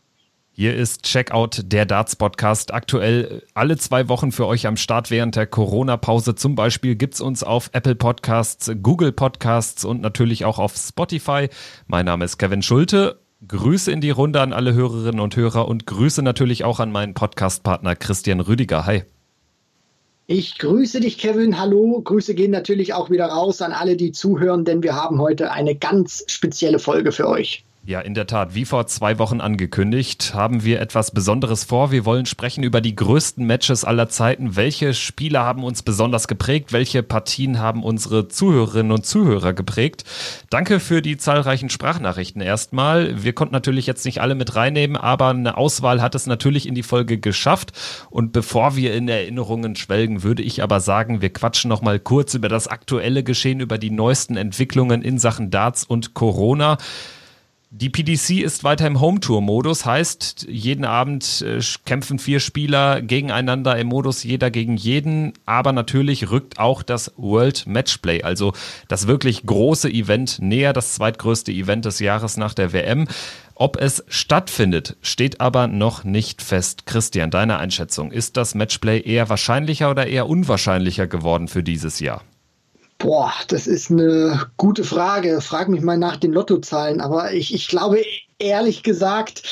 Hier 0.53 0.75
ist 0.75 1.03
Checkout, 1.03 1.61
der 1.67 1.85
Darts 1.85 2.17
Podcast. 2.17 2.73
Aktuell 2.73 3.43
alle 3.53 3.77
zwei 3.77 4.09
Wochen 4.09 4.33
für 4.33 4.47
euch 4.47 4.67
am 4.67 4.79
Start 4.79 5.11
während 5.11 5.37
der 5.37 5.47
Corona-Pause. 5.47 6.35
Zum 6.35 6.55
Beispiel 6.55 6.95
gibt 6.95 7.13
es 7.13 7.21
uns 7.21 7.43
auf 7.43 7.69
Apple 7.75 7.95
Podcasts, 7.95 8.73
Google 8.83 9.13
Podcasts 9.13 9.85
und 9.85 10.01
natürlich 10.01 10.47
auch 10.47 10.59
auf 10.59 10.75
Spotify. 10.75 11.51
Mein 11.87 12.07
Name 12.07 12.25
ist 12.25 12.39
Kevin 12.39 12.63
Schulte. 12.63 13.21
Grüße 13.47 13.93
in 13.93 14.01
die 14.01 14.09
Runde 14.09 14.41
an 14.41 14.55
alle 14.55 14.73
Hörerinnen 14.73 15.21
und 15.21 15.37
Hörer 15.37 15.69
und 15.69 15.87
Grüße 15.87 16.23
natürlich 16.23 16.65
auch 16.65 16.81
an 16.81 16.91
meinen 16.91 17.13
Podcast-Partner 17.13 17.97
Christian 17.97 18.41
Rüdiger. 18.41 18.87
Hi. 18.87 19.03
Ich 20.27 20.59
grüße 20.59 21.01
dich, 21.01 21.19
Kevin. 21.19 21.59
Hallo. 21.59 22.01
Grüße 22.01 22.35
gehen 22.35 22.53
natürlich 22.53 22.95
auch 22.95 23.11
wieder 23.11 23.27
raus 23.27 23.61
an 23.61 23.73
alle, 23.73 23.97
die 23.97 24.13
zuhören, 24.13 24.65
denn 24.65 24.83
wir 24.83 24.95
haben 24.95 25.21
heute 25.21 25.51
eine 25.51 25.75
ganz 25.75 26.25
spezielle 26.29 26.79
Folge 26.79 27.13
für 27.13 27.29
euch. 27.29 27.65
Ja, 27.85 27.99
in 27.99 28.15
der 28.15 28.29
Tat. 28.29 28.55
Wie 28.55 28.65
vor 28.65 28.87
zwei 28.87 29.19
Wochen 29.19 29.41
angekündigt, 29.41 30.35
haben 30.35 30.63
wir 30.63 30.81
etwas 30.81 31.11
Besonderes 31.11 31.65
vor. 31.65 31.91
Wir 31.91 32.05
wollen 32.05 32.27
sprechen 32.27 32.63
über 32.63 32.81
die 32.81 32.95
größten 32.95 33.45
Matches 33.45 33.85
aller 33.85 34.09
Zeiten. 34.09 34.55
Welche 34.55 34.95
Spiele 34.95 35.41
haben 35.41 35.65
uns 35.65 35.83
besonders 35.83 36.29
geprägt? 36.29 36.73
Welche 36.73 37.03
Partien 37.03 37.59
haben 37.59 37.83
unsere 37.83 38.29
Zuhörerinnen 38.29 38.93
und 38.93 39.05
Zuhörer 39.05 39.53
geprägt? 39.53 40.05
Danke 40.49 40.79
für 40.79 41.03
die 41.03 41.17
zahlreichen 41.17 41.71
Sprachnachrichten 41.71 42.41
erstmal. 42.41 43.25
Wir 43.25 43.33
konnten 43.33 43.53
natürlich 43.53 43.89
jetzt 43.89 44.05
nicht 44.05 44.21
alle 44.21 44.37
mit 44.37 44.55
reinnehmen, 44.55 44.97
aber 44.97 45.31
eine 45.31 45.57
Auswahl 45.57 46.01
hat 46.01 46.15
es 46.15 46.29
natürlich 46.29 46.69
in 46.69 46.77
die 46.77 46.85
Folge 46.85 47.19
geschafft. 47.19 47.73
Und 48.11 48.33
bevor 48.33 48.77
wir 48.77 48.95
in 48.95 49.09
Erinnerungen 49.09 49.75
schwelgen, 49.75 50.23
würde 50.23 50.45
ich 50.45 50.63
aber 50.63 50.79
sagen, 50.79 51.21
wir 51.21 51.33
quatschen 51.33 51.69
noch 51.69 51.83
mal 51.83 51.99
kurz 51.99 52.35
über 52.35 52.49
das 52.49 52.69
aktuelle 52.69 53.25
Geschehen, 53.25 53.59
über 53.59 53.77
die 53.77 53.91
neuesten 53.91 54.37
Entwicklungen 54.37 55.03
in 55.03 55.19
Sachen 55.19 55.51
Darts 55.51 55.83
und 55.83 56.15
Corona. 56.15 56.79
Die 57.75 57.89
PDC 57.89 58.43
ist 58.43 58.65
weiter 58.65 58.87
im 58.87 59.01
Home-Tour-Modus, 59.01 59.87
heißt, 59.87 60.47
jeden 60.47 60.85
Abend 60.85 61.41
äh, 61.41 61.59
kämpfen 61.87 62.19
vier 62.19 62.39
Spieler 62.39 63.01
gegeneinander 63.01 63.79
im 63.79 63.87
Modus 63.87 64.25
jeder 64.25 64.51
gegen 64.51 64.77
jeden, 64.77 65.33
aber 65.47 65.73
natürlich 65.73 66.31
rückt 66.31 66.59
auch 66.59 66.83
das 66.83 67.15
World 67.17 67.67
Matchplay, 67.67 68.25
also 68.25 68.53
das 68.89 69.07
wirklich 69.07 69.47
große 69.47 69.91
Event 69.91 70.39
näher, 70.43 70.75
das 70.75 70.93
zweitgrößte 70.93 71.51
Event 71.51 71.87
des 71.87 71.99
Jahres 71.99 72.37
nach 72.37 72.53
der 72.53 72.75
WM. 72.75 73.09
Ob 73.55 73.81
es 73.81 74.05
stattfindet, 74.07 74.99
steht 75.01 75.41
aber 75.41 75.67
noch 75.67 76.05
nicht 76.05 76.43
fest. 76.43 76.85
Christian, 76.85 77.31
deine 77.31 77.57
Einschätzung, 77.57 78.13
ist 78.13 78.37
das 78.37 78.55
Matchplay 78.55 79.01
eher 79.01 79.31
wahrscheinlicher 79.31 79.91
oder 79.91 80.07
eher 80.07 80.29
unwahrscheinlicher 80.29 81.07
geworden 81.07 81.49
für 81.49 81.63
dieses 81.63 82.01
Jahr? 82.01 82.23
Boah, 83.03 83.33
das 83.49 83.67
ist 83.67 83.91
eine 83.91 84.49
gute 84.57 84.85
Frage. 84.85 85.41
Frag 85.41 85.69
mich 85.69 85.81
mal 85.81 85.99
nach 85.99 86.17
den 86.17 86.33
Lottozahlen. 86.33 87.01
Aber 87.01 87.33
ich, 87.33 87.53
ich 87.53 87.67
glaube, 87.67 88.01
ehrlich 88.43 88.83
gesagt 88.83 89.43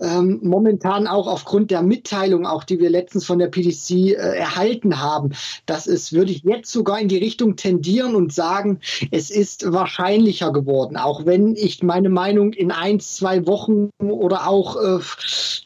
ähm, 0.00 0.40
momentan 0.42 1.06
auch 1.06 1.26
aufgrund 1.26 1.70
der 1.70 1.82
Mitteilung, 1.82 2.46
auch 2.46 2.64
die 2.64 2.80
wir 2.80 2.90
letztens 2.90 3.26
von 3.26 3.38
der 3.38 3.48
PDC 3.48 3.90
äh, 3.90 4.12
erhalten 4.14 5.00
haben, 5.00 5.32
dass 5.66 5.86
es, 5.86 6.12
würde 6.12 6.32
ich 6.32 6.42
jetzt 6.42 6.72
sogar 6.72 6.98
in 7.00 7.08
die 7.08 7.18
Richtung 7.18 7.56
tendieren 7.56 8.14
und 8.14 8.32
sagen, 8.32 8.80
es 9.10 9.30
ist 9.30 9.70
wahrscheinlicher 9.70 10.52
geworden, 10.52 10.96
auch 10.96 11.26
wenn 11.26 11.54
ich 11.54 11.82
meine 11.82 12.08
Meinung 12.08 12.52
in 12.52 12.70
ein, 12.70 13.00
zwei 13.00 13.46
Wochen 13.46 13.90
oder 13.98 14.48
auch 14.48 14.76
äh, 14.76 15.00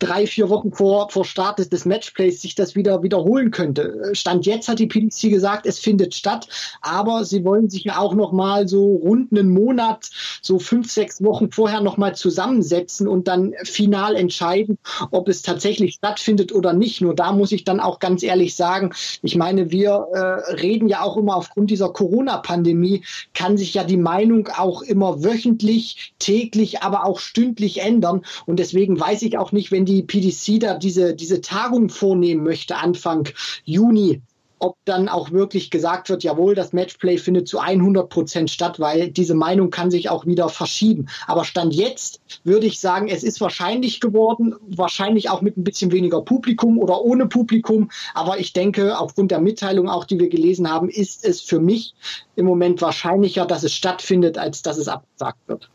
drei, 0.00 0.26
vier 0.26 0.48
Wochen 0.48 0.72
vor, 0.72 1.10
vor 1.10 1.24
Start 1.24 1.58
des, 1.58 1.84
Matchplays 1.84 2.40
sich 2.40 2.54
das 2.54 2.74
wieder 2.74 3.02
wiederholen 3.02 3.50
könnte. 3.50 4.10
Stand 4.14 4.46
jetzt 4.46 4.68
hat 4.68 4.78
die 4.78 4.86
PDC 4.86 5.28
gesagt, 5.28 5.66
es 5.66 5.78
findet 5.78 6.14
statt, 6.14 6.48
aber 6.80 7.24
sie 7.24 7.44
wollen 7.44 7.68
sich 7.68 7.84
ja 7.84 7.98
auch 7.98 8.14
noch 8.14 8.32
mal 8.32 8.66
so 8.66 8.96
rund 8.96 9.32
einen 9.32 9.50
Monat, 9.50 10.10
so 10.40 10.58
fünf, 10.58 10.90
sechs 10.90 11.22
Wochen 11.22 11.50
vorher 11.50 11.82
noch 11.82 11.98
mal 11.98 12.16
zusammen 12.16 12.63
setzen 12.64 13.06
und 13.06 13.28
dann 13.28 13.54
final 13.62 14.16
entscheiden, 14.16 14.78
ob 15.10 15.28
es 15.28 15.42
tatsächlich 15.42 15.94
stattfindet 15.94 16.52
oder 16.52 16.72
nicht. 16.72 17.00
Nur 17.00 17.14
da 17.14 17.32
muss 17.32 17.52
ich 17.52 17.64
dann 17.64 17.80
auch 17.80 17.98
ganz 17.98 18.22
ehrlich 18.22 18.56
sagen, 18.56 18.92
ich 19.22 19.36
meine, 19.36 19.70
wir 19.70 20.06
äh, 20.12 20.52
reden 20.54 20.88
ja 20.88 21.02
auch 21.02 21.16
immer 21.16 21.36
aufgrund 21.36 21.70
dieser 21.70 21.90
Corona-Pandemie, 21.90 23.04
kann 23.34 23.56
sich 23.56 23.74
ja 23.74 23.84
die 23.84 23.96
Meinung 23.96 24.48
auch 24.48 24.82
immer 24.82 25.22
wöchentlich, 25.22 26.14
täglich, 26.18 26.82
aber 26.82 27.04
auch 27.04 27.20
stündlich 27.20 27.80
ändern. 27.80 28.22
Und 28.46 28.58
deswegen 28.58 28.98
weiß 28.98 29.22
ich 29.22 29.38
auch 29.38 29.52
nicht, 29.52 29.70
wenn 29.70 29.84
die 29.84 30.02
PDC 30.02 30.60
da 30.60 30.74
diese, 30.74 31.14
diese 31.14 31.40
Tagung 31.40 31.88
vornehmen 31.88 32.42
möchte, 32.42 32.76
Anfang 32.76 33.28
Juni, 33.64 34.22
ob 34.58 34.76
dann 34.84 35.08
auch 35.08 35.30
wirklich 35.30 35.70
gesagt 35.70 36.08
wird, 36.08 36.22
jawohl, 36.22 36.54
das 36.54 36.72
Matchplay 36.72 37.18
findet 37.18 37.48
zu 37.48 37.58
100 37.58 38.08
Prozent 38.08 38.50
statt, 38.50 38.80
weil 38.80 39.10
diese 39.10 39.34
Meinung 39.34 39.70
kann 39.70 39.90
sich 39.90 40.08
auch 40.08 40.26
wieder 40.26 40.48
verschieben. 40.48 41.06
Aber 41.26 41.44
Stand 41.44 41.74
jetzt 41.74 42.20
würde 42.44 42.66
ich 42.66 42.80
sagen, 42.80 43.08
es 43.08 43.22
ist 43.22 43.40
wahrscheinlich 43.40 44.00
geworden, 44.00 44.54
wahrscheinlich 44.68 45.28
auch 45.30 45.42
mit 45.42 45.56
ein 45.56 45.64
bisschen 45.64 45.92
weniger 45.92 46.22
Publikum 46.22 46.78
oder 46.78 47.02
ohne 47.02 47.26
Publikum. 47.26 47.90
Aber 48.14 48.38
ich 48.38 48.52
denke, 48.52 48.98
aufgrund 48.98 49.30
der 49.30 49.40
Mitteilung 49.40 49.88
auch, 49.88 50.04
die 50.04 50.18
wir 50.18 50.28
gelesen 50.28 50.70
haben, 50.70 50.88
ist 50.88 51.24
es 51.24 51.40
für 51.40 51.60
mich 51.60 51.94
im 52.36 52.46
Moment 52.46 52.80
wahrscheinlicher, 52.80 53.46
dass 53.46 53.64
es 53.64 53.74
stattfindet, 53.74 54.38
als 54.38 54.62
dass 54.62 54.78
es 54.78 54.88
abgesagt 54.88 55.38
wird. 55.46 55.70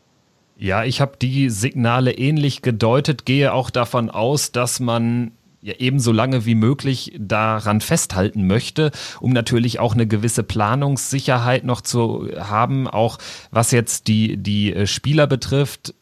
Ja, 0.56 0.84
ich 0.84 1.00
habe 1.00 1.16
die 1.20 1.48
Signale 1.48 2.12
ähnlich 2.12 2.60
gedeutet, 2.60 3.24
gehe 3.24 3.54
auch 3.54 3.70
davon 3.70 4.10
aus, 4.10 4.52
dass 4.52 4.78
man 4.78 5.32
ja 5.62 5.74
ebenso 5.78 6.12
lange 6.12 6.46
wie 6.46 6.54
möglich 6.54 7.12
daran 7.18 7.80
festhalten 7.80 8.46
möchte, 8.46 8.90
um 9.20 9.32
natürlich 9.32 9.78
auch 9.78 9.94
eine 9.94 10.06
gewisse 10.06 10.42
Planungssicherheit 10.42 11.64
noch 11.64 11.80
zu 11.80 12.28
haben, 12.38 12.88
auch 12.88 13.18
was 13.50 13.70
jetzt 13.70 14.08
die, 14.08 14.36
die 14.36 14.74
äh, 14.74 14.86
Spieler 14.86 15.26
betrifft 15.26 15.94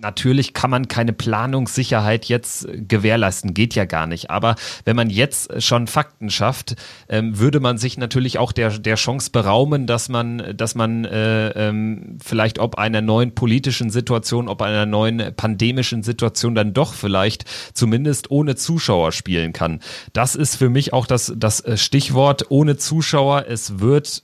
natürlich 0.00 0.54
kann 0.54 0.70
man 0.70 0.88
keine 0.88 1.12
Planungssicherheit 1.12 2.26
jetzt 2.26 2.66
äh, 2.66 2.80
gewährleisten, 2.80 3.54
geht 3.54 3.74
ja 3.74 3.84
gar 3.84 4.06
nicht. 4.06 4.30
Aber 4.30 4.56
wenn 4.84 4.96
man 4.96 5.10
jetzt 5.10 5.62
schon 5.62 5.86
Fakten 5.86 6.30
schafft, 6.30 6.76
ähm, 7.08 7.38
würde 7.38 7.60
man 7.60 7.78
sich 7.78 7.98
natürlich 7.98 8.38
auch 8.38 8.52
der, 8.52 8.78
der 8.78 8.94
Chance 8.96 9.30
beraumen, 9.30 9.86
dass 9.86 10.08
man, 10.08 10.56
dass 10.56 10.74
man 10.74 11.04
äh, 11.04 11.50
ähm, 11.50 12.18
vielleicht 12.22 12.58
ob 12.58 12.78
einer 12.78 13.00
neuen 13.00 13.34
politischen 13.34 13.90
Situation, 13.90 14.48
ob 14.48 14.62
einer 14.62 14.86
neuen 14.86 15.34
pandemischen 15.34 16.02
Situation 16.02 16.54
dann 16.54 16.72
doch 16.72 16.94
vielleicht 16.94 17.44
zumindest 17.74 18.30
ohne 18.30 18.56
Zuschauer 18.56 19.12
spielen 19.12 19.52
kann. 19.52 19.80
Das 20.12 20.34
ist 20.34 20.56
für 20.56 20.68
mich 20.68 20.92
auch 20.92 21.06
das, 21.06 21.32
das 21.36 21.60
äh, 21.60 21.76
Stichwort 21.76 22.46
ohne 22.50 22.76
Zuschauer. 22.76 23.46
Es 23.48 23.80
wird 23.80 24.22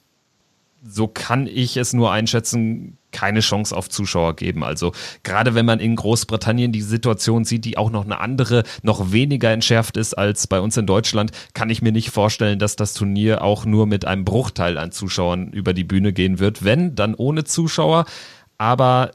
so 0.86 1.08
kann 1.08 1.46
ich 1.46 1.76
es 1.78 1.94
nur 1.94 2.12
einschätzen, 2.12 2.98
keine 3.14 3.40
Chance 3.40 3.74
auf 3.74 3.88
Zuschauer 3.88 4.36
geben. 4.36 4.62
Also 4.62 4.92
gerade 5.22 5.54
wenn 5.54 5.64
man 5.64 5.80
in 5.80 5.96
Großbritannien 5.96 6.72
die 6.72 6.82
Situation 6.82 7.44
sieht, 7.44 7.64
die 7.64 7.78
auch 7.78 7.90
noch 7.90 8.04
eine 8.04 8.20
andere, 8.20 8.64
noch 8.82 9.12
weniger 9.12 9.50
entschärft 9.50 9.96
ist 9.96 10.12
als 10.12 10.46
bei 10.46 10.60
uns 10.60 10.76
in 10.76 10.86
Deutschland, 10.86 11.30
kann 11.54 11.70
ich 11.70 11.80
mir 11.80 11.92
nicht 11.92 12.10
vorstellen, 12.10 12.58
dass 12.58 12.76
das 12.76 12.92
Turnier 12.92 13.42
auch 13.42 13.64
nur 13.64 13.86
mit 13.86 14.04
einem 14.04 14.24
Bruchteil 14.24 14.76
an 14.76 14.92
Zuschauern 14.92 15.48
über 15.48 15.72
die 15.72 15.84
Bühne 15.84 16.12
gehen 16.12 16.38
wird. 16.38 16.64
Wenn, 16.64 16.94
dann 16.94 17.14
ohne 17.14 17.44
Zuschauer. 17.44 18.04
Aber 18.58 19.12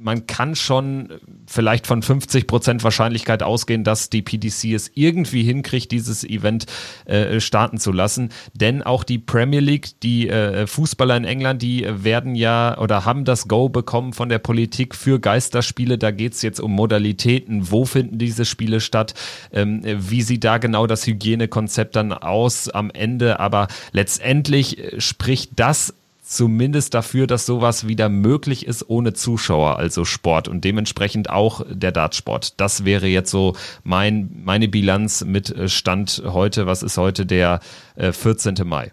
man 0.00 0.26
kann 0.26 0.54
schon 0.54 1.08
vielleicht 1.46 1.86
von 1.86 2.02
50 2.02 2.46
Prozent 2.46 2.84
Wahrscheinlichkeit 2.84 3.42
ausgehen, 3.42 3.84
dass 3.84 4.10
die 4.10 4.22
PDC 4.22 4.72
es 4.74 4.90
irgendwie 4.94 5.42
hinkriegt, 5.42 5.90
dieses 5.90 6.24
Event 6.24 6.66
äh, 7.06 7.40
starten 7.40 7.78
zu 7.78 7.92
lassen. 7.92 8.30
Denn 8.54 8.82
auch 8.82 9.02
die 9.02 9.18
Premier 9.18 9.60
League, 9.60 10.00
die 10.02 10.28
äh, 10.28 10.66
Fußballer 10.66 11.16
in 11.16 11.24
England, 11.24 11.62
die 11.62 11.86
werden 11.88 12.34
ja 12.34 12.78
oder 12.78 13.04
haben 13.04 13.24
das 13.24 13.48
Go 13.48 13.68
bekommen 13.68 14.12
von 14.12 14.28
der 14.28 14.38
Politik 14.38 14.94
für 14.94 15.18
Geisterspiele. 15.18 15.98
Da 15.98 16.10
geht 16.10 16.34
es 16.34 16.42
jetzt 16.42 16.60
um 16.60 16.72
Modalitäten. 16.72 17.70
Wo 17.70 17.84
finden 17.84 18.18
diese 18.18 18.44
Spiele 18.44 18.80
statt? 18.80 19.14
Ähm, 19.52 19.82
wie 19.84 20.22
sieht 20.22 20.44
da 20.44 20.58
genau 20.58 20.86
das 20.86 21.06
Hygienekonzept 21.06 21.96
dann 21.96 22.12
aus 22.12 22.68
am 22.68 22.90
Ende? 22.90 23.40
Aber 23.40 23.68
letztendlich 23.92 24.78
äh, 24.78 25.00
spricht 25.00 25.52
das 25.56 25.94
zumindest 26.28 26.94
dafür, 26.94 27.26
dass 27.26 27.46
sowas 27.46 27.88
wieder 27.88 28.08
möglich 28.08 28.66
ist 28.66 28.88
ohne 28.88 29.14
Zuschauer, 29.14 29.78
also 29.78 30.04
Sport 30.04 30.46
und 30.46 30.62
dementsprechend 30.64 31.30
auch 31.30 31.62
der 31.68 31.90
Dartsport. 31.90 32.60
Das 32.60 32.84
wäre 32.84 33.06
jetzt 33.06 33.30
so 33.30 33.56
mein, 33.82 34.30
meine 34.44 34.68
Bilanz 34.68 35.24
mit 35.24 35.50
äh, 35.50 35.68
Stand 35.68 36.22
heute. 36.26 36.66
Was 36.66 36.82
ist 36.82 36.98
heute 36.98 37.24
der 37.24 37.60
äh, 37.96 38.12
14. 38.12 38.56
Mai? 38.64 38.92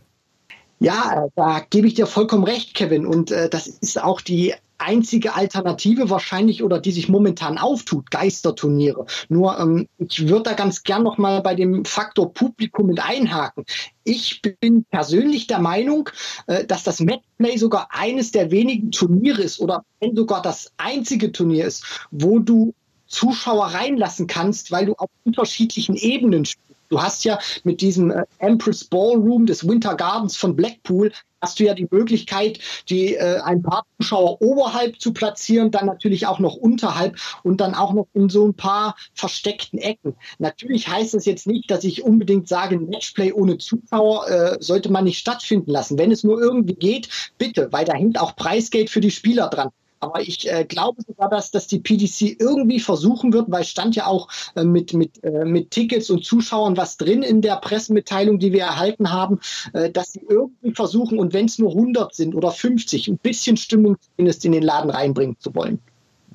Ja, 0.79 1.27
da 1.35 1.61
gebe 1.69 1.87
ich 1.87 1.93
dir 1.93 2.07
vollkommen 2.07 2.43
recht, 2.43 2.73
Kevin. 2.73 3.05
Und 3.05 3.31
äh, 3.31 3.49
das 3.49 3.67
ist 3.67 4.01
auch 4.01 4.21
die 4.21 4.53
einzige 4.77 5.35
Alternative 5.35 6.09
wahrscheinlich 6.09 6.63
oder 6.63 6.79
die 6.79 6.91
sich 6.91 7.09
momentan 7.09 7.57
auftut, 7.57 8.11
Geisterturniere. 8.11 9.05
Nur 9.29 9.59
ähm, 9.59 9.87
ich 9.97 10.27
würde 10.27 10.43
da 10.43 10.53
ganz 10.53 10.83
gern 10.83 11.03
noch 11.03 11.17
mal 11.17 11.41
bei 11.41 11.55
dem 11.55 11.85
Faktor 11.85 12.33
Publikum 12.33 12.87
mit 12.87 12.99
einhaken. 12.99 13.65
Ich 14.03 14.41
bin 14.41 14.85
persönlich 14.85 15.47
der 15.47 15.59
Meinung, 15.59 16.09
äh, 16.47 16.65
dass 16.65 16.83
das 16.83 16.99
Matchplay 16.99 17.57
sogar 17.57 17.89
eines 17.91 18.31
der 18.31 18.51
wenigen 18.51 18.91
Turniere 18.91 19.41
ist 19.41 19.59
oder 19.59 19.83
wenn 19.99 20.15
sogar 20.15 20.41
das 20.41 20.71
einzige 20.77 21.31
Turnier 21.31 21.65
ist, 21.65 21.83
wo 22.11 22.39
du 22.39 22.73
Zuschauer 23.07 23.67
reinlassen 23.67 24.27
kannst, 24.27 24.71
weil 24.71 24.87
du 24.87 24.93
auf 24.95 25.09
unterschiedlichen 25.23 25.95
Ebenen 25.95 26.45
spielst. 26.45 26.65
Du 26.89 27.01
hast 27.01 27.25
ja 27.25 27.39
mit 27.63 27.81
diesem 27.81 28.11
äh, 28.11 28.25
Empress 28.37 28.83
Ballroom 28.83 29.45
des 29.45 29.67
Winter 29.67 29.95
Gardens 29.95 30.37
von 30.37 30.55
Blackpool 30.55 31.11
hast 31.45 31.59
du 31.59 31.63
ja 31.63 31.75
die 31.75 31.87
Möglichkeit, 31.91 32.57
die 32.89 33.13
äh, 33.13 33.39
ein 33.41 33.61
paar 33.61 33.85
Zuschauer 33.99 34.41
oberhalb 34.41 34.99
zu 34.99 35.13
platzieren, 35.13 35.69
dann 35.69 35.85
natürlich 35.85 36.25
auch 36.25 36.39
noch 36.39 36.55
unterhalb 36.55 37.17
und 37.43 37.61
dann 37.61 37.75
auch 37.75 37.93
noch 37.93 38.07
in 38.15 38.29
so 38.29 38.47
ein 38.47 38.55
paar 38.55 38.95
versteckten 39.13 39.77
Ecken. 39.77 40.15
Natürlich 40.39 40.87
heißt 40.87 41.13
das 41.13 41.25
jetzt 41.25 41.45
nicht, 41.45 41.69
dass 41.69 41.83
ich 41.83 42.01
unbedingt 42.01 42.47
sage, 42.47 42.79
Matchplay 42.79 43.31
ohne 43.31 43.59
Zuschauer 43.59 44.27
äh, 44.27 44.57
sollte 44.59 44.91
man 44.91 45.03
nicht 45.03 45.19
stattfinden 45.19 45.69
lassen. 45.69 45.99
Wenn 45.99 46.11
es 46.11 46.23
nur 46.23 46.41
irgendwie 46.41 46.73
geht, 46.73 47.09
bitte, 47.37 47.67
weil 47.71 47.85
da 47.85 47.93
hängt 47.93 48.19
auch 48.19 48.35
Preisgeld 48.35 48.89
für 48.89 49.01
die 49.01 49.11
Spieler 49.11 49.47
dran. 49.49 49.69
Aber 50.05 50.21
ich 50.21 50.47
äh, 50.51 50.65
glaube 50.65 51.01
sogar, 51.01 51.29
dass, 51.29 51.49
dass 51.49 51.65
die 51.65 51.79
PDC 51.79 52.39
irgendwie 52.39 52.79
versuchen 52.79 53.33
wird, 53.33 53.49
weil 53.49 53.63
stand 53.63 53.95
ja 53.95 54.05
auch 54.05 54.27
äh, 54.55 54.63
mit, 54.63 54.93
mit, 54.93 55.23
äh, 55.23 55.45
mit 55.45 55.71
Tickets 55.71 56.11
und 56.11 56.23
Zuschauern 56.23 56.77
was 56.77 56.97
drin 56.97 57.23
in 57.23 57.41
der 57.41 57.55
Pressemitteilung, 57.55 58.37
die 58.37 58.53
wir 58.53 58.61
erhalten 58.61 59.11
haben, 59.11 59.39
äh, 59.73 59.89
dass 59.89 60.13
sie 60.13 60.21
irgendwie 60.29 60.73
versuchen, 60.73 61.17
und 61.17 61.33
wenn 61.33 61.45
es 61.45 61.57
nur 61.57 61.71
100 61.71 62.13
sind 62.13 62.35
oder 62.35 62.51
50, 62.51 63.07
ein 63.07 63.17
bisschen 63.17 63.57
Stimmung 63.57 63.97
zumindest 63.99 64.45
in 64.45 64.51
den 64.51 64.63
Laden 64.63 64.91
reinbringen 64.91 65.37
zu 65.39 65.55
wollen. 65.55 65.79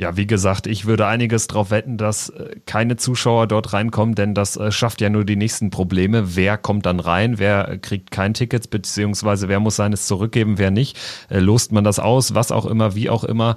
Ja, 0.01 0.17
wie 0.17 0.27
gesagt, 0.27 0.67
ich 0.67 0.87
würde 0.87 1.07
einiges 1.07 1.47
darauf 1.47 1.71
wetten, 1.71 1.99
dass 1.99 2.31
äh, 2.31 2.57
keine 2.65 2.97
Zuschauer 2.97 3.47
dort 3.47 3.75
reinkommen, 3.75 4.15
denn 4.15 4.35
das 4.35 4.57
äh, 4.57 4.73
schafft 4.73 5.03
ja 5.03 5.11
nur 5.11 5.27
die 5.27 5.37
nächsten 5.37 5.69
Probleme. 5.69 6.35
Wer 6.37 6.57
kommt 6.57 6.87
dann 6.87 7.01
rein? 7.01 7.39
Wer 7.39 7.69
äh, 7.69 7.77
kriegt 7.77 8.11
kein 8.11 8.33
Ticket, 8.33 8.71
beziehungsweise 8.71 9.51
wer 9.51 9.61
muss 9.61 9.77
seines 9.77 10.07
zurückgeben, 10.07 10.57
wer 10.57 10.71
nicht? 10.71 10.99
Lost 11.29 11.73
man 11.73 11.85
das 11.85 11.99
aus, 11.99 12.35
was 12.35 12.51
auch 12.51 12.65
immer, 12.65 12.95
wie 12.95 13.11
auch 13.11 13.25
immer 13.25 13.57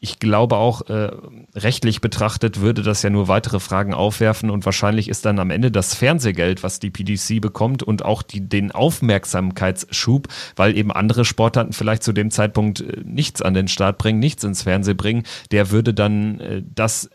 ich 0.00 0.18
glaube 0.18 0.56
auch, 0.56 0.82
äh, 0.88 1.10
rechtlich 1.54 2.00
betrachtet 2.00 2.60
würde 2.60 2.82
das 2.82 3.02
ja 3.02 3.10
nur 3.10 3.28
weitere 3.28 3.58
Fragen 3.58 3.94
aufwerfen 3.94 4.50
und 4.50 4.64
wahrscheinlich 4.64 5.08
ist 5.08 5.24
dann 5.24 5.38
am 5.38 5.50
Ende 5.50 5.70
das 5.70 5.94
Fernsehgeld, 5.94 6.62
was 6.62 6.78
die 6.78 6.90
PDC 6.90 7.40
bekommt 7.40 7.82
und 7.82 8.04
auch 8.04 8.22
die, 8.22 8.46
den 8.46 8.72
Aufmerksamkeitsschub, 8.72 10.28
weil 10.56 10.76
eben 10.76 10.92
andere 10.92 11.24
Sportarten 11.24 11.72
vielleicht 11.72 12.02
zu 12.02 12.12
dem 12.12 12.30
Zeitpunkt 12.30 12.80
äh, 12.80 13.00
nichts 13.04 13.40
an 13.40 13.54
den 13.54 13.68
Start 13.68 13.98
bringen, 13.98 14.18
nichts 14.18 14.44
ins 14.44 14.62
Fernsehen 14.62 14.96
bringen, 14.96 15.22
der 15.50 15.70
würde 15.70 15.94
dann 15.94 16.40
äh, 16.40 16.62
das 16.62 17.08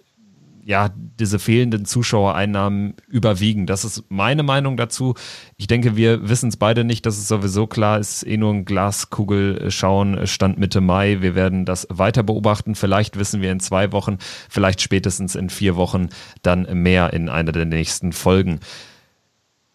ja, 0.69 0.91
diese 0.95 1.39
fehlenden 1.39 1.85
Zuschauereinnahmen 1.85 2.93
überwiegen. 3.07 3.65
Das 3.65 3.83
ist 3.83 4.03
meine 4.09 4.43
Meinung 4.43 4.77
dazu. 4.77 5.15
Ich 5.57 5.65
denke, 5.65 5.95
wir 5.95 6.29
wissen 6.29 6.49
es 6.49 6.57
beide 6.57 6.83
nicht, 6.83 7.07
das 7.07 7.17
ist 7.17 7.27
sowieso 7.27 7.65
klar, 7.65 7.97
ist 7.97 8.21
eh 8.21 8.37
nur 8.37 8.53
ein 8.53 8.65
Glaskugel 8.65 9.71
schauen, 9.71 10.27
Stand 10.27 10.59
Mitte 10.59 10.79
Mai. 10.79 11.21
Wir 11.21 11.33
werden 11.33 11.65
das 11.65 11.87
weiter 11.89 12.21
beobachten. 12.21 12.75
Vielleicht 12.75 13.17
wissen 13.17 13.41
wir 13.41 13.51
in 13.51 13.59
zwei 13.59 13.91
Wochen, 13.91 14.19
vielleicht 14.47 14.79
spätestens 14.81 15.33
in 15.33 15.49
vier 15.49 15.75
Wochen 15.75 16.09
dann 16.43 16.67
mehr 16.83 17.13
in 17.13 17.29
einer 17.29 17.51
der 17.51 17.65
nächsten 17.65 18.13
Folgen. 18.13 18.59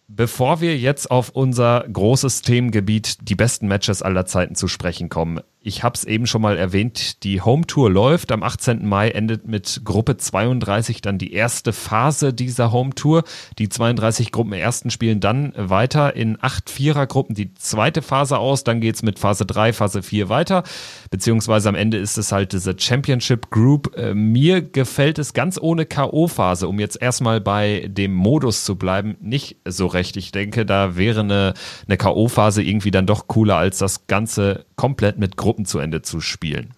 Bevor 0.07 0.61
wir 0.61 0.79
jetzt 0.79 1.11
auf 1.11 1.31
unser 1.31 1.85
großes 1.93 2.43
Themengebiet, 2.43 3.29
die 3.29 3.35
besten 3.35 3.67
Matches 3.67 4.01
aller 4.01 4.27
Zeiten 4.27 4.55
zu 4.55 4.69
sprechen 4.69 5.09
kommen, 5.09 5.41
ich 5.67 5.83
habe 5.83 5.95
es 5.95 6.05
eben 6.05 6.27
schon 6.27 6.43
mal 6.43 6.59
erwähnt, 6.59 7.25
die 7.25 7.41
Home 7.41 7.67
Tour 7.67 7.91
läuft. 7.91 8.33
Am 8.33 8.43
18. 8.43 8.87
Mai 8.87 9.09
endet 9.09 9.49
mit 9.49 9.81
Gruppe 9.83 10.19
32 10.19 11.01
dann 11.01 11.17
die 11.17 11.33
erste 11.33 11.73
Phase 11.73 12.35
dieser 12.35 12.71
Home 12.71 12.95
Tour. 12.95 13.25
Die 13.59 13.71
32 13.71 14.31
Gruppen 14.31 14.53
ersten 14.53 14.91
spielen 14.91 15.21
dann 15.21 15.55
weiter 15.57 16.15
in 16.17 16.37
acht 16.39 16.69
Vierergruppen 16.69 17.35
die 17.35 17.55
zweite 17.55 18.03
Phase 18.03 18.37
aus. 18.39 18.65
Dann 18.65 18.83
geht's 18.83 19.03
mit 19.03 19.19
Phase 19.19 19.47
3, 19.47 19.73
Phase 19.73 20.03
4 20.03 20.29
weiter. 20.29 20.65
Beziehungsweise 21.11 21.71
am 21.71 21.77
Ende 21.77 21.97
ist 21.97 22.19
es 22.19 22.31
halt 22.31 22.53
diese 22.53 22.79
Championship 22.79 23.51
Group. 23.51 23.97
Äh, 23.97 24.13
mir 24.13 24.61
gefällt 24.61 25.19
es 25.19 25.33
ganz 25.33 25.59
ohne 25.59 25.87
K.O.-Phase, 25.87 26.67
um 26.67 26.79
jetzt 26.79 27.01
erstmal 27.01 27.41
bei 27.41 27.89
dem 27.89 28.13
Modus 28.13 28.65
zu 28.65 28.77
bleiben, 28.77 29.17
nicht 29.23 29.57
so 29.65 29.87
recht. 29.87 30.19
Ich 30.19 30.31
denke, 30.31 30.67
da 30.67 30.97
wäre 30.97 31.21
eine, 31.21 31.55
eine 31.87 31.97
K.O.-Phase 31.97 32.61
irgendwie 32.61 32.91
dann 32.91 33.07
doch 33.07 33.29
cooler 33.29 33.57
als 33.57 33.79
das 33.79 34.07
Ganze 34.09 34.67
komplett 34.77 35.19
mit 35.19 35.37
Gruppen 35.37 35.67
zu 35.67 35.79
Ende 35.79 36.03
zu 36.03 36.21
spielen. 36.21 36.75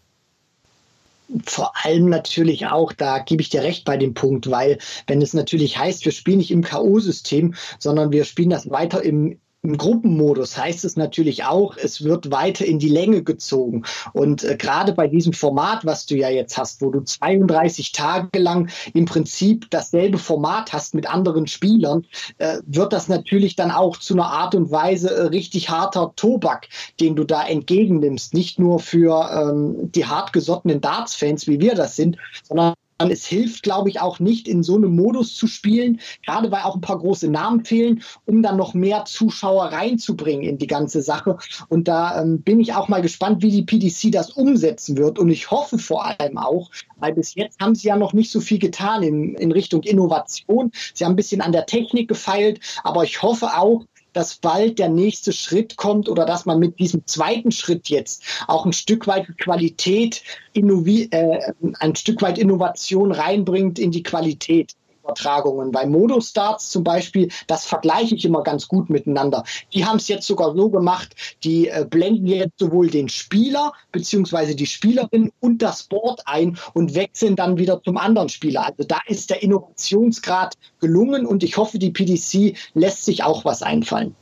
Vor 1.45 1.73
allem 1.85 2.09
natürlich 2.09 2.67
auch, 2.67 2.93
da 2.93 3.19
gebe 3.19 3.43
ich 3.43 3.49
dir 3.49 3.63
recht 3.63 3.85
bei 3.85 3.97
dem 3.97 4.15
Punkt, 4.15 4.49
weil 4.49 4.79
wenn 5.09 5.21
es 5.21 5.35
natürlich 5.35 5.77
heißt, 5.77 6.05
wir 6.05 6.13
spielen 6.13 6.39
nicht 6.39 6.53
im 6.53 6.63
K.O.-System, 6.63 7.57
sondern 7.81 8.13
wir 8.13 8.25
spielen 8.25 8.51
das 8.51 8.71
weiter 8.71 9.03
im, 9.03 9.41
im 9.63 9.77
Gruppenmodus 9.77 10.57
heißt 10.57 10.85
es 10.85 10.97
natürlich 10.97 11.45
auch, 11.45 11.77
es 11.77 12.05
wird 12.05 12.31
weiter 12.31 12.65
in 12.65 12.79
die 12.79 12.89
Länge 12.89 13.23
gezogen. 13.23 13.83
Und 14.13 14.45
äh, 14.45 14.57
gerade 14.57 14.93
bei 14.93 15.09
diesem 15.09 15.33
Format, 15.33 15.85
was 15.85 16.07
du 16.07 16.17
ja 16.17 16.29
jetzt 16.29 16.57
hast, 16.57 16.81
wo 16.81 16.91
du 16.91 17.01
32 17.01 17.93
Tage 17.93 18.39
lang 18.39 18.71
im 18.95 19.07
Prinzip 19.07 19.69
dasselbe 19.71 20.19
Format 20.19 20.73
hast 20.73 20.95
mit 20.95 21.11
anderen 21.11 21.49
Spielern, 21.49 22.07
äh, 22.39 22.59
wird 22.65 22.93
das 22.93 23.09
natürlich 23.09 23.57
dann 23.57 23.73
auch 23.73 23.97
zu 23.97 24.15
einer 24.15 24.27
Art 24.27 24.55
und 24.55 24.71
Weise 24.71 25.11
äh, 25.11 25.23
richtig 25.23 25.69
harter 25.69 26.13
Tobak, 26.15 26.69
den 27.01 27.17
du 27.17 27.25
da 27.25 27.45
entgegennimmst. 27.45 28.35
Nicht 28.35 28.61
nur 28.61 28.79
für 28.79 29.31
ähm, 29.33 29.91
die 29.91 30.07
hartgesottenen 30.07 30.81
Darts-Fans, 30.81 31.49
wie 31.49 31.61
wir 31.61 31.75
das 31.75 31.97
sind, 31.97 32.19
sondern 32.45 32.75
es 32.99 33.27
hilft, 33.27 33.63
glaube 33.63 33.91
ich, 33.91 34.01
auch 34.01 34.21
nicht 34.21 34.49
in 34.49 34.63
so 34.63 34.77
einem 34.77 34.95
Modus 34.97 35.35
zu 35.35 35.47
spielen, 35.47 36.01
gerade 36.25 36.51
weil 36.51 36.63
auch 36.63 36.75
ein 36.75 36.81
paar 36.81 36.99
große 36.99 37.29
Namen 37.29 37.65
fehlen, 37.65 38.03
um 38.25 38.43
dann 38.43 38.57
noch 38.57 38.75
mehr 38.75 39.05
Zuschauer 39.05 39.67
reinzubringen 39.67 40.49
in 40.49 40.59
die 40.59 40.67
ganze 40.67 41.03
Sache. 41.03 41.39
Und 41.69 41.89
da 41.89 42.23
ähm, 42.23 42.43
bin 42.43 42.61
ich 42.61 42.75
auch 42.75 42.89
mal 42.89 43.03
gespannt, 43.03 43.43
wie 43.43 43.51
die 43.51 43.63
PDC 43.63 44.13
das 44.13 44.31
umsetzen 44.31 44.97
wird. 44.97 45.19
Und 45.19 45.31
ich 45.31 45.51
hoffe 45.51 45.79
vor 45.79 46.07
allem 46.07 46.39
auch, 46.39 46.71
weil 46.97 47.15
bis 47.15 47.35
jetzt 47.35 47.61
haben 47.61 47.75
sie 47.75 47.89
ja 47.89 47.97
noch 47.97 48.13
nicht 48.13 48.31
so 48.31 48.41
viel 48.41 48.59
getan 48.59 49.03
in, 49.03 49.35
in 49.35 49.53
Richtung 49.53 49.83
Innovation. 49.83 50.73
Sie 50.95 51.05
haben 51.05 51.13
ein 51.13 51.17
bisschen 51.17 51.41
an 51.41 51.53
der 51.53 51.67
Technik 51.67 52.09
gefeilt, 52.09 52.61
aber 52.83 53.05
ich 53.05 53.23
hoffe 53.23 53.59
auch, 53.59 53.85
dass 54.17 54.37
bald 54.37 54.79
der 54.79 54.89
nächste 54.89 55.31
Schritt 55.31 55.77
kommt 55.77 56.09
oder 56.09 56.25
dass 56.25 56.47
man 56.47 56.59
mit 56.59 56.79
diesem 56.79 57.07
zweiten 57.07 57.53
Schritt 57.53 57.91
jetzt 57.91 58.23
auch 58.49 58.65
ein 58.65 58.73
Stück 58.73 59.07
weit 59.07 59.37
Qualität, 59.37 60.23
äh, 60.55 61.53
ein 61.81 61.95
Stück 61.95 62.23
weit 62.23 62.39
Innovation 62.39 63.13
reinbringt 63.13 63.79
in 63.79 63.91
die 63.91 64.03
Qualität. 64.03 64.73
Übertragungen. 65.07 65.71
Bei 65.71 65.87
Modustarts 65.87 66.71
zum 66.71 66.85
Beispiel, 66.85 67.31
das 67.47 67.65
vergleiche 67.65 68.15
ich 68.17 68.25
immer 68.25 68.43
ganz 68.43 68.69
gut 68.69 68.91
miteinander. 68.91 69.45
Die 69.73 69.85
haben 69.85 69.97
es 69.97 70.09
jetzt 70.09 70.27
sogar 70.27 70.55
so 70.55 70.69
gemacht, 70.69 71.15
die 71.45 71.69
äh, 71.69 71.87
blenden 71.89 72.27
jetzt 72.27 72.59
sowohl 72.59 72.89
den 72.89 73.09
Spieler 73.09 73.73
bzw. 73.93 74.55
die 74.55 74.67
Spielerin 74.67 75.33
und 75.41 75.63
das 75.63 75.85
Board 75.85 76.23
ein 76.27 76.59
und 76.75 76.95
wechseln 76.95 77.37
dann 77.37 77.59
wieder 77.59 77.81
zum 77.83 77.97
anderen 77.97 78.29
Spieler. 78.29 78.67
Also 78.67 78.85
da 78.85 78.99
ist 79.07 79.31
der 79.31 79.43
Innovationsgrad 79.43 80.55
gelungen 80.81 81.27
und 81.27 81.43
ich 81.43 81.57
hoffe, 81.57 81.79
die 81.79 81.91
PDC 81.91 82.57
lässt 82.75 83.05
sich 83.05 83.23
auch 83.23 83.45
was 83.45 83.63
einfallen. 83.63 84.15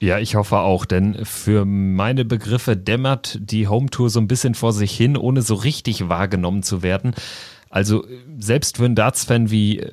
Ja, 0.00 0.20
ich 0.20 0.36
hoffe 0.36 0.58
auch, 0.58 0.84
denn 0.84 1.24
für 1.24 1.64
meine 1.64 2.24
Begriffe 2.24 2.76
dämmert 2.76 3.36
die 3.40 3.66
Home 3.66 3.90
Tour 3.90 4.10
so 4.10 4.20
ein 4.20 4.28
bisschen 4.28 4.54
vor 4.54 4.72
sich 4.72 4.96
hin, 4.96 5.16
ohne 5.16 5.42
so 5.42 5.54
richtig 5.54 6.08
wahrgenommen 6.08 6.62
zu 6.62 6.82
werden. 6.82 7.14
Also 7.68 8.04
selbst 8.38 8.78
für 8.78 8.84
einen 8.84 8.94
Darts-Fan 8.94 9.50
wie 9.50 9.84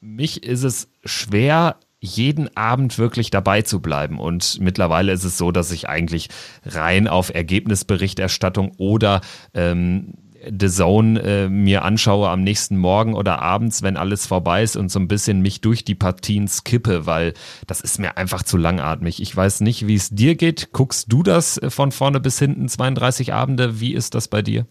mich 0.00 0.42
ist 0.44 0.62
es 0.62 0.88
schwer, 1.04 1.76
jeden 2.00 2.54
Abend 2.56 2.98
wirklich 2.98 3.30
dabei 3.30 3.62
zu 3.62 3.80
bleiben. 3.80 4.18
Und 4.18 4.60
mittlerweile 4.60 5.12
ist 5.12 5.24
es 5.24 5.38
so, 5.38 5.50
dass 5.50 5.72
ich 5.72 5.88
eigentlich 5.88 6.28
rein 6.64 7.08
auf 7.08 7.34
Ergebnisberichterstattung 7.34 8.72
oder 8.76 9.20
ähm, 9.54 10.14
The 10.46 10.68
Zone 10.68 11.20
äh, 11.20 11.48
mir 11.48 11.82
anschaue 11.84 12.28
am 12.28 12.42
nächsten 12.42 12.76
Morgen 12.76 13.14
oder 13.14 13.42
abends, 13.42 13.82
wenn 13.82 13.96
alles 13.96 14.26
vorbei 14.26 14.62
ist 14.62 14.76
und 14.76 14.90
so 14.90 15.00
ein 15.00 15.08
bisschen 15.08 15.40
mich 15.40 15.60
durch 15.60 15.84
die 15.84 15.94
Partien 15.94 16.46
skippe, 16.46 17.06
weil 17.06 17.34
das 17.66 17.80
ist 17.80 17.98
mir 17.98 18.16
einfach 18.16 18.42
zu 18.42 18.56
langatmig. 18.56 19.20
Ich 19.20 19.34
weiß 19.34 19.60
nicht, 19.62 19.86
wie 19.86 19.96
es 19.96 20.10
dir 20.10 20.36
geht. 20.36 20.72
Guckst 20.72 21.12
du 21.12 21.22
das 21.22 21.60
von 21.68 21.90
vorne 21.90 22.20
bis 22.20 22.38
hinten 22.38 22.68
32 22.68 23.32
Abende? 23.32 23.80
Wie 23.80 23.94
ist 23.94 24.14
das 24.14 24.28
bei 24.28 24.42
dir? 24.42 24.66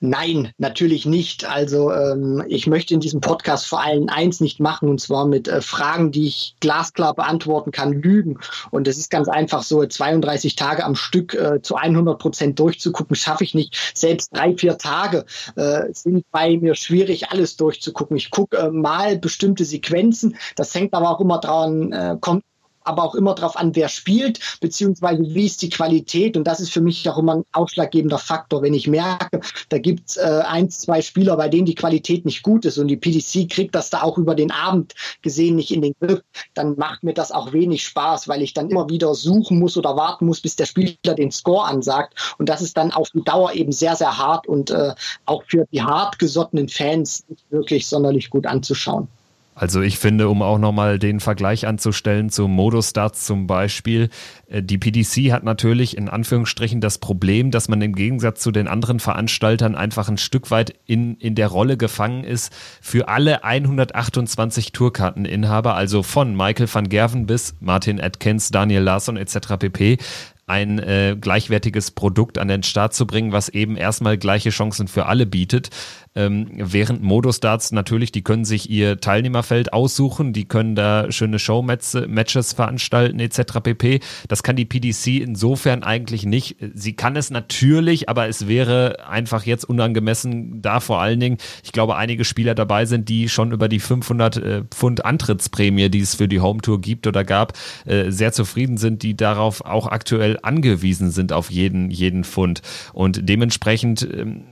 Nein, 0.00 0.52
natürlich 0.58 1.06
nicht. 1.06 1.48
Also 1.48 1.90
ähm, 1.90 2.44
ich 2.46 2.66
möchte 2.66 2.92
in 2.92 3.00
diesem 3.00 3.20
Podcast 3.20 3.66
vor 3.66 3.80
allem 3.80 4.08
eins 4.08 4.40
nicht 4.40 4.60
machen, 4.60 4.88
und 4.88 5.00
zwar 5.00 5.26
mit 5.26 5.48
äh, 5.48 5.62
Fragen, 5.62 6.10
die 6.10 6.26
ich 6.26 6.56
glasklar 6.60 7.14
beantworten 7.14 7.70
kann, 7.70 7.92
lügen. 7.92 8.38
Und 8.70 8.86
es 8.86 8.98
ist 8.98 9.10
ganz 9.10 9.28
einfach 9.28 9.62
so, 9.62 9.84
32 9.84 10.56
Tage 10.56 10.84
am 10.84 10.94
Stück 10.94 11.34
äh, 11.34 11.62
zu 11.62 11.76
100 11.76 12.18
Prozent 12.18 12.58
durchzugucken, 12.58 13.16
schaffe 13.16 13.44
ich 13.44 13.54
nicht. 13.54 13.76
Selbst 13.94 14.30
drei, 14.34 14.54
vier 14.56 14.76
Tage 14.76 15.24
äh, 15.56 15.84
sind 15.92 16.24
bei 16.30 16.58
mir 16.58 16.74
schwierig, 16.74 17.30
alles 17.30 17.56
durchzugucken. 17.56 18.16
Ich 18.16 18.30
gucke 18.30 18.58
äh, 18.58 18.70
mal 18.70 19.18
bestimmte 19.18 19.64
Sequenzen. 19.64 20.36
Das 20.56 20.74
hängt 20.74 20.92
aber 20.92 21.10
auch 21.10 21.20
immer 21.20 21.38
dran, 21.40 21.92
äh, 21.92 22.16
kommt 22.20 22.42
aber 22.84 23.02
auch 23.02 23.14
immer 23.14 23.34
darauf 23.34 23.56
an, 23.56 23.74
wer 23.74 23.88
spielt, 23.88 24.38
beziehungsweise 24.60 25.22
wie 25.22 25.46
ist 25.46 25.62
die 25.62 25.70
Qualität. 25.70 26.36
Und 26.36 26.44
das 26.44 26.60
ist 26.60 26.72
für 26.72 26.80
mich 26.80 27.08
auch 27.08 27.18
immer 27.18 27.36
ein 27.36 27.44
ausschlaggebender 27.52 28.18
Faktor. 28.18 28.62
Wenn 28.62 28.74
ich 28.74 28.86
merke, 28.86 29.40
da 29.68 29.78
gibt 29.78 30.10
es 30.10 30.16
äh, 30.16 30.42
ein, 30.46 30.70
zwei 30.70 31.02
Spieler, 31.02 31.36
bei 31.36 31.48
denen 31.48 31.66
die 31.66 31.74
Qualität 31.74 32.24
nicht 32.24 32.42
gut 32.42 32.64
ist 32.64 32.78
und 32.78 32.88
die 32.88 32.96
PDC 32.96 33.50
kriegt 33.50 33.74
das 33.74 33.90
da 33.90 34.02
auch 34.02 34.18
über 34.18 34.34
den 34.34 34.50
Abend 34.50 34.94
gesehen 35.22 35.56
nicht 35.56 35.72
in 35.72 35.82
den 35.82 35.94
Griff, 36.00 36.20
dann 36.54 36.76
macht 36.76 37.02
mir 37.02 37.14
das 37.14 37.32
auch 37.32 37.52
wenig 37.52 37.84
Spaß, 37.84 38.28
weil 38.28 38.42
ich 38.42 38.54
dann 38.54 38.70
immer 38.70 38.88
wieder 38.88 39.14
suchen 39.14 39.58
muss 39.58 39.76
oder 39.76 39.96
warten 39.96 40.26
muss, 40.26 40.40
bis 40.40 40.56
der 40.56 40.66
Spieler 40.66 41.14
den 41.16 41.30
Score 41.30 41.66
ansagt. 41.66 42.34
Und 42.38 42.48
das 42.48 42.62
ist 42.62 42.76
dann 42.76 42.92
auf 42.92 43.10
die 43.10 43.24
Dauer 43.24 43.52
eben 43.52 43.72
sehr, 43.72 43.96
sehr 43.96 44.18
hart 44.18 44.46
und 44.46 44.70
äh, 44.70 44.94
auch 45.24 45.44
für 45.46 45.66
die 45.72 45.82
hartgesottenen 45.82 46.68
Fans 46.68 47.24
nicht 47.28 47.50
wirklich 47.50 47.86
sonderlich 47.86 48.30
gut 48.30 48.46
anzuschauen. 48.46 49.08
Also 49.54 49.82
ich 49.82 49.98
finde, 49.98 50.28
um 50.28 50.42
auch 50.42 50.58
nochmal 50.58 50.98
den 50.98 51.20
Vergleich 51.20 51.66
anzustellen 51.66 52.28
zu 52.28 52.48
Modustarts 52.48 53.24
zum 53.24 53.46
Beispiel, 53.46 54.08
äh, 54.48 54.62
die 54.62 54.78
PDC 54.78 55.32
hat 55.32 55.44
natürlich 55.44 55.96
in 55.96 56.08
Anführungsstrichen 56.08 56.80
das 56.80 56.98
Problem, 56.98 57.50
dass 57.50 57.68
man 57.68 57.80
im 57.80 57.94
Gegensatz 57.94 58.40
zu 58.40 58.50
den 58.50 58.66
anderen 58.66 58.98
Veranstaltern 58.98 59.76
einfach 59.76 60.08
ein 60.08 60.18
Stück 60.18 60.50
weit 60.50 60.74
in, 60.86 61.14
in 61.16 61.36
der 61.36 61.48
Rolle 61.48 61.76
gefangen 61.76 62.24
ist 62.24 62.52
für 62.80 63.08
alle 63.08 63.44
128 63.44 64.72
Tourkarteninhaber, 64.72 65.74
also 65.74 66.02
von 66.02 66.36
Michael 66.36 66.68
van 66.72 66.88
Gerven 66.88 67.26
bis 67.26 67.54
Martin 67.60 68.00
Atkins, 68.00 68.50
Daniel 68.50 68.82
Larsson 68.82 69.16
etc. 69.16 69.56
pp 69.58 69.98
ein 70.46 70.78
äh, 70.78 71.16
gleichwertiges 71.18 71.90
Produkt 71.90 72.38
an 72.38 72.48
den 72.48 72.62
Start 72.62 72.94
zu 72.94 73.06
bringen, 73.06 73.32
was 73.32 73.48
eben 73.48 73.76
erstmal 73.76 74.18
gleiche 74.18 74.50
Chancen 74.50 74.88
für 74.88 75.06
alle 75.06 75.26
bietet. 75.26 75.70
Ähm, 76.16 76.46
während 76.54 77.02
Modus-Darts 77.02 77.72
natürlich, 77.72 78.12
die 78.12 78.22
können 78.22 78.44
sich 78.44 78.70
ihr 78.70 79.00
Teilnehmerfeld 79.00 79.72
aussuchen, 79.72 80.32
die 80.32 80.44
können 80.44 80.76
da 80.76 81.10
schöne 81.10 81.38
Show-Matches 81.38 82.52
veranstalten 82.52 83.18
etc. 83.18 83.60
pp. 83.62 84.00
Das 84.28 84.42
kann 84.42 84.54
die 84.54 84.64
PDC 84.64 85.20
insofern 85.20 85.82
eigentlich 85.82 86.24
nicht. 86.24 86.56
Sie 86.74 86.94
kann 86.94 87.16
es 87.16 87.30
natürlich, 87.30 88.08
aber 88.08 88.28
es 88.28 88.46
wäre 88.46 89.08
einfach 89.08 89.44
jetzt 89.44 89.64
unangemessen, 89.64 90.62
da 90.62 90.78
vor 90.80 91.00
allen 91.00 91.18
Dingen, 91.18 91.38
ich 91.64 91.72
glaube, 91.72 91.96
einige 91.96 92.24
Spieler 92.24 92.54
dabei 92.54 92.86
sind, 92.86 93.08
die 93.08 93.28
schon 93.28 93.50
über 93.50 93.68
die 93.68 93.80
500 93.80 94.36
äh, 94.36 94.62
Pfund 94.70 95.04
Antrittsprämie, 95.04 95.88
die 95.88 96.00
es 96.00 96.14
für 96.14 96.28
die 96.28 96.40
Home 96.40 96.60
Tour 96.60 96.80
gibt 96.80 97.06
oder 97.08 97.24
gab, 97.24 97.54
äh, 97.86 98.10
sehr 98.10 98.32
zufrieden 98.32 98.76
sind, 98.76 99.02
die 99.02 99.16
darauf 99.16 99.64
auch 99.64 99.88
aktuell 99.88 100.38
angewiesen 100.42 101.10
sind 101.10 101.32
auf 101.32 101.50
jeden, 101.50 101.90
jeden 101.90 102.22
Pfund. 102.22 102.62
Und 102.92 103.28
dementsprechend, 103.28 104.02
ähm, 104.02 104.44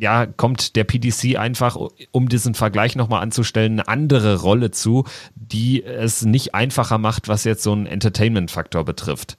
ja, 0.00 0.26
kommt 0.26 0.76
der 0.76 0.84
PDC 0.84 1.36
einfach, 1.38 1.76
um 2.10 2.28
diesen 2.28 2.54
Vergleich 2.54 2.96
nochmal 2.96 3.22
anzustellen, 3.22 3.72
eine 3.72 3.88
andere 3.88 4.40
Rolle 4.40 4.70
zu, 4.70 5.04
die 5.34 5.82
es 5.84 6.24
nicht 6.24 6.54
einfacher 6.54 6.98
macht, 6.98 7.28
was 7.28 7.44
jetzt 7.44 7.62
so 7.62 7.72
einen 7.72 7.86
Entertainment-Faktor 7.86 8.84
betrifft. 8.84 9.36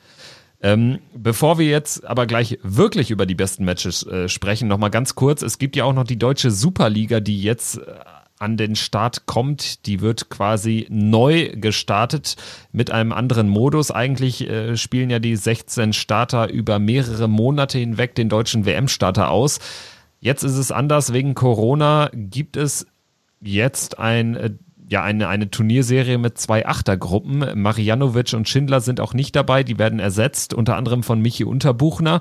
Ähm, 0.62 1.00
bevor 1.16 1.58
wir 1.58 1.68
jetzt 1.68 2.06
aber 2.06 2.26
gleich 2.26 2.60
wirklich 2.64 3.12
über 3.12 3.26
die 3.26 3.36
besten 3.36 3.64
Matches 3.64 4.06
äh, 4.06 4.28
sprechen, 4.28 4.68
nochmal 4.68 4.90
ganz 4.90 5.16
kurz. 5.16 5.42
Es 5.42 5.58
gibt 5.58 5.78
ja 5.78 5.86
auch 5.86 5.94
noch 5.94 6.04
die 6.04 6.20
deutsche 6.20 6.52
Superliga, 6.52 7.22
die 7.22 7.42
jetzt 7.42 7.78
äh, 7.78 7.82
an 8.40 8.58
den 8.58 8.76
Start 8.76 9.26
kommt. 9.26 9.86
Die 9.86 10.02
wird 10.02 10.30
quasi 10.30 10.86
neu 10.90 11.52
gestartet 11.56 12.36
mit 12.74 12.92
einem 12.92 13.14
anderen 13.14 13.48
Modus. 13.48 13.92
Eigentlich 13.92 14.50
äh, 14.50 14.76
spielen 14.76 15.10
ja 15.10 15.20
die 15.20 15.38
16 15.38 15.94
Starter 15.94 16.50
über 16.50 16.78
mehrere 16.78 17.30
Monate 17.30 17.78
hinweg 17.78 18.16
den 18.16 18.28
deutschen 18.28 18.66
WM-Starter 18.66 19.30
aus. 19.30 19.60
Jetzt 20.20 20.44
ist 20.44 20.58
es 20.58 20.72
anders. 20.72 21.14
Wegen 21.14 21.34
Corona 21.34 22.10
gibt 22.14 22.58
es 22.58 22.86
jetzt 23.42 24.00
ein, 24.00 24.36
äh, 24.36 24.52
ja, 24.90 25.04
eine, 25.04 25.28
eine 25.28 25.50
Turnierserie 25.50 26.18
mit 26.18 26.38
zwei 26.38 26.66
Achtergruppen. 26.66 27.46
Marianovic 27.62 28.34
und 28.34 28.50
Schindler 28.50 28.82
sind 28.82 29.00
auch 29.00 29.14
nicht 29.14 29.36
dabei. 29.36 29.64
Die 29.64 29.78
werden 29.78 30.00
ersetzt, 30.00 30.54
unter 30.54 30.76
anderem 30.76 31.04
von 31.04 31.22
Michi 31.22 31.44
Unterbuchner. 31.44 32.20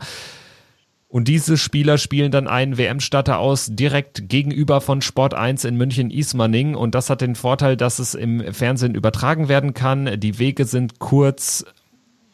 Und 1.10 1.26
diese 1.26 1.56
Spieler 1.56 1.96
spielen 1.96 2.30
dann 2.30 2.46
einen 2.46 2.76
WM-Starter 2.76 3.38
aus, 3.38 3.68
direkt 3.70 4.28
gegenüber 4.28 4.82
von 4.82 5.00
Sport 5.00 5.32
1 5.32 5.64
in 5.64 5.76
München-Ismaning. 5.76 6.74
Und 6.74 6.94
das 6.94 7.08
hat 7.08 7.22
den 7.22 7.34
Vorteil, 7.34 7.78
dass 7.78 7.98
es 7.98 8.14
im 8.14 8.52
Fernsehen 8.52 8.94
übertragen 8.94 9.48
werden 9.48 9.72
kann. 9.72 10.20
Die 10.20 10.38
Wege 10.38 10.66
sind 10.66 10.98
kurz. 10.98 11.64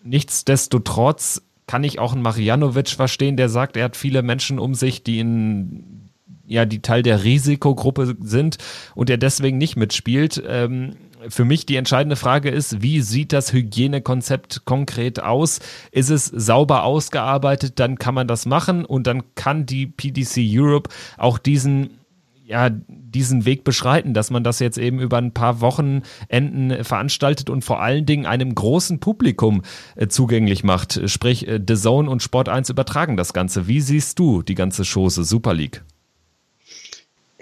Nichtsdestotrotz 0.02 1.42
kann 1.66 1.84
ich 1.84 1.98
auch 1.98 2.12
einen 2.12 2.22
Marianovic 2.22 2.90
verstehen, 2.90 3.36
der 3.36 3.48
sagt, 3.48 3.76
er 3.76 3.84
hat 3.84 3.96
viele 3.96 4.22
Menschen 4.22 4.58
um 4.58 4.74
sich, 4.74 5.02
die 5.02 5.18
in 5.18 6.10
ja, 6.46 6.64
die 6.66 6.82
Teil 6.82 7.02
der 7.02 7.24
Risikogruppe 7.24 8.16
sind 8.20 8.58
und 8.94 9.08
er 9.08 9.16
deswegen 9.16 9.58
nicht 9.58 9.76
mitspielt. 9.76 10.42
Ähm, 10.46 10.96
für 11.28 11.44
mich 11.44 11.64
die 11.64 11.76
entscheidende 11.76 12.16
Frage 12.16 12.50
ist, 12.50 12.82
wie 12.82 13.00
sieht 13.00 13.32
das 13.32 13.52
Hygienekonzept 13.52 14.66
konkret 14.66 15.22
aus? 15.22 15.60
Ist 15.90 16.10
es 16.10 16.26
sauber 16.26 16.84
ausgearbeitet? 16.84 17.80
Dann 17.80 17.98
kann 17.98 18.14
man 18.14 18.28
das 18.28 18.44
machen 18.44 18.84
und 18.84 19.06
dann 19.06 19.22
kann 19.34 19.64
die 19.64 19.86
PDC 19.86 20.38
Europe 20.38 20.90
auch 21.16 21.38
diesen 21.38 21.98
ja, 22.46 22.68
diesen 22.70 23.46
Weg 23.46 23.64
beschreiten, 23.64 24.12
dass 24.12 24.30
man 24.30 24.44
das 24.44 24.58
jetzt 24.58 24.76
eben 24.76 25.00
über 25.00 25.16
ein 25.18 25.32
paar 25.32 25.60
Wochenenden 25.60 26.84
veranstaltet 26.84 27.48
und 27.48 27.64
vor 27.64 27.80
allen 27.80 28.04
Dingen 28.04 28.26
einem 28.26 28.54
großen 28.54 29.00
Publikum 29.00 29.62
äh, 29.96 30.08
zugänglich 30.08 30.62
macht. 30.62 31.00
Sprich, 31.08 31.48
äh, 31.48 31.60
The 31.66 31.74
Zone 31.74 32.10
und 32.10 32.22
Sport 32.22 32.50
1 32.50 32.68
übertragen 32.68 33.16
das 33.16 33.32
Ganze. 33.32 33.66
Wie 33.66 33.80
siehst 33.80 34.18
du 34.18 34.42
die 34.42 34.54
ganze 34.54 34.82
Chose 34.84 35.24
Super 35.24 35.54
League? 35.54 35.82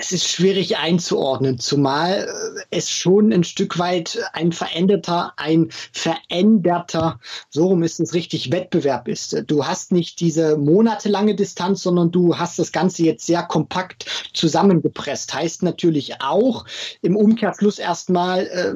Es 0.02 0.11
ist 0.11 0.28
schwierig 0.28 0.78
einzuordnen, 0.78 1.61
zumal 1.61 2.26
äh, 2.26 2.61
es 2.71 2.90
schon 2.90 3.32
ein 3.32 3.44
Stück 3.44 3.78
weit 3.78 4.18
ein 4.32 4.50
veränderter, 4.50 5.32
ein 5.37 5.68
veränderter, 5.92 7.21
so 7.50 7.68
rum 7.68 7.85
ist 7.85 8.00
es 8.00 8.12
richtig, 8.12 8.50
Wettbewerb 8.50 9.06
ist. 9.06 9.44
Du 9.47 9.64
hast 9.64 9.92
nicht 9.92 10.18
diese 10.18 10.56
monatelange 10.56 11.37
Distanz, 11.37 11.82
sondern 11.82 12.11
du 12.11 12.37
hast 12.37 12.59
das 12.59 12.73
Ganze 12.73 13.04
jetzt 13.04 13.26
sehr 13.26 13.44
kompakt 13.44 14.06
zusammengepresst. 14.35 15.32
Heißt 15.35 15.62
natürlich 15.62 16.21
auch 16.21 16.64
im 17.00 17.16
Umkehrfluss 17.16 17.78
erstmal, 17.78 18.47
äh, 18.47 18.75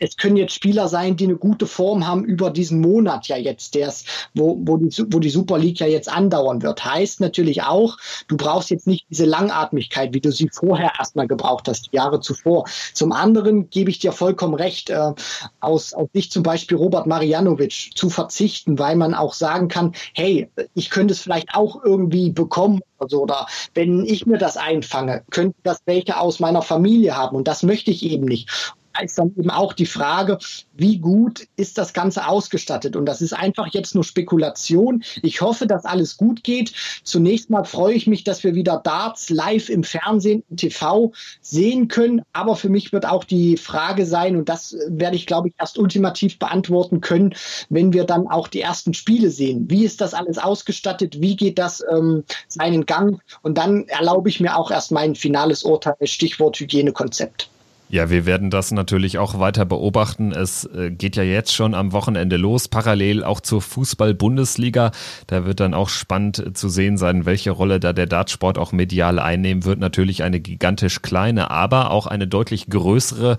es 0.00 0.16
können 0.16 0.36
jetzt 0.36 0.54
Spieler 0.54 0.86
sein, 0.86 1.16
die 1.16 1.24
eine 1.24 1.36
gute 1.36 1.66
Form 1.66 2.06
haben 2.06 2.24
über 2.24 2.50
diesen 2.50 2.80
Monat 2.80 3.26
ja 3.26 3.36
jetzt, 3.36 3.74
der's, 3.74 4.04
wo, 4.34 4.56
wo, 4.62 4.76
die, 4.76 5.04
wo 5.12 5.18
die 5.18 5.30
Super 5.30 5.58
League 5.58 5.80
ja 5.80 5.88
jetzt 5.88 6.08
andauern 6.08 6.62
wird. 6.62 6.84
Heißt 6.84 7.20
natürlich 7.20 7.64
auch, 7.64 7.96
du 8.28 8.36
brauchst 8.36 8.70
jetzt 8.70 8.86
nicht 8.86 9.06
diese 9.10 9.24
Langatmigkeit, 9.24 10.14
wie 10.14 10.20
du 10.20 10.30
sie 10.30 10.48
vor 10.52 10.67
vorher 10.68 10.92
erstmal 10.98 11.26
gebraucht 11.26 11.66
hast, 11.66 11.88
Jahre 11.92 12.20
zuvor. 12.20 12.68
Zum 12.92 13.12
anderen 13.12 13.70
gebe 13.70 13.90
ich 13.90 13.98
dir 14.00 14.12
vollkommen 14.12 14.52
recht, 14.52 14.90
äh, 14.90 15.12
aus, 15.60 15.94
aus 15.94 16.08
Sicht 16.12 16.30
zum 16.30 16.42
Beispiel 16.42 16.76
Robert 16.76 17.06
Marianovic 17.06 17.90
zu 17.94 18.10
verzichten, 18.10 18.78
weil 18.78 18.94
man 18.96 19.14
auch 19.14 19.32
sagen 19.32 19.68
kann, 19.68 19.92
hey, 20.14 20.50
ich 20.74 20.90
könnte 20.90 21.14
es 21.14 21.20
vielleicht 21.20 21.54
auch 21.54 21.82
irgendwie 21.82 22.30
bekommen 22.30 22.80
oder 22.98 23.08
so, 23.08 23.22
oder 23.22 23.46
wenn 23.72 24.04
ich 24.04 24.26
mir 24.26 24.36
das 24.36 24.58
einfange, 24.58 25.22
könnte 25.30 25.56
das 25.62 25.78
welche 25.86 26.20
aus 26.20 26.38
meiner 26.38 26.60
Familie 26.60 27.16
haben 27.16 27.36
und 27.36 27.48
das 27.48 27.62
möchte 27.62 27.90
ich 27.90 28.02
eben 28.02 28.26
nicht 28.26 28.74
ist 28.98 29.18
dann 29.18 29.34
eben 29.36 29.50
auch 29.50 29.72
die 29.72 29.86
Frage, 29.86 30.38
wie 30.74 30.98
gut 30.98 31.46
ist 31.56 31.78
das 31.78 31.92
Ganze 31.92 32.26
ausgestattet? 32.26 32.96
Und 32.96 33.06
das 33.06 33.20
ist 33.20 33.32
einfach 33.32 33.68
jetzt 33.68 33.94
nur 33.94 34.04
Spekulation. 34.04 35.02
Ich 35.22 35.40
hoffe, 35.40 35.66
dass 35.66 35.84
alles 35.84 36.16
gut 36.16 36.44
geht. 36.44 36.72
Zunächst 37.02 37.50
mal 37.50 37.64
freue 37.64 37.94
ich 37.94 38.06
mich, 38.06 38.24
dass 38.24 38.44
wir 38.44 38.54
wieder 38.54 38.80
Darts 38.82 39.30
live 39.30 39.68
im 39.68 39.84
Fernsehen, 39.84 40.44
im 40.50 40.56
TV 40.56 41.12
sehen 41.40 41.88
können. 41.88 42.22
Aber 42.32 42.56
für 42.56 42.68
mich 42.68 42.92
wird 42.92 43.06
auch 43.06 43.24
die 43.24 43.56
Frage 43.56 44.06
sein, 44.06 44.36
und 44.36 44.48
das 44.48 44.76
werde 44.88 45.16
ich, 45.16 45.26
glaube 45.26 45.48
ich, 45.48 45.54
erst 45.58 45.78
ultimativ 45.78 46.38
beantworten 46.38 47.00
können, 47.00 47.34
wenn 47.68 47.92
wir 47.92 48.04
dann 48.04 48.28
auch 48.28 48.48
die 48.48 48.60
ersten 48.60 48.94
Spiele 48.94 49.30
sehen. 49.30 49.66
Wie 49.68 49.84
ist 49.84 50.00
das 50.00 50.14
alles 50.14 50.38
ausgestattet? 50.38 51.20
Wie 51.20 51.36
geht 51.36 51.58
das 51.58 51.82
ähm, 51.90 52.24
seinen 52.48 52.86
Gang? 52.86 53.20
Und 53.42 53.58
dann 53.58 53.86
erlaube 53.88 54.28
ich 54.28 54.40
mir 54.40 54.56
auch 54.56 54.70
erst 54.70 54.92
mein 54.92 55.14
finales 55.14 55.62
Urteil, 55.62 55.96
Stichwort 56.04 56.58
Hygienekonzept. 56.58 57.50
Ja, 57.90 58.10
wir 58.10 58.26
werden 58.26 58.50
das 58.50 58.70
natürlich 58.70 59.16
auch 59.16 59.38
weiter 59.38 59.64
beobachten. 59.64 60.32
Es 60.32 60.64
äh, 60.64 60.90
geht 60.90 61.16
ja 61.16 61.22
jetzt 61.22 61.54
schon 61.54 61.74
am 61.74 61.92
Wochenende 61.92 62.36
los, 62.36 62.68
parallel 62.68 63.24
auch 63.24 63.40
zur 63.40 63.62
Fußball-Bundesliga. 63.62 64.90
Da 65.26 65.46
wird 65.46 65.60
dann 65.60 65.72
auch 65.72 65.88
spannend 65.88 66.38
äh, 66.38 66.52
zu 66.52 66.68
sehen 66.68 66.98
sein, 66.98 67.24
welche 67.24 67.50
Rolle 67.50 67.80
da 67.80 67.94
der 67.94 68.06
Dartsport 68.06 68.58
auch 68.58 68.72
medial 68.72 69.18
einnehmen 69.18 69.64
wird. 69.64 69.78
Natürlich 69.78 70.22
eine 70.22 70.38
gigantisch 70.38 71.00
kleine, 71.00 71.50
aber 71.50 71.90
auch 71.90 72.06
eine 72.06 72.28
deutlich 72.28 72.66
größere 72.68 73.38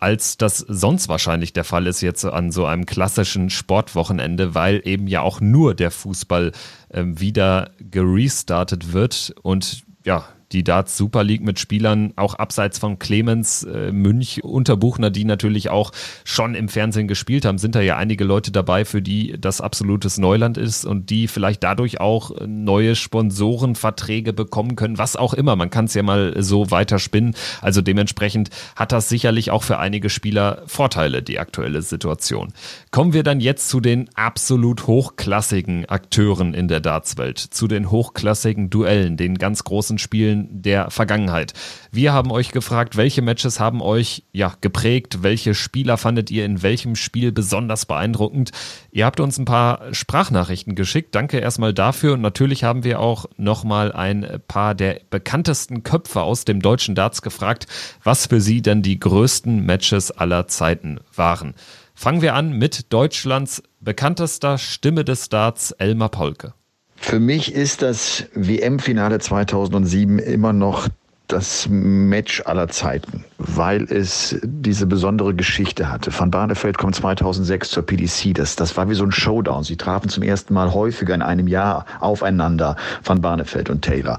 als 0.00 0.36
das 0.36 0.58
sonst 0.58 1.08
wahrscheinlich 1.08 1.52
der 1.52 1.64
Fall 1.64 1.88
ist 1.88 2.02
jetzt 2.02 2.24
an 2.24 2.52
so 2.52 2.66
einem 2.66 2.86
klassischen 2.86 3.50
Sportwochenende, 3.50 4.54
weil 4.54 4.80
eben 4.84 5.08
ja 5.08 5.22
auch 5.22 5.40
nur 5.40 5.74
der 5.74 5.90
Fußball 5.90 6.52
äh, 6.90 7.02
wieder 7.04 7.72
gerestartet 7.80 8.92
wird 8.92 9.34
und 9.42 9.82
ja, 10.04 10.24
die 10.52 10.64
Darts 10.64 10.96
Super 10.96 11.24
League 11.24 11.42
mit 11.42 11.58
Spielern 11.58 12.12
auch 12.16 12.34
abseits 12.34 12.78
von 12.78 12.98
Clemens, 12.98 13.64
äh, 13.64 13.92
Münch, 13.92 14.42
Unterbuchner, 14.42 15.10
die 15.10 15.24
natürlich 15.24 15.68
auch 15.70 15.92
schon 16.24 16.54
im 16.54 16.68
Fernsehen 16.68 17.08
gespielt 17.08 17.44
haben, 17.44 17.58
sind 17.58 17.74
da 17.74 17.80
ja 17.80 17.96
einige 17.96 18.24
Leute 18.24 18.50
dabei, 18.50 18.84
für 18.84 19.02
die 19.02 19.36
das 19.38 19.60
absolutes 19.60 20.18
Neuland 20.18 20.56
ist 20.56 20.84
und 20.84 21.10
die 21.10 21.28
vielleicht 21.28 21.62
dadurch 21.62 22.00
auch 22.00 22.32
neue 22.46 22.94
Sponsorenverträge 22.94 24.32
bekommen 24.32 24.76
können, 24.76 24.98
was 24.98 25.16
auch 25.16 25.34
immer. 25.34 25.56
Man 25.56 25.70
kann 25.70 25.84
es 25.84 25.94
ja 25.94 26.02
mal 26.02 26.34
so 26.42 26.70
weiterspinnen. 26.70 27.34
Also 27.60 27.82
dementsprechend 27.82 28.50
hat 28.76 28.92
das 28.92 29.08
sicherlich 29.08 29.50
auch 29.50 29.62
für 29.62 29.78
einige 29.78 30.08
Spieler 30.10 30.62
Vorteile, 30.66 31.22
die 31.22 31.38
aktuelle 31.38 31.82
Situation. 31.82 32.52
Kommen 32.90 33.12
wir 33.12 33.22
dann 33.22 33.40
jetzt 33.40 33.68
zu 33.68 33.80
den 33.80 34.08
absolut 34.14 34.86
hochklassigen 34.86 35.86
Akteuren 35.86 36.54
in 36.54 36.68
der 36.68 36.80
Dartswelt, 36.80 37.38
zu 37.38 37.68
den 37.68 37.90
hochklassigen 37.90 38.70
Duellen, 38.70 39.16
den 39.16 39.36
ganz 39.36 39.64
großen 39.64 39.98
Spielen 39.98 40.37
Spielen 40.38 40.62
der 40.62 40.90
Vergangenheit. 40.90 41.52
Wir 41.90 42.12
haben 42.12 42.30
euch 42.30 42.50
gefragt, 42.52 42.96
welche 42.96 43.22
Matches 43.22 43.60
haben 43.60 43.80
euch 43.80 44.24
ja 44.32 44.52
geprägt, 44.60 45.22
welche 45.22 45.54
Spieler 45.54 45.96
fandet 45.96 46.30
ihr 46.30 46.44
in 46.44 46.62
welchem 46.62 46.96
Spiel 46.96 47.32
besonders 47.32 47.86
beeindruckend. 47.86 48.50
Ihr 48.90 49.06
habt 49.06 49.20
uns 49.20 49.38
ein 49.38 49.44
paar 49.44 49.94
Sprachnachrichten 49.94 50.74
geschickt. 50.74 51.14
Danke 51.14 51.38
erstmal 51.38 51.74
dafür 51.74 52.14
und 52.14 52.20
natürlich 52.20 52.64
haben 52.64 52.84
wir 52.84 53.00
auch 53.00 53.26
nochmal 53.36 53.92
ein 53.92 54.40
paar 54.48 54.74
der 54.74 55.00
bekanntesten 55.10 55.82
Köpfe 55.82 56.22
aus 56.22 56.44
dem 56.44 56.60
deutschen 56.60 56.94
Darts 56.94 57.22
gefragt, 57.22 57.66
was 58.02 58.26
für 58.26 58.40
sie 58.40 58.62
denn 58.62 58.82
die 58.82 58.98
größten 58.98 59.64
Matches 59.64 60.10
aller 60.10 60.48
Zeiten 60.48 61.00
waren. 61.14 61.54
Fangen 61.94 62.22
wir 62.22 62.34
an 62.34 62.52
mit 62.52 62.92
Deutschlands 62.92 63.62
bekanntester 63.80 64.58
Stimme 64.58 65.04
des 65.04 65.28
Darts, 65.28 65.72
Elmar 65.72 66.10
Polke. 66.10 66.54
Für 67.00 67.20
mich 67.20 67.54
ist 67.54 67.82
das 67.82 68.26
WM-Finale 68.34 69.18
2007 69.18 70.18
immer 70.18 70.52
noch 70.52 70.88
das 71.28 71.68
Match 71.68 72.42
aller 72.46 72.68
Zeiten, 72.68 73.24
weil 73.36 73.84
es 73.84 74.36
diese 74.42 74.86
besondere 74.86 75.34
Geschichte 75.34 75.90
hatte. 75.90 76.10
Van 76.18 76.30
Barneveld 76.30 76.78
kommt 76.78 76.94
2006 76.96 77.70
zur 77.70 77.84
PDC. 77.84 78.34
Das, 78.34 78.56
das 78.56 78.76
war 78.76 78.88
wie 78.88 78.94
so 78.94 79.04
ein 79.04 79.12
Showdown. 79.12 79.62
Sie 79.62 79.76
trafen 79.76 80.08
zum 80.08 80.22
ersten 80.22 80.54
Mal 80.54 80.72
häufiger 80.72 81.14
in 81.14 81.22
einem 81.22 81.46
Jahr 81.46 81.84
aufeinander, 82.00 82.76
Van 83.04 83.20
Barneveld 83.20 83.68
und 83.68 83.82
Taylor. 83.82 84.16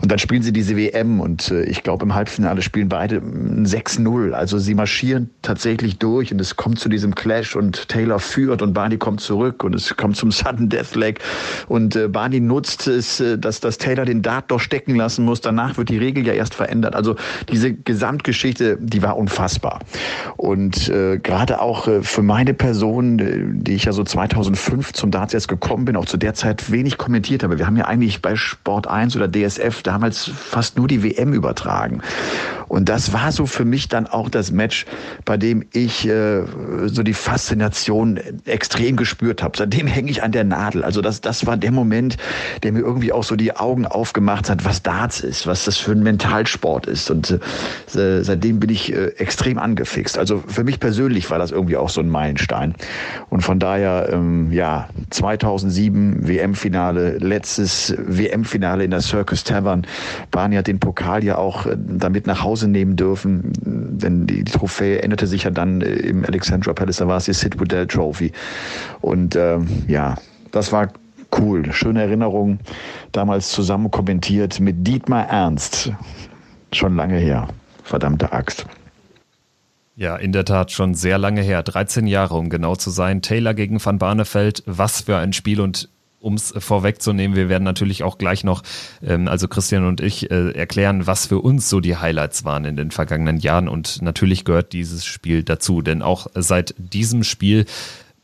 Und 0.00 0.10
dann 0.10 0.20
spielen 0.20 0.42
sie 0.42 0.52
diese 0.52 0.76
WM 0.76 1.20
und 1.20 1.50
äh, 1.50 1.64
ich 1.64 1.82
glaube 1.82 2.04
im 2.04 2.14
Halbfinale 2.14 2.62
spielen 2.62 2.88
beide 2.88 3.18
6-0. 3.18 4.30
Also 4.30 4.58
sie 4.58 4.74
marschieren 4.74 5.30
tatsächlich 5.42 5.98
durch 5.98 6.32
und 6.32 6.40
es 6.40 6.56
kommt 6.56 6.78
zu 6.78 6.88
diesem 6.88 7.14
Clash 7.14 7.56
und 7.56 7.88
Taylor 7.88 8.20
führt 8.20 8.62
und 8.62 8.72
Barney 8.72 8.98
kommt 8.98 9.20
zurück 9.20 9.64
und 9.64 9.74
es 9.74 9.96
kommt 9.96 10.16
zum 10.16 10.30
Sudden 10.30 10.68
Death 10.68 10.94
Leg 10.94 11.18
und 11.66 11.96
äh, 11.96 12.06
Barney 12.06 12.38
nutzt 12.38 12.86
es, 12.86 13.18
äh, 13.18 13.36
dass, 13.36 13.58
dass 13.58 13.78
Taylor 13.78 14.04
den 14.04 14.22
Dart 14.22 14.50
doch 14.50 14.60
stecken 14.60 14.94
lassen 14.94 15.24
muss. 15.24 15.40
Danach 15.40 15.76
wird 15.76 15.88
die 15.88 15.98
Regel 15.98 16.24
ja 16.24 16.32
erst 16.32 16.51
Podcast 16.52 16.54
verändert. 16.54 16.94
Also 16.94 17.16
diese 17.50 17.72
Gesamtgeschichte, 17.72 18.78
die 18.80 19.02
war 19.02 19.16
unfassbar. 19.16 19.80
Und 20.36 20.88
äh, 20.88 21.18
gerade 21.18 21.60
auch 21.60 21.88
äh, 21.88 22.02
für 22.02 22.22
meine 22.22 22.54
Person, 22.54 23.18
äh, 23.18 23.62
die 23.62 23.74
ich 23.74 23.84
ja 23.84 23.92
so 23.92 24.04
2005 24.04 24.92
zum 24.92 25.10
Darts 25.10 25.32
jetzt 25.32 25.48
gekommen 25.48 25.84
bin, 25.84 25.96
auch 25.96 26.06
zu 26.06 26.16
der 26.16 26.34
Zeit 26.34 26.70
wenig 26.70 26.98
kommentiert 26.98 27.42
habe. 27.42 27.58
Wir 27.58 27.66
haben 27.66 27.76
ja 27.76 27.86
eigentlich 27.86 28.22
bei 28.22 28.36
Sport 28.36 28.86
1 28.86 29.16
oder 29.16 29.28
DSF 29.28 29.82
damals 29.82 30.24
fast 30.28 30.76
nur 30.76 30.88
die 30.88 31.02
WM 31.02 31.32
übertragen. 31.32 32.02
Und 32.72 32.88
das 32.88 33.12
war 33.12 33.32
so 33.32 33.44
für 33.44 33.66
mich 33.66 33.88
dann 33.88 34.06
auch 34.06 34.30
das 34.30 34.50
Match, 34.50 34.86
bei 35.26 35.36
dem 35.36 35.62
ich 35.74 36.08
äh, 36.08 36.44
so 36.86 37.02
die 37.02 37.12
Faszination 37.12 38.18
extrem 38.46 38.96
gespürt 38.96 39.42
habe. 39.42 39.58
Seitdem 39.58 39.86
hänge 39.86 40.10
ich 40.10 40.22
an 40.22 40.32
der 40.32 40.44
Nadel. 40.44 40.82
Also 40.82 41.02
das, 41.02 41.20
das 41.20 41.44
war 41.44 41.58
der 41.58 41.70
Moment, 41.70 42.16
der 42.62 42.72
mir 42.72 42.80
irgendwie 42.80 43.12
auch 43.12 43.24
so 43.24 43.36
die 43.36 43.54
Augen 43.54 43.84
aufgemacht 43.84 44.48
hat, 44.48 44.64
was 44.64 44.82
Darts 44.82 45.20
ist, 45.20 45.46
was 45.46 45.66
das 45.66 45.76
für 45.76 45.92
ein 45.92 46.02
Mentalsport 46.42 46.86
ist. 46.86 47.10
Und 47.10 47.30
äh, 47.30 48.22
seitdem 48.22 48.60
bin 48.60 48.70
ich 48.70 48.92
äh, 48.92 49.08
extrem 49.18 49.58
angefixt. 49.58 50.18
Also 50.18 50.42
für 50.46 50.64
mich 50.64 50.80
persönlich 50.80 51.30
war 51.30 51.38
das 51.38 51.50
irgendwie 51.50 51.76
auch 51.76 51.88
so 51.88 52.00
ein 52.00 52.08
Meilenstein. 52.08 52.74
Und 53.30 53.42
von 53.42 53.58
daher, 53.58 54.08
ähm, 54.12 54.52
ja, 54.52 54.88
2007 55.10 56.26
WM-Finale, 56.26 57.18
letztes 57.18 57.94
WM-Finale 57.98 58.84
in 58.84 58.90
der 58.90 59.00
Circus 59.00 59.44
Tavern. 59.44 59.86
Barney 60.30 60.56
hat 60.56 60.66
den 60.66 60.80
Pokal 60.80 61.24
ja 61.24 61.38
auch 61.38 61.66
äh, 61.66 61.76
damit 61.78 62.26
nach 62.26 62.42
Hause 62.42 62.68
nehmen 62.68 62.96
dürfen, 62.96 63.52
denn 63.62 64.26
die, 64.26 64.44
Trophäe 64.44 65.02
änderte 65.02 65.26
sich 65.26 65.44
ja 65.44 65.50
dann 65.50 65.80
im 65.80 66.24
Alexandra 66.24 66.72
Palace, 66.72 66.96
da 66.96 67.08
war 67.08 67.16
es 67.16 67.24
die 67.24 67.32
Sid 67.32 67.58
Woodell 67.58 67.86
Trophy. 67.86 68.32
Und 69.00 69.34
äh, 69.34 69.58
ja, 69.86 70.16
das 70.50 70.72
war 70.72 70.88
cool, 71.38 71.72
schöne 71.72 72.02
Erinnerung, 72.02 72.58
damals 73.12 73.50
zusammen 73.50 73.90
kommentiert 73.90 74.60
mit 74.60 74.86
Dietmar 74.86 75.28
Ernst, 75.28 75.92
schon 76.76 76.96
lange 76.96 77.18
her, 77.18 77.48
verdammte 77.84 78.32
Axt. 78.32 78.66
Ja, 79.94 80.16
in 80.16 80.32
der 80.32 80.44
Tat 80.44 80.72
schon 80.72 80.94
sehr 80.94 81.18
lange 81.18 81.42
her, 81.42 81.62
13 81.62 82.06
Jahre, 82.06 82.34
um 82.34 82.48
genau 82.48 82.76
zu 82.76 82.90
sein. 82.90 83.20
Taylor 83.20 83.52
gegen 83.54 83.84
Van 83.84 83.98
Barneveld, 83.98 84.62
was 84.66 85.02
für 85.02 85.18
ein 85.18 85.32
Spiel 85.32 85.60
und 85.60 85.90
um 86.22 86.34
es 86.34 86.54
vorwegzunehmen, 86.56 87.36
wir 87.36 87.48
werden 87.48 87.64
natürlich 87.64 88.04
auch 88.04 88.16
gleich 88.16 88.44
noch, 88.44 88.62
ähm, 89.04 89.26
also 89.28 89.48
Christian 89.48 89.84
und 89.84 90.00
ich, 90.00 90.30
äh, 90.30 90.52
erklären, 90.52 91.06
was 91.06 91.26
für 91.26 91.40
uns 91.40 91.68
so 91.68 91.80
die 91.80 91.96
Highlights 91.96 92.44
waren 92.44 92.64
in 92.64 92.76
den 92.76 92.92
vergangenen 92.92 93.38
Jahren. 93.38 93.68
Und 93.68 94.00
natürlich 94.02 94.44
gehört 94.44 94.72
dieses 94.72 95.04
Spiel 95.04 95.42
dazu, 95.42 95.82
denn 95.82 96.00
auch 96.00 96.28
seit 96.34 96.74
diesem 96.78 97.24
Spiel, 97.24 97.66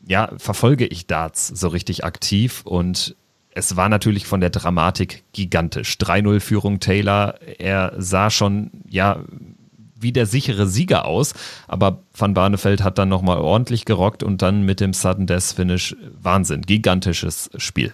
ja, 0.07 0.31
verfolge 0.37 0.87
ich 0.87 1.07
Darts 1.07 1.47
so 1.47 1.67
richtig 1.67 2.05
aktiv 2.05 2.61
und 2.63 3.15
es 3.51 3.75
war 3.75 3.89
natürlich 3.89 4.25
von 4.25 4.41
der 4.41 4.49
Dramatik 4.49 5.23
gigantisch. 5.33 5.95
3-0 5.95 6.39
Führung 6.39 6.79
Taylor, 6.79 7.35
er 7.57 7.93
sah 7.97 8.29
schon, 8.29 8.71
ja, 8.87 9.23
wie 10.01 10.11
der 10.11 10.25
sichere 10.25 10.67
Sieger 10.67 11.05
aus. 11.05 11.33
Aber 11.67 12.03
Van 12.17 12.33
Barneveld 12.33 12.83
hat 12.83 12.97
dann 12.97 13.09
nochmal 13.09 13.39
ordentlich 13.39 13.85
gerockt 13.85 14.23
und 14.23 14.41
dann 14.41 14.63
mit 14.63 14.79
dem 14.79 14.93
Sudden 14.93 15.27
Death 15.27 15.53
Finish 15.55 15.95
Wahnsinn. 16.21 16.61
Gigantisches 16.61 17.49
Spiel. 17.57 17.93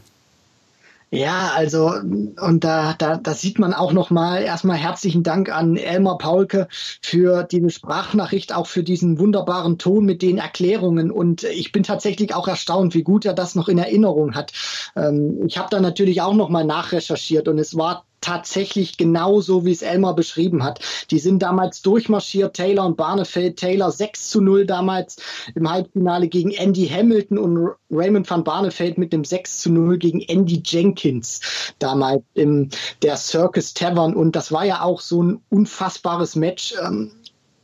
Ja, 1.11 1.51
also 1.55 1.87
und 1.87 2.63
da, 2.63 2.93
da, 2.93 3.17
da 3.17 3.33
sieht 3.33 3.59
man 3.59 3.73
auch 3.73 3.93
nochmal 3.93 4.41
erstmal 4.43 4.77
herzlichen 4.77 5.23
Dank 5.23 5.49
an 5.49 5.77
Elmar 5.77 6.17
Paulke 6.17 6.67
für 7.01 7.43
diese 7.43 7.69
Sprachnachricht, 7.69 8.53
auch 8.53 8.67
für 8.67 8.83
diesen 8.83 9.19
wunderbaren 9.19 9.77
Ton 9.77 10.05
mit 10.05 10.21
den 10.21 10.39
Erklärungen. 10.39 11.11
Und 11.11 11.43
ich 11.43 11.71
bin 11.71 11.83
tatsächlich 11.83 12.33
auch 12.33 12.47
erstaunt, 12.47 12.95
wie 12.95 13.03
gut 13.03 13.23
er 13.25 13.33
das 13.33 13.55
noch 13.55 13.69
in 13.69 13.77
Erinnerung 13.77 14.35
hat. 14.35 14.51
Ähm, 14.95 15.45
ich 15.47 15.57
habe 15.57 15.69
da 15.69 15.79
natürlich 15.79 16.21
auch 16.21 16.33
nochmal 16.33 16.65
nachrecherchiert 16.65 17.47
und 17.47 17.59
es 17.59 17.77
war 17.77 18.05
tatsächlich 18.25 18.97
genauso, 18.97 19.65
wie 19.65 19.71
es 19.71 19.83
Elmar 19.83 20.15
beschrieben 20.15 20.63
hat. 20.63 20.79
Die 21.11 21.19
sind 21.19 21.43
damals 21.43 21.83
durchmarschiert, 21.83 22.55
Taylor 22.55 22.88
und 22.88 22.97
Barnefeld. 22.97 23.57
Taylor 23.57 23.91
6 23.91 24.29
zu 24.29 24.41
0 24.41 24.65
damals 24.65 25.17
im 25.53 25.69
Halbfinale 25.69 26.27
gegen 26.27 26.49
Andy 26.49 26.88
Hamilton 26.88 27.38
und 27.38 27.75
Raymond 27.91 28.27
van 28.27 28.43
Barnefeld 28.43 28.97
mit 28.97 29.13
dem 29.13 29.23
6 29.23 29.59
zu 29.59 29.71
0 29.71 29.99
gegen 29.99 30.21
Andy 30.21 30.63
Jenkins 30.65 31.39
damals 31.77 32.23
im 32.33 32.69
der 33.03 33.15
Circus 33.17 33.75
Tavern. 33.75 34.15
Und 34.15 34.35
das 34.35 34.51
war 34.51 34.65
ja 34.65 34.81
auch 34.81 35.01
so 35.01 35.21
ein 35.21 35.41
unfassbares 35.49 36.35
Match. 36.35 36.73
Ähm, 36.83 37.11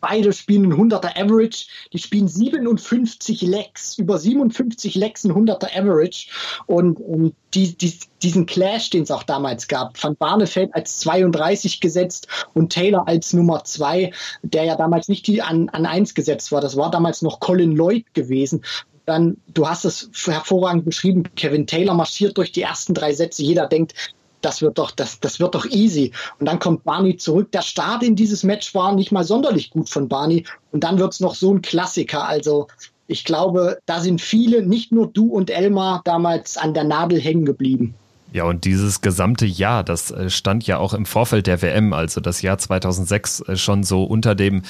Beide 0.02 0.34
spielen 0.34 0.74
ein 0.74 0.92
100er 0.92 1.16
Average. 1.16 1.68
Die 1.94 2.00
spielen 2.00 2.28
57 2.28 3.42
Legs, 3.44 3.98
über 3.98 4.18
57 4.18 4.96
Legs 4.96 5.24
ein 5.24 5.32
100er 5.32 5.78
Average. 5.78 6.28
Und, 6.66 6.96
und 7.00 7.36
die, 7.54 7.78
die, 7.78 7.94
diesen 8.22 8.46
Clash, 8.46 8.90
den 8.90 9.04
es 9.04 9.12
auch 9.12 9.24
damals 9.24 9.68
gab, 9.68 10.02
Van 10.02 10.16
Barnefeld 10.16 10.74
als 10.74 11.00
32 11.00 11.80
gesetzt 11.80 12.28
und 12.54 12.74
Taylor 12.74 13.08
als 13.08 13.34
Nummer 13.34 13.64
2, 13.64 14.12
der 14.42 14.64
ja 14.64 14.76
damals 14.76 15.08
nicht 15.08 15.28
die 15.28 15.42
an, 15.42 15.70
an 15.70 15.86
1 15.86 16.16
gesetzt 16.16 16.52
war. 16.52 16.62
Das 16.62 16.76
war 16.76 16.92
damals 16.92 17.22
noch 17.22 17.40
Colin 17.40 17.76
Lloyd 17.76 18.14
gewesen 18.14 18.64
dann, 19.06 19.38
du 19.48 19.68
hast 19.68 19.84
es 19.84 20.10
hervorragend 20.26 20.86
beschrieben, 20.86 21.24
Kevin 21.36 21.68
Taylor 21.68 21.94
marschiert 21.94 22.38
durch 22.38 22.52
die 22.52 22.62
ersten 22.62 22.94
drei 22.94 23.14
Sätze. 23.14 23.44
Jeder 23.44 23.68
denkt, 23.68 23.94
das 24.42 24.62
wird 24.62 24.78
doch, 24.78 24.92
das, 24.92 25.20
das 25.20 25.40
wird 25.40 25.56
doch 25.56 25.66
easy. 25.66 26.12
Und 26.40 26.46
dann 26.48 26.60
kommt 26.60 26.84
Barney 26.84 27.18
zurück. 27.18 27.52
Der 27.52 27.62
Start 27.62 28.04
in 28.04 28.16
dieses 28.16 28.44
Match 28.44 28.74
war 28.76 28.94
nicht 28.94 29.12
mal 29.12 29.24
sonderlich 29.24 29.70
gut 29.70 29.90
von 29.90 30.08
Barney. 30.08 30.46
Und 30.72 30.84
dann 30.84 31.00
wird 31.00 31.14
es 31.14 31.20
noch 31.20 31.36
so 31.36 31.54
ein 31.54 31.62
Klassiker. 31.62 32.28
Also 32.28 32.68
ich 33.08 33.26
glaube, 33.26 33.80
da 33.86 34.00
sind 34.00 34.22
viele, 34.22 34.66
nicht 34.66 34.92
nur 34.92 35.08
du 35.08 35.28
und 35.28 35.50
Elmar, 35.50 36.02
damals 36.06 36.58
an 36.58 36.74
der 36.74 36.84
Nadel 36.84 37.20
hängen 37.20 37.46
geblieben. 37.46 37.94
Ja, 38.34 38.46
und 38.46 38.64
dieses 38.64 39.02
gesamte 39.02 39.46
Jahr, 39.46 39.84
das 39.84 40.12
äh, 40.12 40.30
stand 40.30 40.66
ja 40.66 40.78
auch 40.78 40.94
im 40.94 41.06
Vorfeld 41.06 41.48
der 41.48 41.62
WM, 41.62 41.92
also 41.92 42.22
das 42.22 42.42
Jahr 42.42 42.58
2006 42.58 43.42
äh, 43.42 43.58
schon 43.58 43.84
so 43.84 44.04
unter 44.04 44.36
dem 44.36 44.64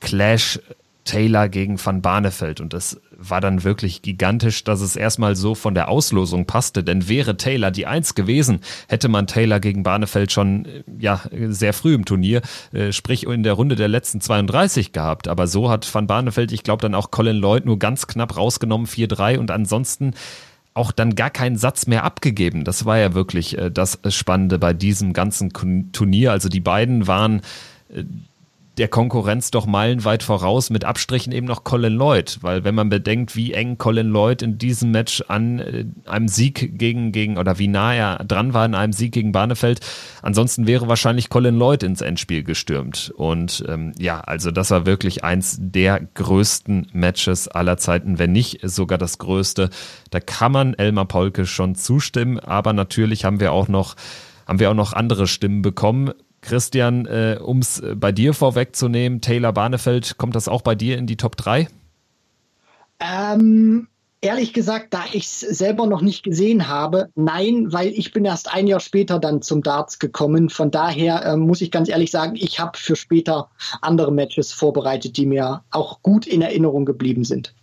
Clash 0.00 0.60
Taylor 1.06 1.48
gegen 1.48 1.82
Van 1.82 2.02
Barneveld. 2.02 2.60
Und 2.60 2.74
das 2.74 3.00
war 3.18 3.40
dann 3.40 3.64
wirklich 3.64 4.02
gigantisch, 4.02 4.64
dass 4.64 4.80
es 4.80 4.96
erstmal 4.96 5.36
so 5.36 5.54
von 5.54 5.74
der 5.74 5.88
Auslosung 5.88 6.46
passte. 6.46 6.84
Denn 6.84 7.08
wäre 7.08 7.36
Taylor 7.36 7.70
die 7.70 7.86
Eins 7.86 8.14
gewesen, 8.14 8.60
hätte 8.88 9.08
man 9.08 9.26
Taylor 9.26 9.60
gegen 9.60 9.82
Barneveld 9.82 10.32
schon 10.32 10.64
äh, 10.64 10.82
ja 10.98 11.22
sehr 11.48 11.72
früh 11.72 11.94
im 11.94 12.04
Turnier, 12.04 12.42
äh, 12.72 12.92
sprich 12.92 13.26
in 13.26 13.42
der 13.42 13.54
Runde 13.54 13.76
der 13.76 13.88
letzten 13.88 14.20
32 14.20 14.92
gehabt. 14.92 15.28
Aber 15.28 15.46
so 15.46 15.70
hat 15.70 15.92
Van 15.92 16.06
Barneveld, 16.06 16.52
ich 16.52 16.62
glaube, 16.62 16.82
dann 16.82 16.94
auch 16.94 17.10
Colin 17.10 17.36
Lloyd 17.36 17.64
nur 17.64 17.78
ganz 17.78 18.06
knapp 18.06 18.36
rausgenommen, 18.36 18.86
4-3 18.86 19.38
und 19.38 19.50
ansonsten 19.50 20.14
auch 20.74 20.92
dann 20.92 21.14
gar 21.14 21.30
keinen 21.30 21.56
Satz 21.56 21.86
mehr 21.86 22.04
abgegeben. 22.04 22.64
Das 22.64 22.84
war 22.84 22.98
ja 22.98 23.14
wirklich 23.14 23.56
äh, 23.56 23.70
das 23.70 23.98
Spannende 24.08 24.58
bei 24.58 24.74
diesem 24.74 25.12
ganzen 25.12 25.52
Turnier. 25.92 26.32
Also 26.32 26.48
die 26.48 26.60
beiden 26.60 27.06
waren 27.06 27.40
der 28.78 28.88
Konkurrenz 28.88 29.50
doch 29.50 29.66
meilenweit 29.66 30.22
voraus, 30.22 30.68
mit 30.70 30.84
Abstrichen 30.84 31.32
eben 31.32 31.46
noch 31.46 31.64
Colin 31.64 31.94
Lloyd, 31.94 32.38
weil 32.42 32.64
wenn 32.64 32.74
man 32.74 32.90
bedenkt, 32.90 33.34
wie 33.34 33.54
eng 33.54 33.78
Colin 33.78 34.08
Lloyd 34.08 34.42
in 34.42 34.58
diesem 34.58 34.90
Match 34.90 35.22
an 35.28 35.58
äh, 35.58 35.84
einem 36.04 36.28
Sieg 36.28 36.78
gegen, 36.78 37.10
gegen 37.12 37.38
oder 37.38 37.58
wie 37.58 37.68
nah 37.68 37.94
er 37.94 38.24
dran 38.24 38.52
war 38.52 38.66
in 38.66 38.74
einem 38.74 38.92
Sieg 38.92 39.12
gegen 39.12 39.32
Barnefeld, 39.32 39.80
ansonsten 40.22 40.66
wäre 40.66 40.88
wahrscheinlich 40.88 41.30
Colin 41.30 41.56
Lloyd 41.56 41.82
ins 41.82 42.02
Endspiel 42.02 42.42
gestürmt. 42.42 43.12
Und 43.16 43.64
ähm, 43.66 43.92
ja, 43.98 44.20
also 44.20 44.50
das 44.50 44.70
war 44.70 44.84
wirklich 44.84 45.24
eins 45.24 45.56
der 45.58 46.00
größten 46.14 46.88
Matches 46.92 47.48
aller 47.48 47.78
Zeiten, 47.78 48.18
wenn 48.18 48.32
nicht 48.32 48.60
sogar 48.62 48.98
das 48.98 49.18
größte. 49.18 49.70
Da 50.10 50.20
kann 50.20 50.52
man 50.52 50.74
Elmar 50.74 51.06
Polke 51.06 51.46
schon 51.46 51.76
zustimmen, 51.76 52.38
aber 52.38 52.74
natürlich 52.74 53.24
haben 53.24 53.40
wir 53.40 53.52
auch 53.52 53.68
noch 53.68 53.96
haben 54.46 54.60
wir 54.60 54.70
auch 54.70 54.74
noch 54.74 54.92
andere 54.92 55.26
Stimmen 55.26 55.60
bekommen 55.60 56.12
Christian, 56.46 57.06
äh, 57.06 57.38
um 57.42 57.58
es 57.58 57.80
äh, 57.80 57.94
bei 57.94 58.12
dir 58.12 58.32
vorwegzunehmen, 58.32 59.20
Taylor 59.20 59.52
Barnefeld, 59.52 60.16
kommt 60.16 60.36
das 60.36 60.48
auch 60.48 60.62
bei 60.62 60.74
dir 60.74 60.96
in 60.96 61.06
die 61.06 61.16
Top 61.16 61.36
3? 61.36 61.68
Ähm, 63.00 63.88
ehrlich 64.20 64.52
gesagt, 64.52 64.94
da 64.94 65.04
ich 65.12 65.24
es 65.24 65.40
selber 65.40 65.86
noch 65.86 66.02
nicht 66.02 66.22
gesehen 66.22 66.68
habe, 66.68 67.10
nein, 67.14 67.72
weil 67.72 67.88
ich 67.88 68.12
bin 68.12 68.24
erst 68.24 68.52
ein 68.52 68.66
Jahr 68.66 68.80
später 68.80 69.18
dann 69.18 69.42
zum 69.42 69.62
Darts 69.62 69.98
gekommen. 69.98 70.48
Von 70.48 70.70
daher 70.70 71.24
äh, 71.24 71.36
muss 71.36 71.60
ich 71.60 71.70
ganz 71.70 71.88
ehrlich 71.88 72.10
sagen, 72.10 72.36
ich 72.36 72.60
habe 72.60 72.78
für 72.78 72.96
später 72.96 73.50
andere 73.82 74.12
Matches 74.12 74.52
vorbereitet, 74.52 75.16
die 75.16 75.26
mir 75.26 75.62
auch 75.70 76.00
gut 76.02 76.26
in 76.26 76.42
Erinnerung 76.42 76.84
geblieben 76.84 77.24
sind. 77.24 77.54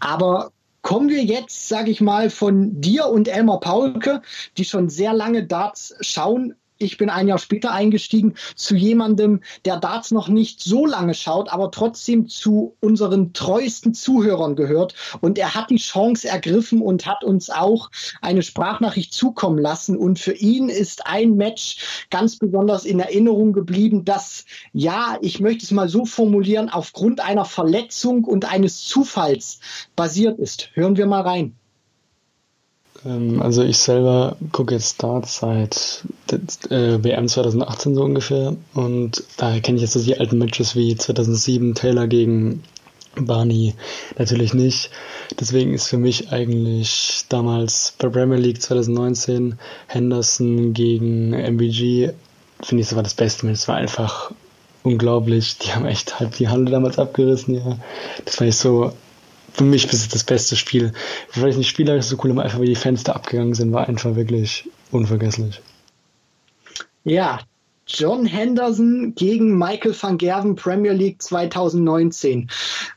Aber 0.00 0.52
kommen 0.80 1.08
wir 1.08 1.22
jetzt, 1.22 1.68
sage 1.68 1.90
ich 1.90 2.00
mal, 2.00 2.30
von 2.30 2.80
dir 2.80 3.06
und 3.06 3.28
Elmar 3.28 3.60
Paulke, 3.60 4.22
die 4.56 4.64
schon 4.64 4.88
sehr 4.88 5.12
lange 5.12 5.44
Darts 5.44 5.94
schauen, 6.00 6.54
ich 6.82 6.98
bin 6.98 7.10
ein 7.10 7.28
Jahr 7.28 7.38
später 7.38 7.72
eingestiegen, 7.72 8.34
zu 8.54 8.74
jemandem, 8.74 9.40
der 9.64 9.78
Darts 9.78 10.10
noch 10.10 10.28
nicht 10.28 10.60
so 10.62 10.86
lange 10.86 11.14
schaut, 11.14 11.52
aber 11.52 11.70
trotzdem 11.70 12.28
zu 12.28 12.76
unseren 12.80 13.32
treuesten 13.32 13.94
Zuhörern 13.94 14.56
gehört. 14.56 14.94
Und 15.20 15.38
er 15.38 15.54
hat 15.54 15.70
die 15.70 15.76
Chance 15.76 16.28
ergriffen 16.28 16.82
und 16.82 17.06
hat 17.06 17.24
uns 17.24 17.50
auch 17.50 17.90
eine 18.20 18.42
Sprachnachricht 18.42 19.12
zukommen 19.12 19.58
lassen. 19.58 19.96
Und 19.96 20.18
für 20.18 20.34
ihn 20.34 20.68
ist 20.68 21.06
ein 21.06 21.36
Match 21.36 22.06
ganz 22.10 22.36
besonders 22.36 22.84
in 22.84 23.00
Erinnerung 23.00 23.52
geblieben, 23.52 24.04
das, 24.04 24.44
ja, 24.72 25.18
ich 25.20 25.40
möchte 25.40 25.64
es 25.64 25.70
mal 25.70 25.88
so 25.88 26.04
formulieren, 26.04 26.68
aufgrund 26.68 27.20
einer 27.20 27.44
Verletzung 27.44 28.24
und 28.24 28.50
eines 28.50 28.84
Zufalls 28.84 29.60
basiert 29.96 30.38
ist. 30.38 30.70
Hören 30.74 30.96
wir 30.96 31.06
mal 31.06 31.22
rein. 31.22 31.56
Ähm, 33.04 33.42
also 33.42 33.62
ich 33.62 33.78
selber 33.78 34.36
gucke 34.52 34.74
jetzt 34.74 35.02
Darts 35.02 35.38
seit 35.38 36.04
äh, 36.70 37.02
WM 37.02 37.28
2018 37.28 37.94
so 37.94 38.02
ungefähr 38.02 38.56
und 38.74 39.22
daher 39.36 39.60
kenne 39.60 39.76
ich 39.76 39.82
jetzt 39.82 39.92
so 39.92 40.02
die 40.02 40.18
alten 40.18 40.38
Matches 40.38 40.76
wie 40.76 40.96
2007 40.96 41.74
Taylor 41.74 42.06
gegen 42.06 42.62
Barney 43.14 43.74
natürlich 44.18 44.54
nicht. 44.54 44.90
Deswegen 45.38 45.74
ist 45.74 45.88
für 45.88 45.98
mich 45.98 46.32
eigentlich 46.32 47.24
damals 47.28 47.94
bei 47.98 48.08
Premier 48.08 48.38
League 48.38 48.62
2019 48.62 49.58
Henderson 49.86 50.72
gegen 50.72 51.30
MVG, 51.30 52.12
finde 52.62 52.82
ich, 52.82 52.88
das 52.88 52.96
war 52.96 53.02
das 53.02 53.14
Beste. 53.14 53.50
Es 53.50 53.68
war 53.68 53.76
einfach 53.76 54.32
unglaublich. 54.82 55.58
Die 55.58 55.72
haben 55.72 55.86
echt 55.86 56.18
halb 56.20 56.36
die 56.36 56.48
Halle 56.48 56.70
damals 56.70 56.98
abgerissen, 56.98 57.54
ja. 57.54 57.78
Das 58.24 58.40
war 58.40 58.46
ich 58.46 58.56
so 58.56 58.92
für 59.52 59.64
mich 59.64 59.84
ist 59.84 59.92
es 59.92 60.08
das 60.08 60.24
beste 60.24 60.56
Spiel. 60.56 60.92
Weil 61.34 61.50
ich 61.50 61.56
nicht 61.56 61.68
spielerisch 61.68 62.06
so 62.06 62.18
cool, 62.22 62.30
aber 62.30 62.42
einfach 62.42 62.60
wie 62.60 62.66
die 62.66 62.74
Fenster 62.74 63.14
abgegangen 63.14 63.54
sind, 63.54 63.72
war 63.72 63.88
einfach 63.88 64.14
wirklich 64.16 64.68
unvergesslich. 64.90 65.60
Ja, 67.04 67.40
John 67.86 68.24
Henderson 68.26 69.14
gegen 69.14 69.58
Michael 69.58 69.94
van 70.00 70.16
Gerven 70.16 70.54
Premier 70.54 70.92
League 70.92 71.20
2019. 71.20 72.48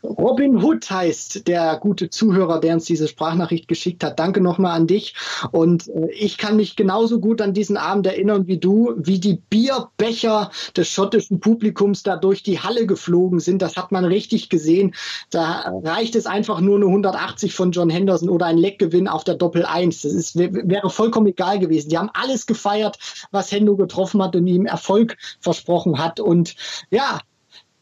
Robin 0.04 0.62
Hood 0.62 0.89
heißt 0.89 1.48
der 1.48 1.78
gute 1.78 2.10
Zuhörer, 2.10 2.60
der 2.60 2.76
uns 2.76 2.86
diese 2.86 3.08
Sprachnachricht 3.08 3.67
geschickt 3.67 4.04
hat. 4.04 4.19
Danke 4.19 4.41
nochmal 4.41 4.76
an 4.76 4.88
dich. 4.88 5.15
Und 5.52 5.88
äh, 5.88 6.12
ich 6.12 6.38
kann 6.38 6.56
mich 6.56 6.76
genauso 6.76 7.19
gut 7.19 7.41
an 7.41 7.54
diesen 7.54 7.78
Abend 7.78 8.06
erinnern 8.06 8.48
wie 8.48 8.58
du, 8.58 8.93
wie 8.98 9.19
die 9.19 9.41
Bierbecher 9.50 10.52
des 10.78 10.88
schottischen 10.89 11.39
Publikums 11.39 12.04
da 12.04 12.15
durch 12.15 12.43
die 12.43 12.60
Halle 12.60 12.86
geflogen 12.86 13.39
sind. 13.39 13.62
Das 13.62 13.78
hat 13.78 13.91
man 13.91 14.06
richtig 14.06 14.50
gesehen. 14.50 14.93
Da 15.32 15.74
reicht 15.84 16.15
es 16.15 16.28
einfach 16.28 16.62
nur 16.62 16.76
eine 16.76 16.86
180 16.86 17.56
von 17.56 17.71
John 17.71 17.89
Henderson 17.89 18.30
oder 18.30 18.45
ein 18.45 18.58
Leckgewinn 18.58 19.08
auf 19.08 19.24
der 19.24 19.36
Doppel 19.36 19.65
1. 19.65 20.04
Das 20.04 20.13
ist, 20.13 20.36
wäre 20.38 20.89
vollkommen 20.89 21.28
egal 21.28 21.58
gewesen. 21.60 21.89
Die 21.89 21.98
haben 21.98 22.12
alles 22.13 22.45
gefeiert, 22.45 23.00
was 23.32 23.52
Hendo 23.52 23.76
getroffen 23.76 24.21
hat 24.21 24.36
und 24.36 24.45
ihm 24.45 24.65
Erfolg 24.75 25.17
versprochen 25.39 25.97
hat. 25.97 26.19
Und 26.19 26.55
ja, 26.89 27.19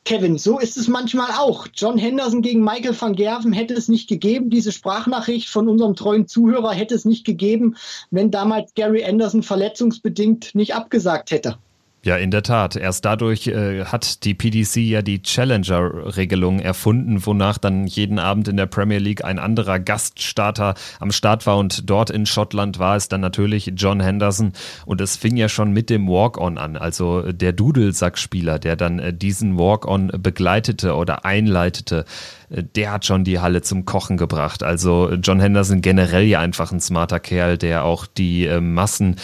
Kevin, 0.06 0.38
so 0.38 0.60
ist 0.60 0.78
es 0.78 0.88
manchmal 0.88 1.32
auch. 1.32 1.68
John 1.74 1.98
Henderson 1.98 2.42
gegen 2.42 2.64
Michael 2.64 3.00
van 3.00 3.16
Gerven 3.16 3.54
hätte 3.54 3.74
es 3.74 3.88
nicht 3.88 4.10
gegeben. 4.10 4.50
Diese 4.50 4.72
Sprachnachricht 4.72 5.50
von 5.50 5.70
unserem 5.70 5.96
treuen 5.96 6.28
Zuhörer 6.28 6.74
hätte 6.74 6.94
es 6.94 7.06
nicht 7.06 7.26
gegeben, 7.26 7.78
wenn 8.12 8.30
damals 8.30 8.74
Gary 8.74 9.06
Anderson 9.06 9.44
verletzungsbedingt 9.44 10.56
nicht 10.56 10.76
abgesagt 10.76 11.32
hätte. 11.32 11.58
Ja, 12.06 12.18
in 12.18 12.32
der 12.32 12.44
Tat. 12.44 12.76
Erst 12.76 13.06
dadurch 13.06 13.48
äh, 13.48 13.86
hat 13.86 14.26
die 14.26 14.34
PDC 14.34 14.76
ja 14.76 15.02
die 15.02 15.22
Challenger-Regelung 15.22 16.60
erfunden, 16.60 17.26
wonach 17.26 17.58
dann 17.58 17.88
jeden 17.88 18.20
Abend 18.20 18.50
in 18.50 18.58
der 18.58 18.66
Premier 18.66 18.98
League 18.98 19.24
ein 19.24 19.40
anderer 19.40 19.80
Gaststarter 19.80 20.74
am 21.00 21.14
Start 21.14 21.48
war. 21.48 21.58
Und 21.58 21.90
dort 21.90 22.10
in 22.10 22.26
Schottland 22.26 22.78
war 22.78 22.98
es 22.98 23.08
dann 23.08 23.22
natürlich 23.22 23.72
John 23.78 24.02
Henderson. 24.02 24.52
Und 24.86 25.00
es 25.00 25.16
fing 25.16 25.38
ja 25.38 25.48
schon 25.48 25.72
mit 25.72 25.90
dem 25.90 26.10
Walk-On 26.10 26.58
an, 26.58 26.76
also 26.76 27.32
der 27.32 27.54
Dudelsackspieler, 27.54 28.60
der 28.60 28.76
dann 28.76 29.00
äh, 29.00 29.14
diesen 29.14 29.58
Walk-On 29.58 30.12
begleitete 30.18 30.96
oder 30.96 31.24
einleitete 31.24 32.04
der 32.50 32.92
hat 32.92 33.06
schon 33.06 33.24
die 33.24 33.40
Halle 33.40 33.62
zum 33.62 33.86
Kochen 33.86 34.18
gebracht. 34.18 34.64
Also 34.64 35.12
John 35.14 35.40
Henderson 35.40 35.82
generell 35.82 36.26
ja 36.26 36.40
einfach 36.40 36.72
ein 36.72 36.80
smarter 36.80 37.20
Kerl, 37.20 37.58
der 37.58 37.86
auch 37.86 38.06
die 38.06 38.46
äh, 38.46 38.62
Massen 38.62 39.16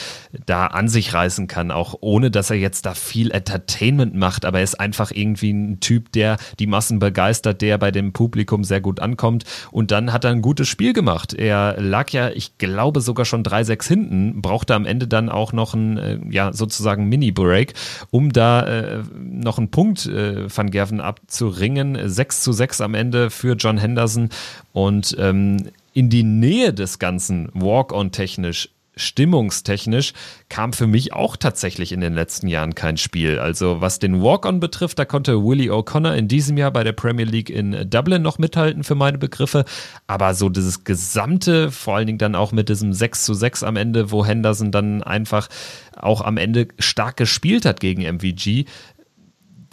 da 0.46 0.68
an 0.68 0.88
sich 0.88 1.14
reißen 1.14 1.48
kann, 1.48 1.72
auch 1.72 1.96
ohne 2.02 2.32
dass 2.32 2.50
er 2.50 2.58
jetzt 2.58 2.86
da 2.86 2.94
viel 2.94 3.32
Entertainment 3.32 4.16
macht, 4.16 4.46
aber 4.46 4.60
er 4.60 4.64
ist 4.64 4.80
einfach 4.80 5.12
irgendwie 5.12 5.52
ein 5.52 5.80
Typ, 5.80 6.12
der 6.12 6.38
die 6.60 6.68
Massen 6.68 7.00
begeistert, 7.00 7.62
der 7.62 7.78
bei 7.78 7.92
dem 7.92 8.14
Publikum 8.14 8.64
sehr 8.64 8.82
gut 8.82 9.00
ankommt 9.00 9.44
und 9.72 9.92
dann 9.92 10.14
hat 10.14 10.24
er 10.24 10.32
ein 10.32 10.42
gutes 10.42 10.68
Spiel 10.68 10.94
gemacht. 10.94 11.34
Er 11.34 11.80
lag 11.80 12.10
ja, 12.12 12.30
ich 12.30 12.58
glaube 12.58 13.02
sogar 13.02 13.26
schon 13.26 13.44
3-6 13.44 13.88
hinten, 13.88 14.42
brauchte 14.42 14.76
am 14.76 14.86
Ende 14.86 15.08
dann 15.08 15.30
auch 15.30 15.54
noch 15.54 15.74
ein, 15.74 15.98
äh, 15.98 16.20
ja, 16.30 16.54
sozusagen 16.54 17.10
Mini-Break, 17.10 17.74
um 18.12 18.32
da 18.32 18.62
äh, 18.62 19.04
noch 19.20 19.58
einen 19.58 19.72
Punkt 19.72 20.06
äh, 20.06 20.46
Van 20.56 20.70
Gerven 20.72 21.02
abzuringen. 21.02 21.98
6 22.10 22.42
zu 22.42 22.52
6 22.52 22.82
am 22.82 22.94
Ende 22.94 23.09
Ende 23.10 23.32
für 23.32 23.56
John 23.56 23.80
Henderson 23.80 24.30
und 24.72 25.16
ähm, 25.18 25.72
in 25.94 26.12
die 26.12 26.22
Nähe 26.22 26.74
des 26.74 27.00
Ganzen 27.00 27.50
Walk-on 27.56 28.12
technisch 28.12 28.70
stimmungstechnisch 28.96 30.14
kam 30.50 30.74
für 30.74 30.86
mich 30.86 31.14
auch 31.14 31.38
tatsächlich 31.38 31.92
in 31.92 32.02
den 32.02 32.14
letzten 32.14 32.48
Jahren 32.48 32.76
kein 32.76 32.98
Spiel. 32.98 33.40
Also 33.40 33.82
was 33.82 33.98
den 33.98 34.22
Walk-on 34.22 34.60
betrifft, 34.60 35.00
da 35.00 35.06
konnte 35.06 35.44
Willie 35.44 35.72
O'Connor 35.72 36.14
in 36.14 36.28
diesem 36.28 36.58
Jahr 36.58 36.70
bei 36.70 36.84
der 36.84 36.92
Premier 36.92 37.26
League 37.26 37.50
in 37.50 37.90
Dublin 37.90 38.22
noch 38.22 38.38
mithalten 38.38 38.84
für 38.84 38.96
meine 38.96 39.18
Begriffe. 39.18 39.66
Aber 40.06 40.36
so 40.36 40.50
dieses 40.50 40.84
gesamte, 40.84 41.72
vor 41.72 41.96
allen 41.96 42.06
Dingen 42.06 42.20
dann 42.20 42.36
auch 42.36 42.52
mit 42.52 42.70
diesem 42.70 42.94
6 42.94 43.24
zu 43.24 43.34
6 43.34 43.64
am 43.64 43.76
Ende, 43.78 44.12
wo 44.12 44.24
Henderson 44.24 44.72
dann 44.72 45.02
einfach 45.02 45.48
auch 45.96 46.22
am 46.22 46.38
Ende 46.38 46.68
stark 46.78 47.18
gespielt 47.18 47.66
hat 47.66 47.80
gegen 47.80 48.04
MVG, 48.04 48.66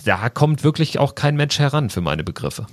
da 0.06 0.28
kommt 0.30 0.62
wirklich 0.64 0.98
auch 0.98 1.14
kein 1.14 1.36
Mensch 1.36 1.58
heran 1.58 1.90
für 1.90 2.00
meine 2.00 2.24
Begriffe. 2.24 2.66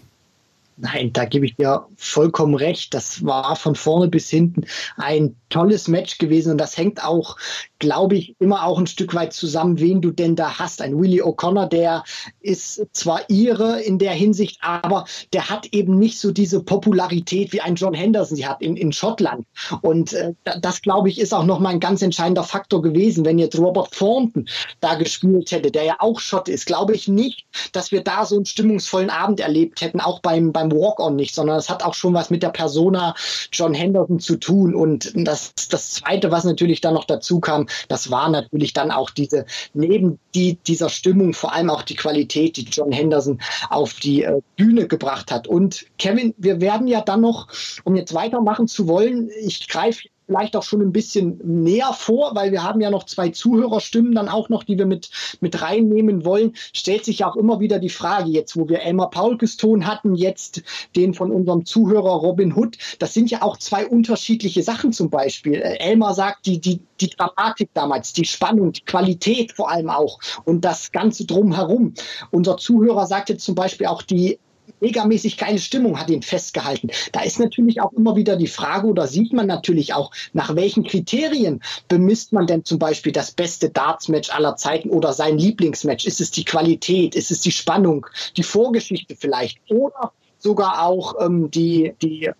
Nein, 0.77 1.13
da 1.13 1.25
gebe 1.25 1.45
ich 1.45 1.55
dir 1.55 1.87
vollkommen 1.97 2.55
recht. 2.55 2.93
Das 2.93 3.25
war 3.25 3.55
von 3.55 3.75
vorne 3.75 4.07
bis 4.07 4.29
hinten 4.29 4.65
ein 4.97 5.35
tolles 5.53 5.87
Match 5.87 6.17
gewesen 6.17 6.53
und 6.53 6.57
das 6.57 6.77
hängt 6.77 7.03
auch, 7.03 7.37
glaube 7.77 8.15
ich, 8.15 8.35
immer 8.39 8.65
auch 8.65 8.79
ein 8.79 8.87
Stück 8.87 9.13
weit 9.13 9.33
zusammen, 9.33 9.79
wen 9.79 10.01
du 10.01 10.09
denn 10.11 10.35
da 10.35 10.57
hast. 10.57 10.81
Ein 10.81 10.99
Willie 10.99 11.23
O'Connor, 11.23 11.67
der 11.67 12.03
ist 12.41 12.83
zwar 12.91 13.21
ihre 13.29 13.81
in 13.81 13.99
der 13.99 14.13
Hinsicht, 14.13 14.57
aber 14.61 15.05
der 15.31 15.49
hat 15.49 15.67
eben 15.71 15.99
nicht 15.99 16.19
so 16.19 16.31
diese 16.31 16.63
Popularität 16.63 17.53
wie 17.53 17.61
ein 17.61 17.75
John 17.75 17.93
Henderson 17.93 18.35
sie 18.35 18.47
hat 18.47 18.61
in, 18.61 18.75
in 18.75 18.91
Schottland. 18.91 19.45
Und 19.81 20.13
äh, 20.13 20.33
das, 20.59 20.81
glaube 20.81 21.09
ich, 21.09 21.19
ist 21.19 21.33
auch 21.33 21.45
nochmal 21.45 21.73
ein 21.73 21.79
ganz 21.79 22.01
entscheidender 22.01 22.43
Faktor 22.43 22.81
gewesen. 22.81 23.25
Wenn 23.25 23.37
jetzt 23.37 23.59
Robert 23.59 23.91
Thornton 23.91 24.47
da 24.79 24.95
gespielt 24.95 25.51
hätte, 25.51 25.69
der 25.69 25.83
ja 25.83 25.95
auch 25.99 26.19
Schott 26.19 26.49
ist, 26.49 26.65
glaube 26.65 26.95
ich 26.95 27.07
nicht, 27.07 27.45
dass 27.73 27.91
wir 27.91 28.03
da 28.03 28.25
so 28.25 28.35
einen 28.35 28.45
stimmungsvollen 28.45 29.11
Abend 29.11 29.39
erlebt 29.39 29.81
hätten, 29.81 29.99
auch 29.99 30.19
beim, 30.19 30.51
beim 30.51 30.71
Walk-On 30.71 31.15
nicht, 31.15 31.35
sondern 31.35 31.57
es 31.57 31.69
hat 31.69 31.83
auch 31.83 31.93
schon 31.93 32.13
was 32.13 32.29
mit 32.29 32.41
der 32.41 32.49
Persona 32.49 33.13
John 33.51 33.73
Henderson 33.73 34.19
zu 34.19 34.37
tun. 34.37 34.73
Und 34.73 35.11
das 35.15 35.42
das, 35.55 35.67
das 35.67 35.89
Zweite, 35.91 36.31
was 36.31 36.43
natürlich 36.43 36.81
dann 36.81 36.93
noch 36.93 37.05
dazu 37.05 37.39
kam, 37.39 37.67
das 37.87 38.11
war 38.11 38.29
natürlich 38.29 38.73
dann 38.73 38.91
auch 38.91 39.09
diese, 39.09 39.45
neben 39.73 40.19
die, 40.35 40.57
dieser 40.67 40.89
Stimmung, 40.89 41.33
vor 41.33 41.53
allem 41.53 41.69
auch 41.69 41.83
die 41.83 41.95
Qualität, 41.95 42.57
die 42.57 42.63
John 42.63 42.91
Henderson 42.91 43.41
auf 43.69 43.93
die 43.95 44.23
äh, 44.23 44.41
Bühne 44.57 44.87
gebracht 44.87 45.31
hat. 45.31 45.47
Und 45.47 45.85
Kevin, 45.97 46.33
wir 46.37 46.61
werden 46.61 46.87
ja 46.87 47.01
dann 47.01 47.21
noch, 47.21 47.47
um 47.83 47.95
jetzt 47.95 48.13
weitermachen 48.13 48.67
zu 48.67 48.87
wollen, 48.87 49.29
ich 49.41 49.67
greife 49.67 50.07
vielleicht 50.25 50.55
auch 50.55 50.63
schon 50.63 50.81
ein 50.81 50.91
bisschen 50.91 51.39
näher 51.43 51.93
vor, 51.93 52.35
weil 52.35 52.51
wir 52.51 52.63
haben 52.63 52.81
ja 52.81 52.89
noch 52.89 53.05
zwei 53.05 53.29
Zuhörerstimmen 53.29 54.15
dann 54.15 54.29
auch 54.29 54.49
noch, 54.49 54.63
die 54.63 54.77
wir 54.77 54.85
mit, 54.85 55.09
mit 55.41 55.61
reinnehmen 55.61 56.25
wollen, 56.25 56.53
stellt 56.73 57.05
sich 57.05 57.19
ja 57.19 57.29
auch 57.29 57.35
immer 57.35 57.59
wieder 57.59 57.79
die 57.79 57.89
Frage, 57.89 58.29
jetzt 58.29 58.55
wo 58.57 58.69
wir 58.69 58.81
Elmar 58.81 59.09
Paulkes 59.09 59.57
Ton 59.57 59.85
hatten, 59.85 60.15
jetzt 60.15 60.63
den 60.95 61.13
von 61.13 61.31
unserem 61.31 61.65
Zuhörer 61.65 62.13
Robin 62.13 62.55
Hood, 62.55 62.77
das 62.99 63.13
sind 63.13 63.31
ja 63.31 63.41
auch 63.41 63.57
zwei 63.57 63.87
unterschiedliche 63.87 64.63
Sachen 64.63 64.93
zum 64.93 65.09
Beispiel. 65.09 65.55
Elmar 65.55 66.13
sagt, 66.13 66.45
die, 66.45 66.59
die, 66.59 66.79
die 66.99 67.09
Dramatik 67.09 67.69
damals, 67.73 68.13
die 68.13 68.25
Spannung, 68.25 68.71
die 68.71 68.85
Qualität 68.85 69.53
vor 69.53 69.69
allem 69.69 69.89
auch 69.89 70.19
und 70.45 70.63
das 70.65 70.91
Ganze 70.91 71.25
drumherum. 71.25 71.93
Unser 72.31 72.57
Zuhörer 72.57 73.07
sagt 73.07 73.29
jetzt 73.29 73.43
zum 73.43 73.55
Beispiel 73.55 73.87
auch 73.87 74.01
die 74.01 74.39
megamäßig 74.79 75.37
geile 75.37 75.59
Stimmung 75.59 75.99
hat 75.99 76.09
ihn 76.09 76.21
festgehalten. 76.21 76.89
Da 77.11 77.21
ist 77.21 77.39
natürlich 77.39 77.81
auch 77.81 77.93
immer 77.93 78.15
wieder 78.15 78.35
die 78.35 78.47
Frage 78.47 78.87
oder 78.87 79.07
sieht 79.07 79.33
man 79.33 79.47
natürlich 79.47 79.93
auch, 79.93 80.11
nach 80.33 80.55
welchen 80.55 80.83
Kriterien 80.83 81.61
bemisst 81.87 82.33
man 82.33 82.47
denn 82.47 82.65
zum 82.65 82.79
Beispiel 82.79 83.11
das 83.11 83.31
beste 83.31 83.69
Darts-Match 83.69 84.29
aller 84.29 84.55
Zeiten 84.55 84.89
oder 84.89 85.13
sein 85.13 85.37
Lieblingsmatch? 85.37 86.05
Ist 86.05 86.21
es 86.21 86.31
die 86.31 86.45
Qualität? 86.45 87.15
Ist 87.15 87.31
es 87.31 87.41
die 87.41 87.51
Spannung? 87.51 88.05
Die 88.37 88.43
Vorgeschichte 88.43 89.15
vielleicht? 89.15 89.59
Oder 89.69 90.11
sogar 90.37 90.85
auch 90.85 91.15
ähm, 91.19 91.49
die, 91.49 91.93
die 92.01 92.31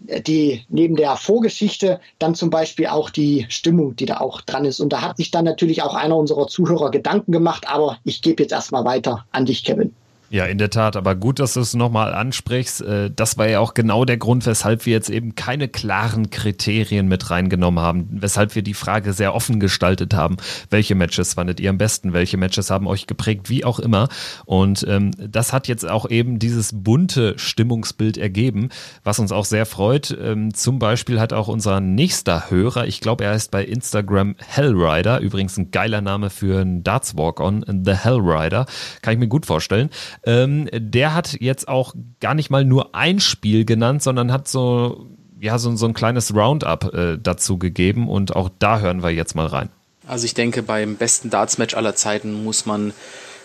die 0.00 0.64
neben 0.68 0.94
der 0.94 1.16
Vorgeschichte 1.16 2.00
dann 2.20 2.36
zum 2.36 2.50
Beispiel 2.50 2.86
auch 2.86 3.10
die 3.10 3.46
Stimmung, 3.48 3.96
die 3.96 4.06
da 4.06 4.18
auch 4.18 4.40
dran 4.40 4.64
ist. 4.64 4.80
Und 4.80 4.92
da 4.92 5.02
hat 5.02 5.16
sich 5.16 5.32
dann 5.32 5.44
natürlich 5.44 5.82
auch 5.82 5.94
einer 5.94 6.16
unserer 6.16 6.46
Zuhörer 6.46 6.92
Gedanken 6.92 7.32
gemacht, 7.32 7.68
aber 7.68 7.98
ich 8.04 8.22
gebe 8.22 8.42
jetzt 8.42 8.52
erstmal 8.52 8.84
weiter 8.84 9.26
an 9.32 9.44
dich, 9.44 9.64
Kevin. 9.64 9.94
Ja, 10.30 10.44
in 10.44 10.58
der 10.58 10.68
Tat. 10.68 10.96
Aber 10.96 11.14
gut, 11.14 11.38
dass 11.38 11.54
du 11.54 11.60
es 11.60 11.72
nochmal 11.72 12.12
ansprichst. 12.12 12.82
Äh, 12.82 13.10
das 13.14 13.38
war 13.38 13.48
ja 13.48 13.60
auch 13.60 13.72
genau 13.72 14.04
der 14.04 14.18
Grund, 14.18 14.44
weshalb 14.44 14.84
wir 14.84 14.92
jetzt 14.92 15.08
eben 15.08 15.34
keine 15.34 15.68
klaren 15.68 16.28
Kriterien 16.28 17.08
mit 17.08 17.30
reingenommen 17.30 17.82
haben. 17.82 18.08
Weshalb 18.10 18.54
wir 18.54 18.62
die 18.62 18.74
Frage 18.74 19.14
sehr 19.14 19.34
offen 19.34 19.58
gestaltet 19.58 20.12
haben. 20.12 20.36
Welche 20.68 20.94
Matches 20.94 21.34
fandet 21.34 21.60
ihr 21.60 21.70
am 21.70 21.78
besten? 21.78 22.12
Welche 22.12 22.36
Matches 22.36 22.70
haben 22.70 22.86
euch 22.86 23.06
geprägt? 23.06 23.48
Wie 23.48 23.64
auch 23.64 23.78
immer. 23.78 24.08
Und 24.44 24.84
ähm, 24.86 25.12
das 25.18 25.54
hat 25.54 25.66
jetzt 25.66 25.88
auch 25.88 26.10
eben 26.10 26.38
dieses 26.38 26.72
bunte 26.74 27.38
Stimmungsbild 27.38 28.18
ergeben, 28.18 28.68
was 29.04 29.18
uns 29.18 29.32
auch 29.32 29.46
sehr 29.46 29.64
freut. 29.64 30.16
Ähm, 30.20 30.52
zum 30.52 30.78
Beispiel 30.78 31.20
hat 31.20 31.32
auch 31.32 31.48
unser 31.48 31.80
nächster 31.80 32.50
Hörer, 32.50 32.86
ich 32.86 33.00
glaube, 33.00 33.24
er 33.24 33.32
heißt 33.32 33.50
bei 33.50 33.64
Instagram 33.64 34.34
Hellrider, 34.46 35.20
übrigens 35.20 35.56
ein 35.56 35.70
geiler 35.70 36.02
Name 36.02 36.28
für 36.28 36.60
einen 36.60 36.84
Darts 36.84 37.16
Walk-On, 37.16 37.64
The 37.84 37.94
Hellrider. 37.94 38.66
Kann 39.00 39.14
ich 39.14 39.18
mir 39.18 39.28
gut 39.28 39.46
vorstellen. 39.46 39.88
Ähm, 40.28 40.68
der 40.70 41.14
hat 41.14 41.40
jetzt 41.40 41.68
auch 41.68 41.94
gar 42.20 42.34
nicht 42.34 42.50
mal 42.50 42.62
nur 42.62 42.94
ein 42.94 43.18
Spiel 43.18 43.64
genannt, 43.64 44.02
sondern 44.02 44.30
hat 44.30 44.46
so, 44.46 45.06
ja, 45.40 45.58
so, 45.58 45.74
so 45.74 45.86
ein 45.86 45.94
kleines 45.94 46.34
Roundup 46.34 46.92
äh, 46.92 47.16
dazu 47.16 47.56
gegeben 47.56 48.10
und 48.10 48.36
auch 48.36 48.50
da 48.58 48.80
hören 48.80 49.02
wir 49.02 49.08
jetzt 49.08 49.34
mal 49.34 49.46
rein. 49.46 49.70
Also 50.06 50.26
ich 50.26 50.34
denke, 50.34 50.62
beim 50.62 50.96
besten 50.96 51.30
Darts-Match 51.30 51.74
aller 51.74 51.96
Zeiten 51.96 52.44
muss 52.44 52.66
man 52.66 52.92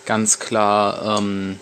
ganz 0.05 0.39
klar 0.39 1.19
ähm, 1.19 1.57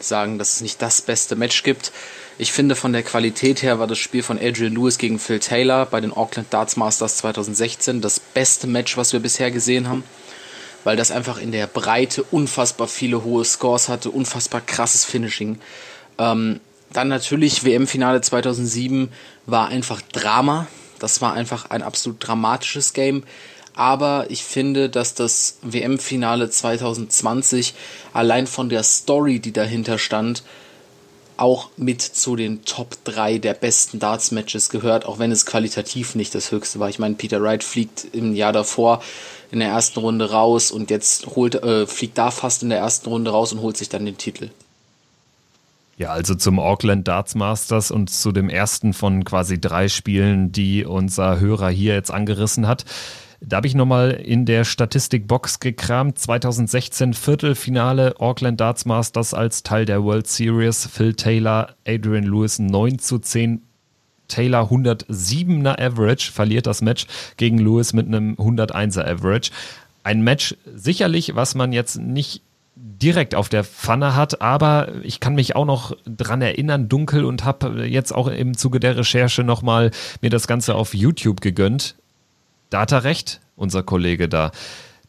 sagen, 0.00 0.38
dass 0.38 0.56
es 0.56 0.60
nicht 0.60 0.82
das 0.82 1.00
beste 1.00 1.34
Match 1.34 1.62
gibt. 1.62 1.90
Ich 2.36 2.52
finde, 2.52 2.76
von 2.76 2.92
der 2.92 3.02
Qualität 3.02 3.62
her 3.62 3.78
war 3.78 3.86
das 3.86 3.96
Spiel 3.96 4.22
von 4.22 4.38
Adrian 4.38 4.74
Lewis 4.74 4.98
gegen 4.98 5.18
Phil 5.18 5.38
Taylor 5.38 5.86
bei 5.86 6.02
den 6.02 6.12
Auckland 6.12 6.52
Darts 6.52 6.76
Masters 6.76 7.16
2016 7.16 8.02
das 8.02 8.20
beste 8.20 8.66
Match, 8.66 8.98
was 8.98 9.14
wir 9.14 9.20
bisher 9.20 9.50
gesehen 9.50 9.88
haben 9.88 10.04
weil 10.84 10.96
das 10.96 11.10
einfach 11.10 11.38
in 11.38 11.52
der 11.52 11.66
Breite 11.66 12.22
unfassbar 12.30 12.88
viele 12.88 13.24
hohe 13.24 13.44
Scores 13.44 13.88
hatte, 13.88 14.10
unfassbar 14.10 14.60
krasses 14.60 15.04
Finishing. 15.04 15.58
Ähm, 16.18 16.60
dann 16.92 17.08
natürlich 17.08 17.64
WM-Finale 17.64 18.20
2007 18.20 19.10
war 19.46 19.68
einfach 19.68 20.00
Drama. 20.00 20.66
Das 20.98 21.20
war 21.20 21.34
einfach 21.34 21.70
ein 21.70 21.82
absolut 21.82 22.26
dramatisches 22.26 22.92
Game. 22.92 23.24
Aber 23.74 24.26
ich 24.28 24.42
finde, 24.42 24.88
dass 24.88 25.14
das 25.14 25.58
WM-Finale 25.62 26.50
2020 26.50 27.74
allein 28.12 28.46
von 28.46 28.68
der 28.68 28.82
Story, 28.82 29.38
die 29.38 29.52
dahinter 29.52 29.98
stand, 29.98 30.42
auch 31.36 31.70
mit 31.76 32.02
zu 32.02 32.34
den 32.34 32.64
Top 32.64 32.96
3 33.04 33.38
der 33.38 33.54
besten 33.54 34.00
Darts-Matches 34.00 34.70
gehört, 34.70 35.06
auch 35.06 35.20
wenn 35.20 35.30
es 35.30 35.46
qualitativ 35.46 36.16
nicht 36.16 36.34
das 36.34 36.50
höchste 36.50 36.80
war. 36.80 36.88
Ich 36.88 36.98
meine, 36.98 37.14
Peter 37.14 37.40
Wright 37.40 37.62
fliegt 37.62 38.06
im 38.12 38.34
Jahr 38.34 38.52
davor 38.52 39.00
in 39.50 39.60
der 39.60 39.68
ersten 39.68 40.00
Runde 40.00 40.30
raus 40.30 40.70
und 40.70 40.90
jetzt 40.90 41.26
holt, 41.34 41.54
äh, 41.56 41.86
fliegt 41.86 42.18
da 42.18 42.30
fast 42.30 42.62
in 42.62 42.68
der 42.68 42.78
ersten 42.78 43.08
Runde 43.08 43.30
raus 43.30 43.52
und 43.52 43.60
holt 43.60 43.76
sich 43.76 43.88
dann 43.88 44.04
den 44.04 44.18
Titel. 44.18 44.50
Ja, 45.96 46.10
also 46.10 46.34
zum 46.36 46.60
Auckland 46.60 47.08
Darts 47.08 47.34
Masters 47.34 47.90
und 47.90 48.08
zu 48.08 48.30
dem 48.30 48.48
ersten 48.48 48.92
von 48.92 49.24
quasi 49.24 49.60
drei 49.60 49.88
Spielen, 49.88 50.52
die 50.52 50.84
unser 50.84 51.40
Hörer 51.40 51.70
hier 51.70 51.94
jetzt 51.94 52.12
angerissen 52.12 52.68
hat. 52.68 52.84
Da 53.40 53.58
habe 53.58 53.66
ich 53.66 53.74
nochmal 53.74 54.12
in 54.12 54.46
der 54.46 54.64
Statistikbox 54.64 55.60
gekramt. 55.60 56.18
2016 56.18 57.14
Viertelfinale 57.14 58.20
Auckland 58.20 58.60
Darts 58.60 58.84
Masters 58.84 59.32
als 59.34 59.62
Teil 59.62 59.84
der 59.84 60.02
World 60.02 60.26
Series. 60.26 60.86
Phil 60.86 61.14
Taylor, 61.14 61.74
Adrian 61.86 62.24
Lewis 62.24 62.58
9 62.58 62.98
zu 62.98 63.18
10 63.18 63.62
Taylor 64.28 64.70
107er 64.70 65.80
Average, 65.80 66.30
verliert 66.32 66.66
das 66.66 66.82
Match 66.82 67.06
gegen 67.36 67.58
Lewis 67.58 67.92
mit 67.92 68.06
einem 68.06 68.34
101er 68.34 69.04
Average. 69.04 69.50
Ein 70.04 70.22
Match 70.22 70.56
sicherlich, 70.74 71.34
was 71.34 71.54
man 71.54 71.72
jetzt 71.72 71.98
nicht 71.98 72.42
direkt 72.76 73.34
auf 73.34 73.48
der 73.48 73.64
Pfanne 73.64 74.14
hat, 74.14 74.40
aber 74.40 74.88
ich 75.02 75.20
kann 75.20 75.34
mich 75.34 75.56
auch 75.56 75.64
noch 75.64 75.96
dran 76.04 76.42
erinnern, 76.42 76.88
dunkel 76.88 77.24
und 77.24 77.44
habe 77.44 77.86
jetzt 77.86 78.12
auch 78.12 78.28
im 78.28 78.56
Zuge 78.56 78.80
der 78.80 78.96
Recherche 78.96 79.42
nochmal 79.42 79.90
mir 80.20 80.30
das 80.30 80.46
Ganze 80.46 80.74
auf 80.74 80.94
YouTube 80.94 81.40
gegönnt. 81.40 81.96
Da 82.70 82.82
hat 82.82 82.92
er 82.92 83.04
recht, 83.04 83.40
unser 83.56 83.82
Kollege 83.82 84.28
da. 84.28 84.52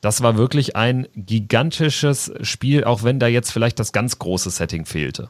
Das 0.02 0.22
war 0.22 0.38
wirklich 0.38 0.76
ein 0.76 1.08
gigantisches 1.16 2.32
Spiel, 2.42 2.86
auch 2.86 3.04
wenn 3.04 3.20
da 3.20 3.28
jetzt 3.28 3.52
vielleicht 3.52 3.80
das 3.80 3.92
ganz 3.92 4.18
große 4.18 4.50
Setting 4.50 4.86
fehlte. 4.86 5.30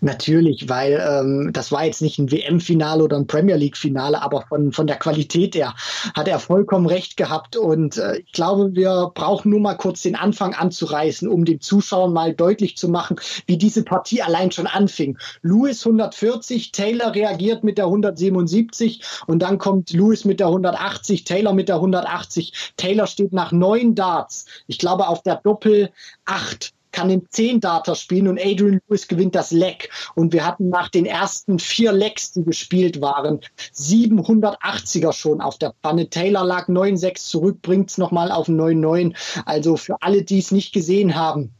Natürlich, 0.00 0.68
weil 0.68 1.02
ähm, 1.06 1.50
das 1.52 1.72
war 1.72 1.84
jetzt 1.84 2.02
nicht 2.02 2.18
ein 2.18 2.30
WM-Finale 2.30 3.02
oder 3.02 3.16
ein 3.16 3.26
Premier 3.26 3.56
League-Finale, 3.56 4.20
aber 4.22 4.42
von, 4.42 4.72
von 4.72 4.86
der 4.86 4.96
Qualität 4.96 5.54
her 5.54 5.74
hat 6.14 6.28
er 6.28 6.38
vollkommen 6.38 6.86
recht 6.86 7.16
gehabt. 7.16 7.56
Und 7.56 7.98
äh, 7.98 8.18
ich 8.18 8.32
glaube, 8.32 8.74
wir 8.74 9.10
brauchen 9.14 9.50
nur 9.50 9.60
mal 9.60 9.74
kurz 9.74 10.02
den 10.02 10.16
Anfang 10.16 10.54
anzureißen, 10.54 11.28
um 11.28 11.44
den 11.44 11.60
Zuschauern 11.60 12.12
mal 12.12 12.34
deutlich 12.34 12.76
zu 12.76 12.88
machen, 12.88 13.16
wie 13.46 13.58
diese 13.58 13.84
Partie 13.84 14.22
allein 14.22 14.50
schon 14.50 14.66
anfing. 14.66 15.18
Lewis 15.42 15.84
140, 15.84 16.72
Taylor 16.72 17.14
reagiert 17.14 17.64
mit 17.64 17.78
der 17.78 17.86
177 17.86 19.02
und 19.26 19.40
dann 19.40 19.58
kommt 19.58 19.92
Lewis 19.92 20.24
mit 20.24 20.40
der 20.40 20.48
180, 20.48 21.24
Taylor 21.24 21.52
mit 21.52 21.68
der 21.68 21.76
180. 21.76 22.74
Taylor 22.76 23.06
steht 23.06 23.32
nach 23.32 23.52
neun 23.52 23.94
Darts, 23.94 24.46
ich 24.66 24.78
glaube 24.78 25.08
auf 25.08 25.22
der 25.22 25.36
Doppel 25.36 25.90
8 26.24 26.72
kann 26.94 27.08
den 27.08 27.26
10 27.28 27.60
Data 27.60 27.94
spielen 27.96 28.28
und 28.28 28.40
Adrian 28.40 28.80
Lewis 28.88 29.08
gewinnt 29.08 29.34
das 29.34 29.50
Leck. 29.50 29.90
Und 30.14 30.32
wir 30.32 30.46
hatten 30.46 30.68
nach 30.68 30.88
den 30.88 31.06
ersten 31.06 31.58
vier 31.58 31.92
Lecks, 31.92 32.32
die 32.32 32.44
gespielt 32.44 33.00
waren, 33.00 33.40
780er 33.74 35.12
schon 35.12 35.40
auf 35.40 35.58
der 35.58 35.74
Pfanne. 35.82 36.08
Taylor 36.08 36.44
lag 36.44 36.68
9-6 36.68 37.28
zurück, 37.28 37.62
bringt 37.62 37.90
es 37.90 37.98
nochmal 37.98 38.30
auf 38.30 38.48
9-9. 38.48 39.12
Also 39.44 39.76
für 39.76 39.96
alle, 40.00 40.22
die 40.22 40.38
es 40.38 40.52
nicht 40.52 40.72
gesehen 40.72 41.16
haben, 41.16 41.52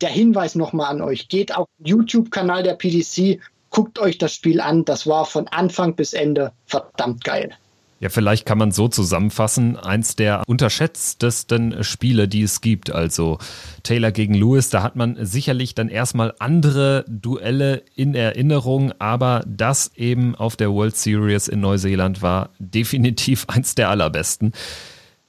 der 0.00 0.10
Hinweis 0.10 0.54
nochmal 0.54 0.92
an 0.92 1.02
euch. 1.02 1.28
Geht 1.28 1.54
auf 1.56 1.66
den 1.78 1.86
YouTube-Kanal 1.86 2.62
der 2.62 2.74
PDC, 2.74 3.40
guckt 3.70 3.98
euch 3.98 4.18
das 4.18 4.34
Spiel 4.34 4.60
an. 4.60 4.84
Das 4.84 5.08
war 5.08 5.26
von 5.26 5.48
Anfang 5.48 5.96
bis 5.96 6.12
Ende 6.12 6.52
verdammt 6.64 7.24
geil. 7.24 7.56
Ja, 7.98 8.10
vielleicht 8.10 8.44
kann 8.44 8.58
man 8.58 8.72
so 8.72 8.88
zusammenfassen, 8.88 9.78
eins 9.78 10.16
der 10.16 10.42
unterschätztesten 10.46 11.82
Spiele, 11.82 12.28
die 12.28 12.42
es 12.42 12.60
gibt. 12.60 12.90
Also 12.90 13.38
Taylor 13.84 14.12
gegen 14.12 14.34
Lewis, 14.34 14.68
da 14.68 14.82
hat 14.82 14.96
man 14.96 15.16
sicherlich 15.24 15.74
dann 15.74 15.88
erstmal 15.88 16.34
andere 16.38 17.06
Duelle 17.08 17.82
in 17.94 18.14
Erinnerung, 18.14 18.92
aber 18.98 19.42
das 19.46 19.92
eben 19.96 20.34
auf 20.34 20.56
der 20.56 20.72
World 20.72 20.94
Series 20.94 21.48
in 21.48 21.60
Neuseeland 21.60 22.20
war 22.20 22.50
definitiv 22.58 23.46
eins 23.48 23.74
der 23.74 23.88
allerbesten. 23.88 24.52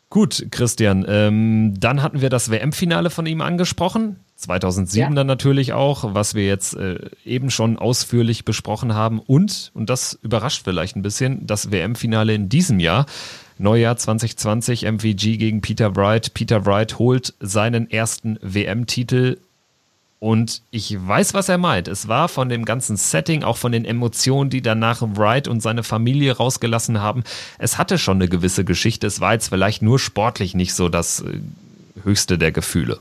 Gut, 0.10 0.48
Christian, 0.52 1.06
ähm, 1.08 1.74
dann 1.80 2.02
hatten 2.02 2.22
wir 2.22 2.30
das 2.30 2.50
WM-Finale 2.50 3.10
von 3.10 3.26
ihm 3.26 3.42
angesprochen. 3.42 4.18
2007 4.38 5.10
ja. 5.10 5.16
dann 5.16 5.28
natürlich 5.28 5.74
auch, 5.74 6.14
was 6.14 6.36
wir 6.36 6.46
jetzt 6.46 6.76
äh, 6.76 7.10
eben 7.26 7.50
schon 7.50 7.78
ausführlich 7.78 8.46
besprochen 8.46 8.94
haben. 8.94 9.20
Und, 9.20 9.72
und 9.74 9.90
das 9.90 10.18
überrascht 10.22 10.62
vielleicht 10.64 10.96
ein 10.96 11.02
bisschen, 11.02 11.48
das 11.48 11.72
WM-Finale 11.72 12.34
in 12.36 12.48
diesem 12.48 12.80
Jahr. 12.80 13.08
Neujahr 13.58 13.98
2020, 13.98 14.84
MVG 14.84 15.38
gegen 15.38 15.62
Peter 15.62 15.96
Wright. 15.96 16.36
Peter 16.36 16.66
Wright 16.68 17.00
holt 17.00 17.34
seinen 17.40 17.90
ersten 17.90 18.38
WM-Titel 18.42 19.38
und 20.20 20.62
ich 20.72 20.96
weiß, 21.00 21.34
was 21.34 21.48
er 21.48 21.58
meint. 21.58 21.88
Es 21.88 22.08
war 22.08 22.28
von 22.28 22.50
dem 22.50 22.66
ganzen 22.66 22.98
Setting, 22.98 23.44
auch 23.44 23.58
von 23.58 23.72
den 23.72 23.86
Emotionen, 23.86 24.50
die 24.50 24.62
danach 24.62 25.02
Wright 25.02 25.48
und 25.48 25.62
seine 25.62 25.84
Familie 25.84 26.38
rausgelassen 26.38 27.02
haben. 27.02 27.24
Es 27.60 27.78
hatte 27.78 27.98
schon 27.98 28.18
eine 28.18 28.28
gewisse 28.28 28.66
Geschichte. 28.66 29.06
Es 29.06 29.20
war 29.20 29.34
jetzt 29.34 29.50
vielleicht 29.50 29.82
nur 29.82 30.00
sportlich 30.00 30.56
nicht 30.56 30.74
so 30.74 30.90
das 30.90 31.22
äh, 31.22 31.40
höchste 32.04 32.38
der 32.38 32.52
Gefühle. 32.52 33.00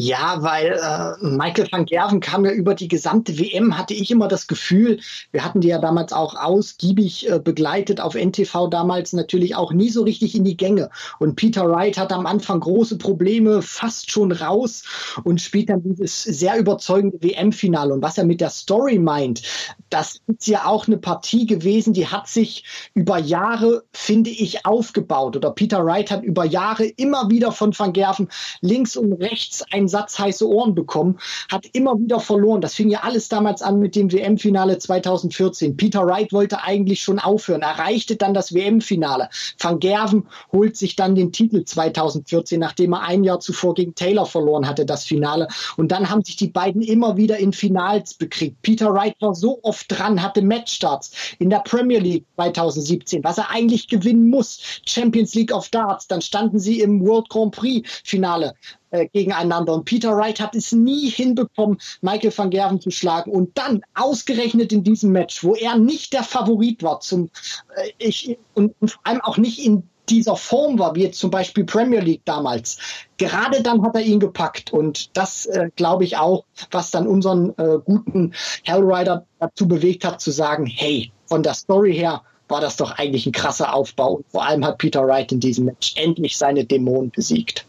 Ja, 0.00 0.44
weil 0.44 0.78
äh, 0.80 1.26
Michael 1.26 1.66
van 1.72 1.84
Gerven 1.84 2.20
kam 2.20 2.44
ja 2.44 2.52
über 2.52 2.76
die 2.76 2.86
gesamte 2.86 3.36
WM, 3.36 3.76
hatte 3.76 3.94
ich 3.94 4.12
immer 4.12 4.28
das 4.28 4.46
Gefühl, 4.46 5.00
wir 5.32 5.44
hatten 5.44 5.60
die 5.60 5.66
ja 5.66 5.80
damals 5.80 6.12
auch 6.12 6.36
ausgiebig 6.36 7.28
äh, 7.28 7.40
begleitet 7.40 8.00
auf 8.00 8.14
NTV 8.14 8.68
damals 8.70 9.12
natürlich 9.12 9.56
auch 9.56 9.72
nie 9.72 9.90
so 9.90 10.04
richtig 10.04 10.36
in 10.36 10.44
die 10.44 10.56
Gänge. 10.56 10.90
Und 11.18 11.34
Peter 11.34 11.68
Wright 11.68 11.98
hatte 11.98 12.14
am 12.14 12.26
Anfang 12.26 12.60
große 12.60 12.96
Probleme, 12.96 13.60
fast 13.60 14.12
schon 14.12 14.30
raus 14.30 14.84
und 15.24 15.40
spielt 15.40 15.68
dann 15.68 15.82
dieses 15.82 16.22
sehr 16.22 16.56
überzeugende 16.58 17.20
WM-Finale. 17.20 17.92
Und 17.92 18.00
was 18.00 18.18
er 18.18 18.24
mit 18.24 18.40
der 18.40 18.50
Story 18.50 19.00
meint, 19.00 19.42
das 19.90 20.20
ist 20.28 20.46
ja 20.46 20.66
auch 20.66 20.86
eine 20.86 20.98
Partie 20.98 21.44
gewesen, 21.46 21.92
die 21.92 22.06
hat 22.06 22.28
sich 22.28 22.62
über 22.94 23.18
Jahre, 23.18 23.82
finde 23.92 24.30
ich, 24.30 24.64
aufgebaut. 24.64 25.36
Oder 25.36 25.50
Peter 25.50 25.84
Wright 25.84 26.12
hat 26.12 26.22
über 26.22 26.44
Jahre 26.44 26.84
immer 26.84 27.28
wieder 27.30 27.50
von 27.50 27.76
Van 27.76 27.92
Gerven 27.92 28.28
links 28.60 28.96
und 28.96 29.14
rechts 29.14 29.64
ein 29.72 29.87
einen 29.88 29.90
Satz 29.90 30.18
heiße 30.18 30.46
Ohren 30.46 30.74
bekommen, 30.74 31.18
hat 31.50 31.66
immer 31.72 31.98
wieder 31.98 32.20
verloren. 32.20 32.60
Das 32.60 32.74
fing 32.74 32.90
ja 32.90 33.00
alles 33.00 33.28
damals 33.28 33.62
an 33.62 33.78
mit 33.78 33.96
dem 33.96 34.12
WM-Finale 34.12 34.78
2014. 34.78 35.76
Peter 35.76 36.06
Wright 36.06 36.32
wollte 36.32 36.62
eigentlich 36.62 37.02
schon 37.02 37.18
aufhören, 37.18 37.62
erreichte 37.62 38.16
dann 38.16 38.34
das 38.34 38.54
WM-Finale. 38.54 39.30
Van 39.58 39.80
Gerven 39.80 40.26
holt 40.52 40.76
sich 40.76 40.96
dann 40.96 41.14
den 41.14 41.32
Titel 41.32 41.64
2014, 41.64 42.60
nachdem 42.60 42.92
er 42.92 43.02
ein 43.02 43.24
Jahr 43.24 43.40
zuvor 43.40 43.74
gegen 43.74 43.94
Taylor 43.94 44.26
verloren 44.26 44.68
hatte, 44.68 44.84
das 44.84 45.04
Finale. 45.04 45.48
Und 45.76 45.90
dann 45.90 46.10
haben 46.10 46.22
sich 46.22 46.36
die 46.36 46.48
beiden 46.48 46.82
immer 46.82 47.16
wieder 47.16 47.38
in 47.38 47.52
Finals 47.52 48.14
bekriegt. 48.14 48.60
Peter 48.62 48.92
Wright 48.92 49.16
war 49.20 49.34
so 49.34 49.60
oft 49.62 49.86
dran, 49.88 50.22
hatte 50.22 50.42
Matchstarts 50.42 51.12
in 51.38 51.50
der 51.50 51.60
Premier 51.60 52.00
League 52.00 52.26
2017, 52.36 53.24
was 53.24 53.38
er 53.38 53.50
eigentlich 53.50 53.88
gewinnen 53.88 54.28
muss. 54.28 54.60
Champions 54.86 55.34
League 55.34 55.54
of 55.54 55.68
Darts, 55.70 56.06
dann 56.06 56.20
standen 56.20 56.58
sie 56.58 56.80
im 56.80 57.00
World 57.06 57.28
Grand 57.30 57.54
Prix 57.54 57.88
Finale 58.04 58.54
äh, 58.90 59.06
gegeneinander. 59.08 59.74
Und 59.74 59.84
Peter 59.84 60.16
Wright 60.16 60.40
hat 60.40 60.54
es 60.54 60.72
nie 60.72 61.10
hinbekommen, 61.10 61.78
Michael 62.00 62.36
van 62.36 62.50
Gerven 62.50 62.80
zu 62.80 62.90
schlagen. 62.90 63.30
Und 63.30 63.56
dann 63.56 63.82
ausgerechnet 63.94 64.72
in 64.72 64.84
diesem 64.84 65.12
Match, 65.12 65.42
wo 65.44 65.54
er 65.54 65.76
nicht 65.76 66.12
der 66.12 66.22
Favorit 66.22 66.82
war 66.82 67.00
zum 67.00 67.30
äh, 67.76 67.90
ich, 67.98 68.38
und, 68.54 68.74
und 68.80 68.90
vor 68.90 69.00
allem 69.04 69.20
auch 69.20 69.36
nicht 69.36 69.58
in 69.64 69.82
dieser 70.08 70.36
Form 70.36 70.78
war, 70.78 70.94
wie 70.94 71.02
jetzt 71.02 71.18
zum 71.18 71.30
Beispiel 71.30 71.64
Premier 71.64 72.00
League 72.00 72.22
damals. 72.24 72.78
Gerade 73.18 73.62
dann 73.62 73.82
hat 73.82 73.94
er 73.94 74.02
ihn 74.02 74.20
gepackt 74.20 74.72
und 74.72 75.16
das 75.16 75.46
äh, 75.46 75.70
glaube 75.76 76.04
ich 76.04 76.16
auch, 76.16 76.44
was 76.70 76.90
dann 76.90 77.06
unseren 77.06 77.50
äh, 77.58 77.78
guten 77.84 78.32
Hellrider 78.64 79.26
dazu 79.38 79.68
bewegt 79.68 80.04
hat, 80.04 80.20
zu 80.20 80.30
sagen, 80.30 80.66
hey, 80.66 81.12
von 81.26 81.42
der 81.42 81.54
Story 81.54 81.94
her 81.94 82.22
war 82.48 82.60
das 82.60 82.76
doch 82.76 82.92
eigentlich 82.92 83.26
ein 83.26 83.32
krasser 83.32 83.74
Aufbau 83.74 84.14
und 84.14 84.26
vor 84.30 84.46
allem 84.46 84.64
hat 84.64 84.78
Peter 84.78 85.06
Wright 85.06 85.30
in 85.32 85.40
diesem 85.40 85.66
Match 85.66 85.94
endlich 85.96 86.38
seine 86.38 86.64
Dämonen 86.64 87.10
besiegt. 87.10 87.66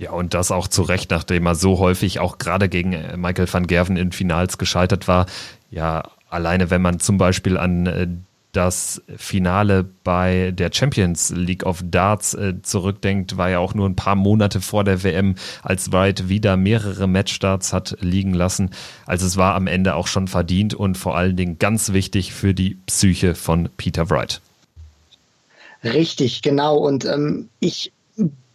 Ja, 0.00 0.12
und 0.12 0.32
das 0.32 0.50
auch 0.50 0.66
zu 0.66 0.80
Recht, 0.80 1.10
nachdem 1.10 1.44
er 1.44 1.54
so 1.54 1.78
häufig 1.78 2.20
auch 2.20 2.38
gerade 2.38 2.70
gegen 2.70 2.94
äh, 2.94 3.18
Michael 3.18 3.52
van 3.52 3.66
Gerven 3.66 3.98
in 3.98 4.12
Finals 4.12 4.56
gescheitert 4.56 5.08
war. 5.08 5.26
Ja, 5.70 6.04
alleine 6.30 6.70
wenn 6.70 6.80
man 6.80 7.00
zum 7.00 7.18
Beispiel 7.18 7.58
an 7.58 7.86
äh, 7.86 8.06
das 8.52 9.02
Finale 9.14 9.84
bei 10.02 10.52
der 10.52 10.70
Champions 10.72 11.28
League 11.28 11.66
of 11.66 11.82
Darts 11.84 12.32
äh, 12.32 12.54
zurückdenkt, 12.62 13.36
war 13.36 13.50
ja 13.50 13.58
auch 13.58 13.74
nur 13.74 13.86
ein 13.86 13.94
paar 13.94 14.14
Monate 14.14 14.62
vor 14.62 14.84
der 14.84 15.04
WM, 15.04 15.34
als 15.62 15.92
Wright 15.92 16.30
wieder 16.30 16.56
mehrere 16.56 17.06
Matchstarts 17.06 17.74
hat 17.74 17.98
liegen 18.00 18.32
lassen. 18.32 18.70
Also 19.04 19.26
es 19.26 19.36
war 19.36 19.54
am 19.54 19.66
Ende 19.66 19.96
auch 19.96 20.06
schon 20.06 20.28
verdient 20.28 20.72
und 20.72 20.96
vor 20.96 21.14
allen 21.14 21.36
Dingen 21.36 21.58
ganz 21.58 21.92
wichtig 21.92 22.32
für 22.32 22.54
die 22.54 22.78
Psyche 22.86 23.34
von 23.34 23.68
Peter 23.76 24.08
Wright. 24.08 24.40
Richtig, 25.84 26.40
genau. 26.40 26.78
Und 26.78 27.04
ähm, 27.04 27.50
ich 27.60 27.92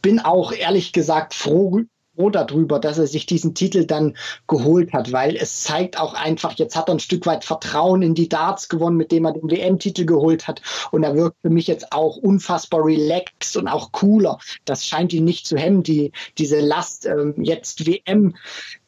bin 0.05 0.19
auch 0.19 0.51
ehrlich 0.51 0.93
gesagt 0.93 1.33
froh, 1.33 1.81
froh 2.15 2.29
darüber, 2.29 2.77
dass 2.77 2.99
er 2.99 3.07
sich 3.07 3.25
diesen 3.25 3.55
Titel 3.55 3.87
dann 3.87 4.15
geholt 4.45 4.93
hat, 4.93 5.11
weil 5.11 5.35
es 5.35 5.63
zeigt 5.63 5.99
auch 5.99 6.13
einfach, 6.13 6.53
jetzt 6.59 6.75
hat 6.75 6.89
er 6.89 6.93
ein 6.93 6.99
Stück 6.99 7.25
weit 7.25 7.43
Vertrauen 7.43 8.03
in 8.03 8.13
die 8.13 8.29
Darts 8.29 8.69
gewonnen, 8.69 8.97
mit 8.97 9.11
dem 9.11 9.25
er 9.25 9.31
den 9.31 9.49
WM-Titel 9.49 10.05
geholt 10.05 10.47
hat. 10.47 10.61
Und 10.91 11.01
er 11.01 11.15
wirkt 11.15 11.37
für 11.41 11.49
mich 11.49 11.65
jetzt 11.65 11.91
auch 11.91 12.17
unfassbar 12.17 12.85
relaxed 12.85 13.57
und 13.57 13.67
auch 13.67 13.93
cooler. 13.93 14.37
Das 14.65 14.85
scheint 14.85 15.11
ihn 15.11 15.25
nicht 15.25 15.47
zu 15.47 15.57
hemmen, 15.57 15.81
die, 15.81 16.11
diese 16.37 16.59
Last, 16.59 17.07
ähm, 17.07 17.33
jetzt 17.41 17.87
WM 17.87 18.35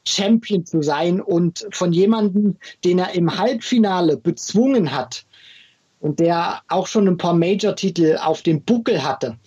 Champion 0.05 0.67
zu 0.67 0.83
sein 0.83 1.19
und 1.19 1.65
von 1.71 1.93
jemandem, 1.93 2.57
den 2.83 2.99
er 2.99 3.15
im 3.15 3.39
Halbfinale 3.39 4.17
bezwungen 4.17 4.91
hat, 4.91 5.25
und 5.99 6.19
der 6.19 6.61
auch 6.67 6.87
schon 6.87 7.07
ein 7.07 7.17
paar 7.17 7.33
Major-Titel 7.33 8.17
auf 8.21 8.41
dem 8.41 8.61
Buckel 8.63 9.03
hatte, 9.03 9.37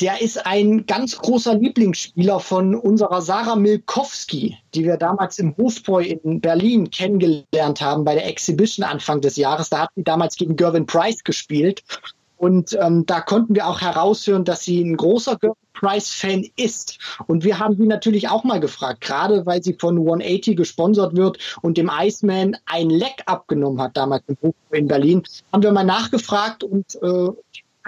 der 0.00 0.20
ist 0.20 0.46
ein 0.46 0.86
ganz 0.86 1.16
großer 1.16 1.54
Lieblingsspieler 1.54 2.40
von 2.40 2.74
unserer 2.74 3.20
Sarah 3.20 3.56
Milkowski, 3.56 4.56
die 4.74 4.84
wir 4.84 4.96
damals 4.96 5.38
im 5.38 5.56
Hofbräu 5.56 6.02
in 6.02 6.40
Berlin 6.40 6.90
kennengelernt 6.90 7.80
haben 7.80 8.04
bei 8.04 8.14
der 8.14 8.26
Exhibition 8.26 8.84
Anfang 8.84 9.20
des 9.20 9.36
Jahres. 9.36 9.70
Da 9.70 9.80
hat 9.80 9.90
sie 9.96 10.04
damals 10.04 10.36
gegen 10.36 10.56
Gervin 10.56 10.86
Price 10.86 11.24
gespielt. 11.24 11.82
Und 12.36 12.78
ähm, 12.80 13.04
da 13.04 13.20
konnten 13.20 13.56
wir 13.56 13.66
auch 13.66 13.80
heraushören, 13.80 14.44
dass 14.44 14.62
sie 14.62 14.80
ein 14.80 14.96
großer 14.96 15.36
Gervin 15.36 15.56
Price-Fan 15.74 16.44
ist. 16.56 16.98
Und 17.26 17.44
wir 17.44 17.58
haben 17.58 17.76
sie 17.76 17.86
natürlich 17.86 18.28
auch 18.28 18.44
mal 18.44 18.60
gefragt, 18.60 19.00
gerade 19.00 19.46
weil 19.46 19.62
sie 19.62 19.76
von 19.78 19.96
180 19.96 20.56
gesponsert 20.56 21.16
wird 21.16 21.38
und 21.62 21.76
dem 21.76 21.90
Iceman 21.92 22.56
ein 22.66 22.90
Leck 22.90 23.22
abgenommen 23.26 23.80
hat, 23.80 23.96
damals 23.96 24.24
im 24.26 24.36
Hofbräu 24.42 24.76
in 24.76 24.88
Berlin, 24.88 25.22
haben 25.52 25.62
wir 25.62 25.72
mal 25.72 25.84
nachgefragt 25.84 26.64
und 26.64 26.96
äh, 27.02 27.30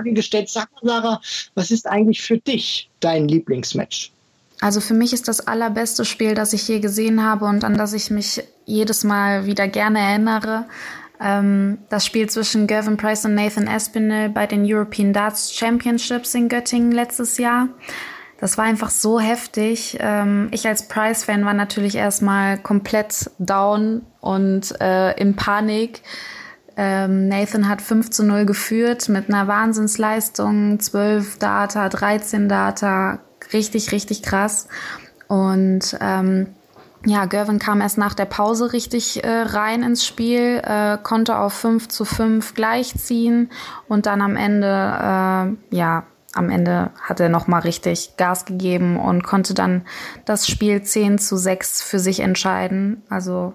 Frage 0.01 0.15
gestellt, 0.15 0.49
sag 0.49 0.69
mal 0.73 0.89
Sarah, 0.89 1.21
was 1.55 1.71
ist 1.71 1.87
eigentlich 1.87 2.23
für 2.23 2.39
dich 2.39 2.89
dein 3.01 3.29
Lieblingsmatch? 3.29 4.13
Also 4.61 4.81
für 4.81 4.95
mich 4.95 5.13
ist 5.13 5.29
das 5.29 5.47
allerbeste 5.47 6.05
Spiel, 6.05 6.35
das 6.35 6.53
ich 6.53 6.67
je 6.69 6.81
gesehen 6.81 7.23
habe 7.23 7.47
und 7.47 7.65
an 7.65 7.77
das 7.77 7.93
ich 7.93 8.11
mich 8.11 8.43
jedes 8.67 9.05
Mal 9.05 9.47
wieder 9.47 9.69
gerne 9.69 10.01
erinnere. 10.01 10.67
Ähm, 11.21 11.79
das 11.89 12.07
Spiel 12.07 12.29
zwischen 12.29 12.67
Gavin 12.67 12.97
Price 12.97 13.25
und 13.25 13.35
Nathan 13.35 13.67
Espinel 13.67 14.29
bei 14.29 14.47
den 14.47 14.65
European 14.65 15.13
Darts 15.13 15.55
Championships 15.55 16.35
in 16.35 16.49
Göttingen 16.49 16.93
letztes 16.93 17.39
Jahr. 17.39 17.69
Das 18.39 18.57
war 18.57 18.65
einfach 18.65 18.91
so 18.91 19.21
heftig. 19.21 19.99
Ähm, 20.01 20.49
ich 20.51 20.67
als 20.67 20.89
Price-Fan 20.89 21.45
war 21.45 21.53
natürlich 21.53 21.95
erstmal 21.95 22.59
komplett 22.59 23.31
down 23.39 24.03
und 24.21 24.79
äh, 24.81 25.19
in 25.21 25.37
Panik 25.37 26.03
Nathan 26.77 27.69
hat 27.69 27.83
5 27.83 28.11
zu 28.11 28.25
0 28.25 28.47
geführt 28.47 29.09
mit 29.09 29.29
einer 29.29 29.49
Wahnsinnsleistung, 29.49 30.81
12 30.81 31.39
Data, 31.39 31.89
13 31.89 32.49
Data, 32.49 33.21
richtig, 33.53 33.93
richtig 33.93 34.23
krass. 34.23 34.69
Und 35.29 35.97
ähm, 36.01 36.49
ja, 37.07 37.25
Gervin 37.25 37.59
kam 37.59 37.81
erst 37.81 37.99
nach 37.99 38.15
der 38.15 38.27
Pause 38.27 38.73
richtig 38.73 39.25
äh, 39.25 39.29
rein 39.29 39.83
ins 39.83 40.07
Spiel, 40.07 40.61
äh, 40.63 40.99
konnte 41.03 41.39
auf 41.39 41.55
5 41.55 41.89
zu 41.89 42.05
5 42.05 42.55
gleichziehen 42.55 43.51
und 43.89 44.07
dann 44.07 44.21
am 44.21 44.37
Ende, 44.37 44.67
äh, 44.67 45.77
ja, 45.77 46.05
am 46.33 46.51
Ende 46.51 46.91
hat 47.01 47.19
er 47.19 47.29
nochmal 47.29 47.63
richtig 47.63 48.17
Gas 48.17 48.45
gegeben 48.45 48.99
und 48.99 49.25
konnte 49.25 49.55
dann 49.55 49.83
das 50.27 50.47
Spiel 50.47 50.83
10 50.83 51.19
zu 51.19 51.37
6 51.37 51.83
für 51.83 51.99
sich 51.99 52.21
entscheiden. 52.21 53.03
Also 53.09 53.55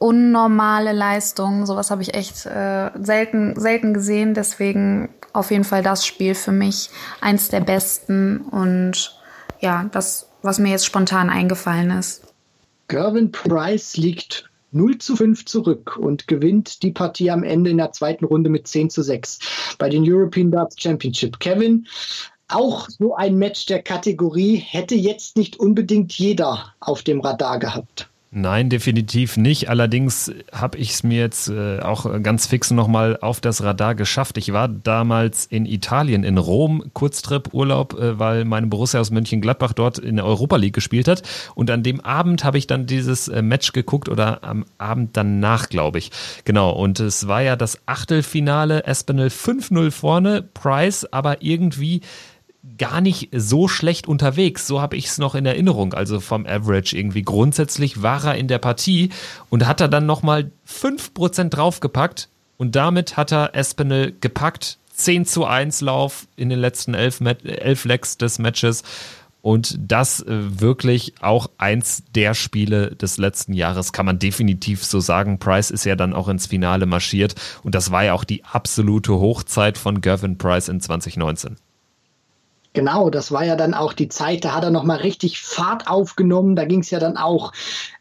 unnormale 0.00 0.92
Leistung. 0.92 1.66
Sowas 1.66 1.90
habe 1.90 2.02
ich 2.02 2.14
echt 2.14 2.46
äh, 2.46 2.90
selten, 3.00 3.60
selten 3.60 3.94
gesehen. 3.94 4.34
Deswegen 4.34 5.10
auf 5.32 5.52
jeden 5.52 5.64
Fall 5.64 5.82
das 5.82 6.04
Spiel 6.04 6.34
für 6.34 6.52
mich 6.52 6.90
eins 7.20 7.48
der 7.50 7.60
besten 7.60 8.38
und 8.38 9.16
ja, 9.60 9.88
das, 9.92 10.28
was 10.42 10.58
mir 10.58 10.70
jetzt 10.70 10.86
spontan 10.86 11.30
eingefallen 11.30 11.90
ist. 11.90 12.22
Gervin 12.88 13.30
Price 13.30 13.96
liegt 13.96 14.50
0 14.72 14.98
zu 14.98 15.16
5 15.16 15.44
zurück 15.44 15.96
und 15.96 16.26
gewinnt 16.26 16.82
die 16.82 16.92
Partie 16.92 17.30
am 17.30 17.44
Ende 17.44 17.70
in 17.70 17.76
der 17.76 17.92
zweiten 17.92 18.24
Runde 18.24 18.48
mit 18.48 18.66
10 18.66 18.88
zu 18.88 19.02
6 19.02 19.76
bei 19.78 19.90
den 19.90 20.02
European 20.10 20.50
Darts 20.50 20.76
Championship. 20.80 21.38
Kevin, 21.40 21.86
auch 22.48 22.88
so 22.88 23.14
ein 23.14 23.36
Match 23.36 23.66
der 23.66 23.82
Kategorie 23.82 24.56
hätte 24.56 24.94
jetzt 24.94 25.36
nicht 25.36 25.60
unbedingt 25.60 26.12
jeder 26.14 26.74
auf 26.80 27.02
dem 27.02 27.20
Radar 27.20 27.58
gehabt. 27.58 28.08
Nein, 28.32 28.68
definitiv 28.70 29.36
nicht. 29.36 29.68
Allerdings 29.68 30.32
habe 30.52 30.78
ich 30.78 30.90
es 30.90 31.02
mir 31.02 31.18
jetzt 31.18 31.48
äh, 31.48 31.80
auch 31.80 32.22
ganz 32.22 32.46
fix 32.46 32.70
nochmal 32.70 33.18
auf 33.20 33.40
das 33.40 33.64
Radar 33.64 33.96
geschafft. 33.96 34.38
Ich 34.38 34.52
war 34.52 34.68
damals 34.68 35.46
in 35.46 35.66
Italien, 35.66 36.22
in 36.22 36.38
Rom, 36.38 36.92
Kurztrip, 36.94 37.52
Urlaub, 37.52 37.98
äh, 37.98 38.20
weil 38.20 38.44
meine 38.44 38.68
Borussia 38.68 39.00
aus 39.00 39.10
Mönchengladbach 39.10 39.72
dort 39.72 39.98
in 39.98 40.14
der 40.14 40.26
Europa 40.26 40.54
League 40.54 40.74
gespielt 40.74 41.08
hat. 41.08 41.24
Und 41.56 41.72
an 41.72 41.82
dem 41.82 42.00
Abend 42.02 42.44
habe 42.44 42.56
ich 42.56 42.68
dann 42.68 42.86
dieses 42.86 43.26
äh, 43.26 43.42
Match 43.42 43.72
geguckt 43.72 44.08
oder 44.08 44.44
am 44.44 44.64
Abend 44.78 45.16
danach, 45.16 45.68
glaube 45.68 45.98
ich. 45.98 46.12
Genau, 46.44 46.70
und 46.70 47.00
es 47.00 47.26
war 47.26 47.42
ja 47.42 47.56
das 47.56 47.80
Achtelfinale, 47.86 48.84
Espinel 48.84 49.26
5-0 49.26 49.90
vorne, 49.90 50.42
Price 50.42 51.04
aber 51.10 51.42
irgendwie 51.42 52.02
gar 52.78 53.00
nicht 53.00 53.30
so 53.32 53.68
schlecht 53.68 54.06
unterwegs. 54.06 54.66
So 54.66 54.80
habe 54.80 54.96
ich 54.96 55.06
es 55.06 55.18
noch 55.18 55.34
in 55.34 55.46
Erinnerung. 55.46 55.94
Also 55.94 56.20
vom 56.20 56.46
Average 56.46 56.96
irgendwie. 56.96 57.22
Grundsätzlich 57.22 58.02
war 58.02 58.24
er 58.24 58.34
in 58.34 58.48
der 58.48 58.58
Partie 58.58 59.10
und 59.48 59.66
hat 59.66 59.80
er 59.80 59.88
dann 59.88 60.06
nochmal 60.06 60.50
5% 60.68 61.48
draufgepackt 61.48 62.28
und 62.58 62.76
damit 62.76 63.16
hat 63.16 63.32
er 63.32 63.54
Espinel 63.54 64.14
gepackt. 64.20 64.78
10 64.92 65.24
zu 65.24 65.46
1 65.46 65.80
Lauf 65.80 66.26
in 66.36 66.50
den 66.50 66.58
letzten 66.58 66.92
elf, 66.92 67.22
elf 67.22 67.86
Legs 67.86 68.18
des 68.18 68.38
Matches. 68.38 68.82
Und 69.40 69.78
das 69.80 70.20
äh, 70.20 70.60
wirklich 70.60 71.14
auch 71.22 71.48
eins 71.56 72.02
der 72.14 72.34
Spiele 72.34 72.94
des 72.96 73.16
letzten 73.16 73.54
Jahres, 73.54 73.92
kann 73.94 74.04
man 74.04 74.18
definitiv 74.18 74.84
so 74.84 75.00
sagen. 75.00 75.38
Price 75.38 75.70
ist 75.70 75.84
ja 75.84 75.96
dann 75.96 76.12
auch 76.12 76.28
ins 76.28 76.46
Finale 76.46 76.84
marschiert. 76.84 77.34
Und 77.62 77.74
das 77.74 77.90
war 77.90 78.04
ja 78.04 78.12
auch 78.12 78.24
die 78.24 78.44
absolute 78.44 79.14
Hochzeit 79.14 79.78
von 79.78 80.02
Gavin 80.02 80.36
Price 80.36 80.68
in 80.68 80.80
2019. 80.80 81.56
Genau, 82.72 83.10
das 83.10 83.32
war 83.32 83.44
ja 83.44 83.56
dann 83.56 83.74
auch 83.74 83.92
die 83.92 84.08
Zeit, 84.08 84.44
da 84.44 84.54
hat 84.54 84.62
er 84.62 84.70
nochmal 84.70 84.98
richtig 84.98 85.40
Fahrt 85.40 85.88
aufgenommen. 85.88 86.54
Da 86.54 86.64
ging 86.64 86.80
es 86.80 86.90
ja 86.90 87.00
dann 87.00 87.16
auch 87.16 87.52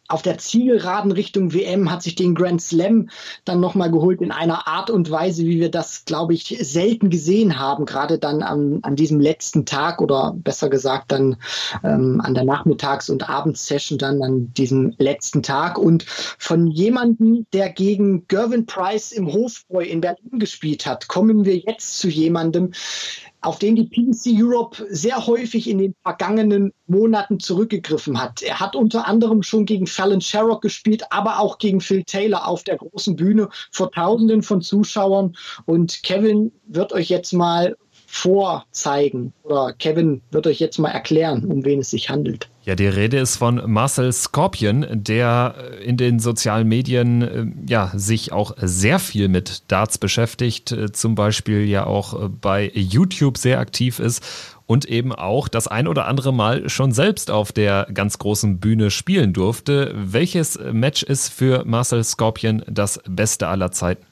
auf 0.10 0.24
der 0.24 0.40
Zielgeraden 0.40 1.12
Richtung 1.12 1.54
WM, 1.54 1.92
hat 1.92 2.02
sich 2.02 2.16
den 2.16 2.34
Grand 2.34 2.62
Slam 2.62 3.10
dann 3.46 3.60
nochmal 3.60 3.92
geholt 3.92 4.22
in 4.22 4.32
einer 4.32 4.68
Art 4.68 4.90
und 4.90 5.10
Weise, 5.12 5.46
wie 5.46 5.60
wir 5.60 5.70
das, 5.70 6.04
glaube 6.04 6.34
ich, 6.34 6.58
selten 6.62 7.12
gesehen 7.12 7.60
haben, 7.60 7.86
gerade 7.86 8.18
dann 8.18 8.42
an, 8.42 8.80
an 8.82 8.96
diesem 8.96 9.20
letzten 9.20 9.66
Tag 9.66 10.02
oder 10.02 10.34
besser 10.36 10.70
gesagt 10.70 11.12
dann 11.12 11.38
ähm, 11.84 12.22
an 12.22 12.34
der 12.34 12.44
Nachmittags- 12.44 13.12
und 13.12 13.30
Abendsession 13.30 14.00
dann 14.00 14.22
an 14.24 14.52
diesem 14.54 14.96
letzten 14.98 15.44
Tag. 15.44 15.78
Und 15.78 16.06
von 16.06 16.68
jemandem, 16.68 17.46
der 17.54 17.70
gegen 17.70 18.28
Gervin 18.28 18.66
Price 18.66 19.12
im 19.12 19.32
Hofbräu 19.32 19.84
in 19.84 20.02
Berlin 20.02 20.40
gespielt 20.40 20.88
hat, 20.88 21.08
kommen 21.08 21.46
wir 21.46 21.58
jetzt 21.58 22.00
zu 22.00 22.10
jemandem, 22.10 22.72
auf 23.42 23.60
den 23.60 23.76
die 23.76 23.86
PDC 23.86 24.42
Europe 24.42 24.86
sehr 24.90 25.26
häufig 25.26 25.70
in 25.70 25.78
den 25.78 25.96
vergangenen 26.04 26.74
Monaten 26.88 27.40
zurückgegriffen 27.40 28.22
hat. 28.22 28.42
Er 28.42 28.60
hat 28.60 28.76
unter 28.76 29.08
anderem 29.08 29.44
schon 29.44 29.66
gegen 29.66 29.88
Fallon 29.88 30.22
Sherrock 30.22 30.62
gespielt, 30.62 31.04
aber 31.10 31.40
auch 31.40 31.58
gegen 31.58 31.80
Phil 31.80 32.04
Taylor 32.04 32.48
auf 32.48 32.64
der 32.64 32.78
großen 32.78 33.16
Bühne 33.16 33.50
vor 33.72 33.92
Tausenden 33.92 34.44
von 34.44 34.62
Zuschauern. 34.62 35.36
Und 35.66 36.04
Kevin 36.04 36.52
wird 36.68 36.92
euch 36.94 37.10
jetzt 37.10 37.32
mal 37.32 37.76
vorzeigen 38.08 39.34
oder 39.44 39.74
Kevin 39.74 40.22
wird 40.32 40.48
euch 40.48 40.60
jetzt 40.60 40.80
mal 40.80 40.90
erklären, 40.90 41.46
um 41.46 41.64
wen 41.64 41.80
es 41.80 41.92
sich 41.92 42.10
handelt. 42.10 42.50
Ja, 42.64 42.76
die 42.76 42.88
Rede 42.88 43.18
ist 43.18 43.38
von 43.38 43.62
Marcel 43.72 44.12
Scorpion, 44.12 44.86
der 44.92 45.56
in 45.82 45.96
den 45.96 46.20
sozialen 46.20 46.68
Medien 46.68 47.22
äh, 47.22 47.46
ja 47.68 47.92
sich 47.96 48.34
auch 48.34 48.54
sehr 48.58 49.00
viel 49.00 49.30
mit 49.30 49.72
Darts 49.72 49.98
beschäftigt, 49.98 50.72
äh, 50.74 50.92
zum 50.92 51.16
Beispiel 51.16 51.66
ja 51.66 51.86
auch 51.86 52.14
äh, 52.14 52.28
bei 52.28 52.70
YouTube 52.74 53.38
sehr 53.38 53.60
aktiv 53.60 54.00
ist 54.00 54.24
und 54.66 54.86
eben 54.86 55.14
auch 55.14 55.48
das 55.48 55.68
ein 55.68 55.88
oder 55.88 56.06
andere 56.06 56.34
Mal 56.34 56.70
schon 56.70 56.92
selbst 56.92 57.32
auf 57.32 57.54
der 57.54 57.88
ganz 57.94 58.20
großen 58.20 58.60
Bühne 58.60 58.92
spielen 58.92 59.32
durfte. 59.32 59.94
Welches 59.96 60.60
Match 60.72 61.02
ist 61.02 61.30
für 61.30 61.64
Marcel 61.66 62.04
Scorpion 62.04 62.64
das 62.68 63.00
beste 63.08 63.48
aller 63.48 63.72
Zeiten? 63.72 64.06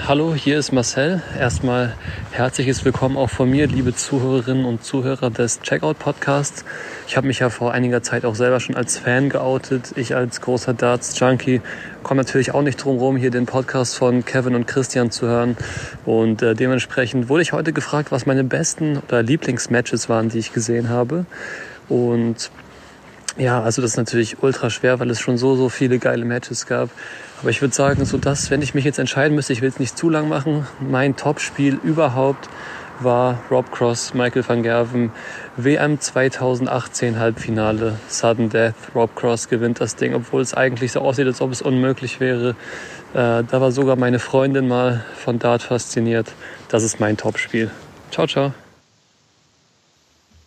Hallo, 0.00 0.34
hier 0.34 0.58
ist 0.58 0.72
Marcel. 0.72 1.22
Erstmal 1.38 1.94
herzliches 2.32 2.84
Willkommen 2.84 3.16
auch 3.16 3.30
von 3.30 3.48
mir, 3.48 3.68
liebe 3.68 3.94
Zuhörerinnen 3.94 4.64
und 4.64 4.82
Zuhörer 4.82 5.30
des 5.30 5.60
Checkout 5.60 6.00
Podcasts. 6.00 6.64
Ich 7.06 7.16
habe 7.16 7.28
mich 7.28 7.38
ja 7.38 7.50
vor 7.50 7.72
einiger 7.72 8.02
Zeit 8.02 8.24
auch 8.24 8.34
selber 8.34 8.58
schon 8.58 8.74
als 8.74 8.98
Fan 8.98 9.28
geoutet. 9.28 9.92
Ich 9.94 10.16
als 10.16 10.40
großer 10.40 10.74
Darts 10.74 11.16
Junkie 11.20 11.60
komme 12.02 12.22
natürlich 12.22 12.52
auch 12.52 12.62
nicht 12.62 12.82
drum 12.82 12.98
rum, 12.98 13.16
hier 13.16 13.30
den 13.30 13.46
Podcast 13.46 13.96
von 13.96 14.24
Kevin 14.24 14.56
und 14.56 14.66
Christian 14.66 15.12
zu 15.12 15.26
hören. 15.26 15.56
Und 16.04 16.42
äh, 16.42 16.54
dementsprechend 16.54 17.28
wurde 17.28 17.42
ich 17.42 17.52
heute 17.52 17.72
gefragt, 17.72 18.10
was 18.10 18.26
meine 18.26 18.42
besten 18.42 18.98
oder 18.98 19.22
Lieblingsmatches 19.22 20.08
waren, 20.08 20.30
die 20.30 20.38
ich 20.38 20.52
gesehen 20.52 20.88
habe. 20.88 21.26
Und 21.88 22.50
ja, 23.38 23.62
also 23.62 23.80
das 23.80 23.92
ist 23.92 23.96
natürlich 23.96 24.42
ultra 24.42 24.68
schwer, 24.68 25.00
weil 25.00 25.10
es 25.10 25.20
schon 25.20 25.38
so, 25.38 25.54
so 25.54 25.68
viele 25.68 25.98
geile 25.98 26.24
Matches 26.24 26.66
gab. 26.66 26.90
Aber 27.42 27.50
ich 27.50 27.60
würde 27.60 27.74
sagen, 27.74 28.04
so 28.04 28.18
das, 28.18 28.50
wenn 28.52 28.62
ich 28.62 28.72
mich 28.72 28.84
jetzt 28.84 29.00
entscheiden 29.00 29.34
müsste, 29.34 29.52
ich 29.52 29.62
will 29.62 29.68
es 29.68 29.80
nicht 29.80 29.98
zu 29.98 30.08
lang 30.08 30.28
machen, 30.28 30.66
mein 30.78 31.16
Top-Spiel 31.16 31.78
überhaupt 31.82 32.48
war 33.00 33.40
Rob 33.50 33.72
Cross, 33.72 34.14
Michael 34.14 34.48
van 34.48 34.62
Gerven, 34.62 35.10
WM 35.56 36.00
2018 36.00 37.18
Halbfinale, 37.18 37.98
Sudden 38.08 38.48
Death. 38.48 38.74
Rob 38.94 39.16
Cross 39.16 39.48
gewinnt 39.48 39.80
das 39.80 39.96
Ding, 39.96 40.14
obwohl 40.14 40.40
es 40.40 40.54
eigentlich 40.54 40.92
so 40.92 41.00
aussieht, 41.00 41.26
als 41.26 41.40
ob 41.40 41.50
es 41.50 41.62
unmöglich 41.62 42.20
wäre. 42.20 42.50
Äh, 43.12 43.42
da 43.42 43.60
war 43.60 43.72
sogar 43.72 43.96
meine 43.96 44.20
Freundin 44.20 44.68
mal 44.68 45.04
von 45.16 45.40
Dart 45.40 45.62
fasziniert. 45.62 46.32
Das 46.68 46.84
ist 46.84 47.00
mein 47.00 47.16
Top-Spiel. 47.16 47.70
Ciao, 48.12 48.28
ciao. 48.28 48.52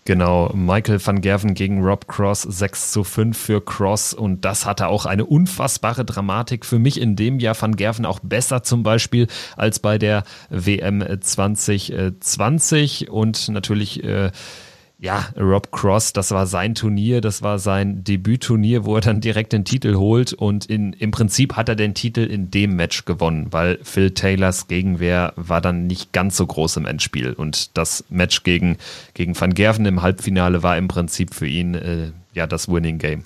Genau, 0.08 0.51
Michael 0.53 1.03
van 1.03 1.20
Gerven 1.20 1.56
gegen 1.56 1.82
Rob 1.84 2.08
Cross, 2.08 2.43
6 2.43 2.91
zu 2.91 3.03
5 3.03 3.36
für 3.36 3.60
Cross. 3.60 4.14
Und 4.14 4.45
das 4.45 4.68
hatte 4.68 4.88
auch 4.88 5.08
eine 5.08 5.26
unfassbare 5.26 6.06
Dramatik 6.06 6.64
für 6.64 6.78
mich 6.78 7.01
in 7.01 7.16
dem 7.16 7.39
Jahr. 7.39 7.60
Van 7.60 7.76
Gerven 7.76 8.06
auch 8.06 8.20
besser 8.20 8.62
zum 8.62 8.84
Beispiel 8.84 9.26
als 9.58 9.80
bei 9.80 9.97
der 9.97 10.24
WM 10.51 11.03
2020 11.20 13.10
und 13.10 13.49
natürlich 13.49 14.03
äh, 14.03 14.30
ja, 14.98 15.26
Rob 15.38 15.72
Cross, 15.72 16.14
das 16.14 16.32
war 16.32 16.48
sein 16.48 16.74
Turnier, 16.74 17.20
das 17.20 17.41
war 17.41 17.60
sein 17.60 18.04
Debütturnier, 18.04 18.86
wo 18.86 18.96
er 18.96 19.02
dann 19.02 19.20
direkt 19.20 19.52
den 19.52 19.66
Titel 19.66 19.96
holt 19.96 20.34
und 20.34 20.66
in, 20.66 20.93
im 20.93 21.12
Prinzip 21.12 21.56
hat 21.56 21.68
er 21.68 21.76
den 21.76 21.93
Titel 21.93 22.22
in 22.22 22.50
dem 22.50 22.76
Match 22.76 23.04
gewonnen, 23.06 23.48
weil 23.52 23.80
Phil 23.84 24.12
Taylors 24.12 24.68
Gegenwehr 24.68 25.34
war 25.36 25.60
dann 25.60 25.86
nicht 25.88 26.14
ganz 26.14 26.38
so 26.38 26.48
groß 26.48 26.78
im 26.78 26.86
Endspiel 26.86 27.34
und 27.34 27.78
das 27.78 28.06
Match 28.10 28.43
gegen, 28.43 28.78
gegen 29.14 29.39
Van 29.39 29.54
Gerven 29.54 29.86
im 29.86 30.02
Halbfinale 30.02 30.64
war 30.64 30.78
im 30.78 30.88
Prinzip 30.88 31.34
für 31.34 31.48
ihn 31.48 31.76
äh, 31.76 32.12
ja 32.34 32.48
das 32.48 32.70
Winning 32.70 32.98
Game. 32.98 33.26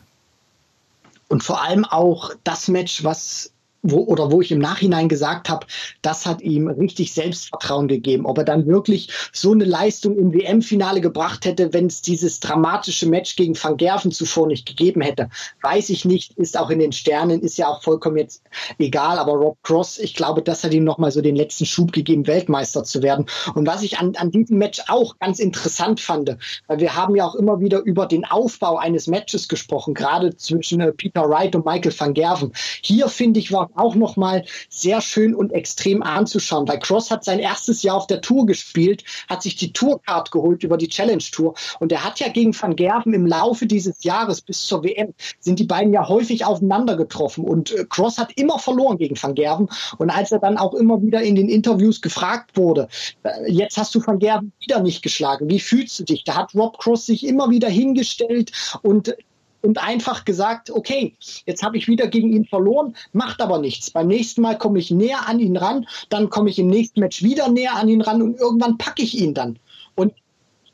Und 1.28 1.43
vor 1.43 1.61
allem 1.61 1.86
auch 1.86 2.32
das 2.43 2.67
Match, 2.67 3.03
was 3.03 3.51
wo, 3.82 3.99
oder 3.99 4.32
wo 4.32 4.41
ich 4.41 4.51
im 4.51 4.59
Nachhinein 4.59 5.09
gesagt 5.09 5.49
habe, 5.49 5.65
das 6.01 6.25
hat 6.25 6.41
ihm 6.41 6.67
richtig 6.67 7.13
Selbstvertrauen 7.13 7.88
gegeben. 7.88 8.25
Ob 8.25 8.38
er 8.38 8.43
dann 8.43 8.67
wirklich 8.67 9.09
so 9.32 9.51
eine 9.51 9.65
Leistung 9.65 10.17
im 10.17 10.34
WM-Finale 10.34 11.01
gebracht 11.01 11.45
hätte, 11.45 11.73
wenn 11.73 11.88
es 11.88 12.01
dieses 12.01 12.39
dramatische 12.39 13.07
Match 13.07 13.36
gegen 13.36 13.55
Van 13.61 13.77
Gerven 13.77 14.11
zuvor 14.11 14.47
nicht 14.47 14.65
gegeben 14.65 15.01
hätte, 15.01 15.30
weiß 15.61 15.89
ich 15.89 16.05
nicht. 16.05 16.38
Ist 16.38 16.57
auch 16.57 16.69
in 16.69 16.80
den 16.80 16.91
Sternen, 16.91 17.41
ist 17.41 17.57
ja 17.57 17.67
auch 17.67 17.82
vollkommen 17.82 18.17
jetzt 18.17 18.43
egal. 18.77 19.17
Aber 19.17 19.34
Rob 19.34 19.57
Cross, 19.63 19.99
ich 19.99 20.15
glaube, 20.15 20.41
das 20.41 20.63
hat 20.63 20.73
ihm 20.73 20.84
nochmal 20.84 21.11
so 21.11 21.21
den 21.21 21.36
letzten 21.36 21.65
Schub 21.65 21.91
gegeben, 21.91 22.27
Weltmeister 22.27 22.84
zu 22.84 23.01
werden. 23.01 23.25
Und 23.55 23.67
was 23.67 23.84
ich 23.84 23.99
an, 23.99 24.15
an 24.15 24.32
diesem 24.32 24.57
Match 24.57 24.82
auch 24.88 25.17
ganz 25.19 25.39
interessant 25.39 25.99
fand, 25.99 26.38
weil 26.67 26.80
wir 26.80 26.95
haben 26.95 27.15
ja 27.15 27.25
auch 27.25 27.36
immer 27.36 27.59
wieder 27.59 27.80
über 27.80 28.05
den 28.05 28.25
Aufbau 28.25 28.77
eines 28.77 29.07
Matches 29.07 29.47
gesprochen, 29.47 29.93
gerade 29.93 30.36
zwischen 30.36 30.82
äh, 30.82 30.91
Peter 30.91 31.30
Wright 31.30 31.55
und 31.55 31.65
Michael 31.65 31.93
van 31.97 32.13
Gerven. 32.13 32.51
Hier 32.82 33.07
finde 33.07 33.39
ich, 33.39 33.51
war 33.51 33.68
auch 33.76 33.95
nochmal 33.95 34.45
sehr 34.70 35.01
schön 35.01 35.36
und 35.36 35.51
extrem 35.51 36.03
anzuschauen, 36.03 36.67
weil 36.67 36.80
Cross 36.80 37.11
hat 37.11 37.24
sein 37.24 37.39
erstes 37.39 37.84
Jahr 37.84 37.95
auf 37.95 38.07
der 38.07 38.22
Tour 38.22 38.45
gespielt, 38.45 39.03
hat 39.28 39.41
sich 39.41 39.55
die 39.55 39.74
Tourcard 39.74 40.32
geholt 40.32 40.63
über 40.63 40.78
die 40.78 40.88
Challenge 40.88 41.24
Tour. 41.32 41.53
Und 41.80 41.91
er 41.91 42.03
hat 42.03 42.20
ja 42.20 42.30
gegen 42.30 42.59
Van 42.59 42.76
Gerven 42.76 43.13
im 43.13 43.26
Laufe 43.26 43.65
dieses 43.65 44.03
Jahres 44.03 44.41
bis 44.41 44.65
zur 44.65 44.84
WM 44.84 45.13
sind 45.39 45.59
die 45.59 45.65
beiden 45.65 45.93
ja 45.93 46.07
häufig 46.07 46.45
aufeinander 46.45 46.95
getroffen. 46.95 47.43
Und 47.43 47.72
äh, 47.72 47.86
Cross 47.89 48.17
hat 48.17 48.32
immer 48.36 48.59
verloren 48.59 48.97
gegen 48.97 49.22
Van 49.22 49.36
Gerven. 49.36 49.70
Und 49.97 50.09
als 50.09 50.32
er 50.32 50.39
dann 50.39 50.57
auch 50.57 50.74
immer 50.74 51.01
wieder 51.01 51.22
in 51.22 51.36
den 51.36 51.49
Interviews 51.49 52.01
gefragt 52.01 52.57
wurde, 52.57 52.88
äh, 53.24 53.51
jetzt 53.51 53.78
hast 53.78 53.93
du 53.95 54.05
Van 54.05 54.20
Gerven 54.20 54.51
wieder 54.59 54.82
nicht 54.82 55.01
geschlagen, 55.01 55.49
wie 55.49 55.59
fühlst 55.59 55.99
du 55.99 56.03
dich? 56.03 56.24
Da 56.24 56.36
hat 56.36 56.55
Rob 56.55 56.78
Cross 56.78 57.05
sich 57.05 57.26
immer 57.26 57.49
wieder 57.49 57.70
hingestellt 57.70 58.51
und 58.82 59.15
und 59.62 59.82
einfach 59.82 60.26
gesagt, 60.26 60.72
okay, 60.72 61.16
jetzt 61.45 61.64
habe 61.64 61.78
ich 61.78 61.88
wieder 61.88 62.07
gegen 62.07 62.32
ihn 62.34 62.45
verloren, 62.45 62.95
macht 63.12 63.41
aber 63.41 63.60
nichts. 63.60 63.91
Beim 63.91 64.07
nächsten 64.07 64.41
Mal 64.41 64.57
komme 64.57 64.80
ich 64.80 64.91
näher 64.91 65.28
an 65.28 65.39
ihn 65.39 65.57
ran, 65.57 65.88
dann 66.10 66.30
komme 66.30 66.49
ich 66.49 66.60
im 66.60 66.68
nächsten 66.68 66.99
Match 66.99 67.24
wieder 67.24 67.49
näher 67.49 67.76
an 67.76 67.89
ihn 67.89 68.01
ran 68.01 68.22
und 68.22 68.39
irgendwann 68.39 68.78
packe 68.78 69.01
ich 69.01 69.18
ihn 69.18 69.34
dann. 69.34 69.60
Und 69.95 70.14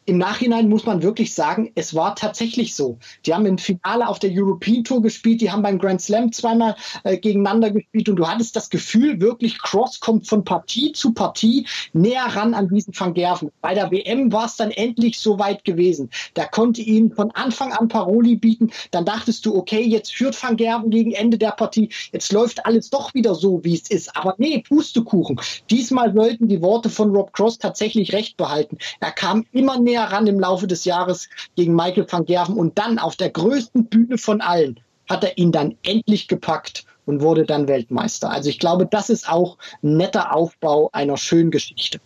im 0.05 0.17
Nachhinein 0.19 0.69
muss 0.69 0.85
man 0.85 1.01
wirklich 1.01 1.33
sagen, 1.33 1.71
es 1.75 1.95
war 1.95 2.15
tatsächlich 2.15 2.75
so. 2.75 2.99
Die 3.25 3.33
haben 3.33 3.45
im 3.45 3.57
Finale 3.57 4.07
auf 4.07 4.19
der 4.19 4.31
European 4.31 4.83
Tour 4.83 5.01
gespielt, 5.01 5.41
die 5.41 5.51
haben 5.51 5.63
beim 5.63 5.79
Grand 5.79 6.01
Slam 6.01 6.31
zweimal 6.31 6.75
äh, 7.03 7.17
gegeneinander 7.17 7.71
gespielt 7.71 8.09
und 8.09 8.17
du 8.17 8.27
hattest 8.27 8.55
das 8.55 8.69
Gefühl, 8.69 9.19
wirklich 9.19 9.59
Cross 9.59 9.99
kommt 9.99 10.27
von 10.27 10.43
Partie 10.43 10.91
zu 10.91 11.13
Partie 11.13 11.65
näher 11.93 12.25
ran 12.25 12.53
an 12.53 12.69
diesen 12.69 12.93
Van 12.97 13.13
Gerven. 13.13 13.51
Bei 13.61 13.73
der 13.73 13.89
WM 13.89 14.31
war 14.31 14.45
es 14.45 14.57
dann 14.57 14.69
endlich 14.71 15.19
so 15.19 15.39
weit 15.39 15.63
gewesen. 15.63 16.09
Da 16.35 16.45
konnte 16.45 16.81
ihn 16.81 17.11
von 17.11 17.31
Anfang 17.31 17.73
an 17.73 17.87
Paroli 17.87 18.35
bieten. 18.35 18.71
Dann 18.91 19.05
dachtest 19.05 19.45
du, 19.45 19.55
okay, 19.55 19.81
jetzt 19.81 20.13
führt 20.13 20.41
Van 20.41 20.55
Gerven 20.55 20.91
gegen 20.91 21.13
Ende 21.13 21.37
der 21.37 21.51
Partie. 21.51 21.89
Jetzt 22.11 22.31
läuft 22.31 22.65
alles 22.65 22.91
doch 22.91 23.13
wieder 23.15 23.33
so, 23.33 23.63
wie 23.63 23.73
es 23.73 23.89
ist. 23.89 24.15
Aber 24.15 24.35
nee, 24.37 24.63
Pustekuchen. 24.67 25.39
Diesmal 25.71 26.13
sollten 26.13 26.47
die 26.47 26.61
Worte 26.61 26.89
von 26.89 27.15
Rob 27.15 27.33
Cross 27.33 27.57
tatsächlich 27.57 28.13
recht 28.13 28.37
behalten. 28.37 28.77
Er 28.99 29.11
kam 29.11 29.45
immer 29.51 29.79
näher 29.79 29.94
näher 29.95 30.11
ran 30.11 30.27
im 30.27 30.39
Laufe 30.39 30.67
des 30.67 30.85
Jahres 30.85 31.29
gegen 31.55 31.75
Michael 31.75 32.07
van 32.09 32.25
Gerven 32.25 32.57
und 32.57 32.77
dann 32.77 32.99
auf 32.99 33.15
der 33.15 33.29
größten 33.29 33.85
Bühne 33.85 34.17
von 34.17 34.41
allen 34.41 34.79
hat 35.09 35.23
er 35.23 35.37
ihn 35.37 35.51
dann 35.51 35.75
endlich 35.83 36.27
gepackt 36.27 36.85
und 37.05 37.21
wurde 37.21 37.45
dann 37.45 37.67
Weltmeister. 37.67 38.31
Also 38.31 38.49
ich 38.49 38.59
glaube, 38.59 38.87
das 38.87 39.09
ist 39.09 39.29
auch 39.29 39.57
ein 39.83 39.97
netter 39.97 40.33
Aufbau 40.35 40.89
einer 40.93 41.17
schönen 41.17 41.51
Geschichte. 41.51 41.99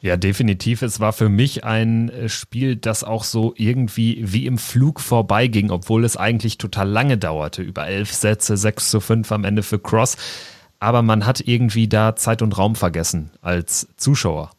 Ja, 0.00 0.16
definitiv. 0.16 0.82
Es 0.82 1.00
war 1.00 1.12
für 1.12 1.28
mich 1.28 1.64
ein 1.64 2.10
äh, 2.10 2.28
Spiel, 2.28 2.76
das 2.76 3.02
auch 3.02 3.24
so 3.24 3.54
irgendwie 3.56 4.20
wie 4.20 4.46
im 4.46 4.58
Flug 4.58 5.00
vorbeiging, 5.00 5.70
obwohl 5.70 6.04
es 6.04 6.16
eigentlich 6.16 6.58
total 6.58 6.88
lange 6.88 7.16
dauerte. 7.18 7.62
Über 7.62 7.86
elf 7.88 8.12
Sätze, 8.12 8.56
sechs 8.56 8.90
zu 8.90 9.00
fünf 9.00 9.32
am 9.32 9.44
Ende 9.44 9.62
für 9.62 9.78
Cross. 9.78 10.16
Aber 10.78 11.02
man 11.02 11.26
hat 11.26 11.40
irgendwie 11.40 11.88
da 11.88 12.14
Zeit 12.14 12.42
und 12.42 12.56
Raum 12.56 12.76
vergessen 12.76 13.30
als 13.40 13.88
Zuschauer. 13.96 14.50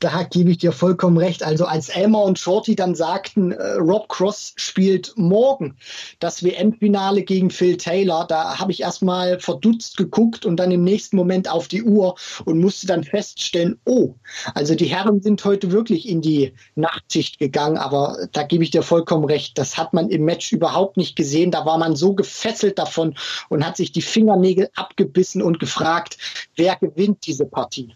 Da 0.00 0.22
gebe 0.22 0.50
ich 0.50 0.56
dir 0.56 0.72
vollkommen 0.72 1.18
recht. 1.18 1.42
Also 1.42 1.66
als 1.66 1.90
Elmer 1.90 2.22
und 2.22 2.38
Shorty 2.38 2.74
dann 2.74 2.94
sagten, 2.94 3.52
äh, 3.52 3.72
Rob 3.74 4.08
Cross 4.08 4.54
spielt 4.56 5.12
morgen 5.16 5.76
das 6.20 6.42
WM-Finale 6.42 7.22
gegen 7.22 7.50
Phil 7.50 7.76
Taylor, 7.76 8.26
da 8.26 8.58
habe 8.58 8.72
ich 8.72 8.80
erstmal 8.80 9.38
verdutzt 9.40 9.98
geguckt 9.98 10.46
und 10.46 10.56
dann 10.56 10.70
im 10.70 10.84
nächsten 10.84 11.16
Moment 11.16 11.50
auf 11.50 11.68
die 11.68 11.82
Uhr 11.82 12.14
und 12.46 12.60
musste 12.60 12.86
dann 12.86 13.04
feststellen, 13.04 13.78
oh, 13.84 14.14
also 14.54 14.74
die 14.74 14.86
Herren 14.86 15.20
sind 15.20 15.44
heute 15.44 15.70
wirklich 15.70 16.08
in 16.08 16.22
die 16.22 16.54
Nachtschicht 16.76 17.38
gegangen, 17.38 17.76
aber 17.76 18.26
da 18.32 18.42
gebe 18.42 18.64
ich 18.64 18.70
dir 18.70 18.82
vollkommen 18.82 19.26
recht. 19.26 19.58
Das 19.58 19.76
hat 19.76 19.92
man 19.92 20.08
im 20.08 20.24
Match 20.24 20.50
überhaupt 20.50 20.96
nicht 20.96 21.14
gesehen. 21.14 21.50
Da 21.50 21.66
war 21.66 21.76
man 21.76 21.94
so 21.94 22.14
gefesselt 22.14 22.78
davon 22.78 23.16
und 23.50 23.66
hat 23.66 23.76
sich 23.76 23.92
die 23.92 24.00
Fingernägel 24.00 24.70
abgebissen 24.76 25.42
und 25.42 25.60
gefragt, 25.60 26.16
wer 26.56 26.76
gewinnt 26.76 27.26
diese 27.26 27.44
Partie. 27.44 27.94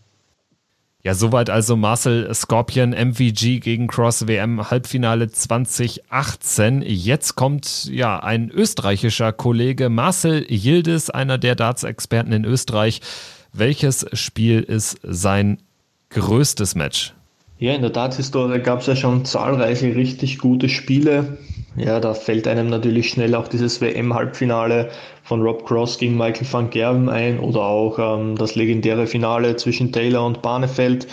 Ja, 1.07 1.13
soweit 1.13 1.51
also 1.51 1.77
Marcel 1.77 2.33
Scorpion 2.33 2.93
MVG 2.93 3.61
gegen 3.61 3.89
Cross 3.89 4.27
WM 4.27 4.71
Halbfinale 4.71 5.31
2018. 5.31 6.81
Jetzt 6.81 7.35
kommt 7.35 7.91
ja 7.93 8.21
ein 8.21 8.51
österreichischer 8.51 9.35
Kollege 9.35 9.91
Marcel 9.91 10.47
Yildiz, 10.49 11.11
einer 11.11 11.37
der 11.37 11.57
Darts-Experten 11.57 12.33
in 12.33 12.47
Österreich. 12.47 13.03
Welches 13.53 14.07
Spiel 14.15 14.63
ist 14.63 14.99
sein 15.03 15.59
größtes 16.09 16.75
Match? 16.75 17.13
Ja, 17.59 17.75
in 17.75 17.83
der 17.83 17.91
Darts-Historie 17.91 18.61
gab 18.61 18.81
es 18.81 18.87
ja 18.87 18.97
schon 18.97 19.27
zahlreiche 19.27 19.95
richtig 19.95 20.39
gute 20.39 20.71
Spiele. 20.71 21.37
Ja, 21.77 21.99
da 21.99 22.15
fällt 22.15 22.47
einem 22.47 22.69
natürlich 22.69 23.11
schnell 23.11 23.35
auch 23.35 23.49
dieses 23.49 23.81
WM-Halbfinale 23.81 24.91
von 25.25 25.43
Rob 25.43 25.67
Cross 25.67 25.99
gegen 25.99 26.17
Michael 26.17 26.47
van 26.51 26.71
Gerven 26.71 27.09
ein 27.09 27.41
oder 27.41 27.63
auch 27.63 27.99
ähm, 27.99 28.37
das 28.37 28.55
legendäre 28.55 29.09
Finale 29.09 29.57
zwischen 29.57 29.91
Taylor 29.91 30.25
und 30.25 30.41
Barnefeld. 30.41 31.09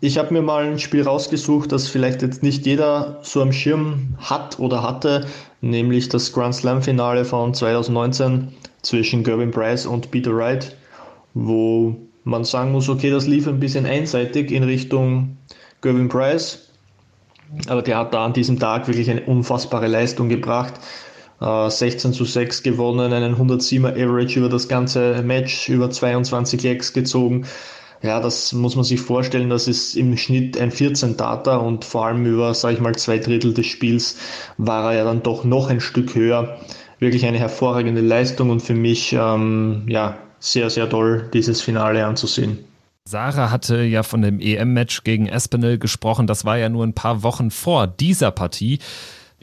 Ich 0.00 0.18
habe 0.18 0.34
mir 0.34 0.42
mal 0.42 0.64
ein 0.64 0.78
Spiel 0.78 1.02
rausgesucht, 1.02 1.72
das 1.72 1.88
vielleicht 1.88 2.20
jetzt 2.20 2.42
nicht 2.42 2.66
jeder 2.66 3.20
so 3.22 3.40
am 3.40 3.52
Schirm 3.52 4.16
hat 4.18 4.58
oder 4.58 4.82
hatte, 4.82 5.26
nämlich 5.60 6.08
das 6.08 6.32
Grand 6.32 6.54
Slam 6.54 6.82
Finale 6.82 7.24
von 7.24 7.54
2019 7.54 8.48
zwischen 8.82 9.24
Gervin 9.24 9.52
Price 9.52 9.86
und 9.86 10.10
Peter 10.10 10.36
Wright, 10.36 10.76
wo 11.34 11.96
man 12.24 12.44
sagen 12.44 12.72
muss, 12.72 12.88
okay, 12.88 13.10
das 13.10 13.26
lief 13.26 13.46
ein 13.46 13.60
bisschen 13.60 13.86
einseitig 13.86 14.50
in 14.50 14.64
Richtung 14.64 15.38
Gervin 15.80 16.08
Price, 16.08 16.71
aber 17.68 17.82
der 17.82 17.98
hat 17.98 18.14
da 18.14 18.24
an 18.24 18.32
diesem 18.32 18.58
Tag 18.58 18.88
wirklich 18.88 19.10
eine 19.10 19.22
unfassbare 19.22 19.86
Leistung 19.86 20.28
gebracht. 20.28 20.74
16 21.40 22.10
äh, 22.10 22.14
zu 22.14 22.24
6 22.24 22.62
gewonnen, 22.62 23.12
einen 23.12 23.34
107er 23.34 23.92
Average 23.92 24.38
über 24.38 24.48
das 24.48 24.68
ganze 24.68 25.22
Match, 25.22 25.68
über 25.68 25.90
22 25.90 26.62
Lecks 26.62 26.92
gezogen. 26.92 27.46
Ja, 28.02 28.20
das 28.20 28.52
muss 28.52 28.74
man 28.74 28.84
sich 28.84 29.00
vorstellen, 29.00 29.48
das 29.48 29.68
ist 29.68 29.94
im 29.96 30.16
Schnitt 30.16 30.58
ein 30.58 30.70
14 30.70 31.16
Data 31.16 31.56
und 31.56 31.84
vor 31.84 32.06
allem 32.06 32.26
über, 32.26 32.52
sage 32.54 32.74
ich 32.74 32.80
mal, 32.80 32.94
zwei 32.96 33.18
Drittel 33.18 33.54
des 33.54 33.66
Spiels 33.66 34.16
war 34.56 34.92
er 34.92 34.98
ja 34.98 35.04
dann 35.04 35.22
doch 35.22 35.44
noch 35.44 35.68
ein 35.68 35.80
Stück 35.80 36.14
höher. 36.14 36.58
Wirklich 36.98 37.26
eine 37.26 37.38
hervorragende 37.38 38.00
Leistung 38.00 38.50
und 38.50 38.60
für 38.60 38.74
mich 38.74 39.12
ähm, 39.12 39.84
ja 39.88 40.18
sehr, 40.40 40.70
sehr 40.70 40.88
toll, 40.88 41.28
dieses 41.32 41.60
Finale 41.60 42.04
anzusehen. 42.04 42.71
Sarah 43.04 43.50
hatte 43.50 43.82
ja 43.82 44.02
von 44.02 44.22
dem 44.22 44.40
EM-Match 44.40 45.04
gegen 45.04 45.26
Espinel 45.26 45.78
gesprochen. 45.78 46.26
Das 46.26 46.44
war 46.44 46.56
ja 46.56 46.68
nur 46.68 46.86
ein 46.86 46.94
paar 46.94 47.22
Wochen 47.22 47.50
vor 47.50 47.86
dieser 47.86 48.30
Partie 48.30 48.78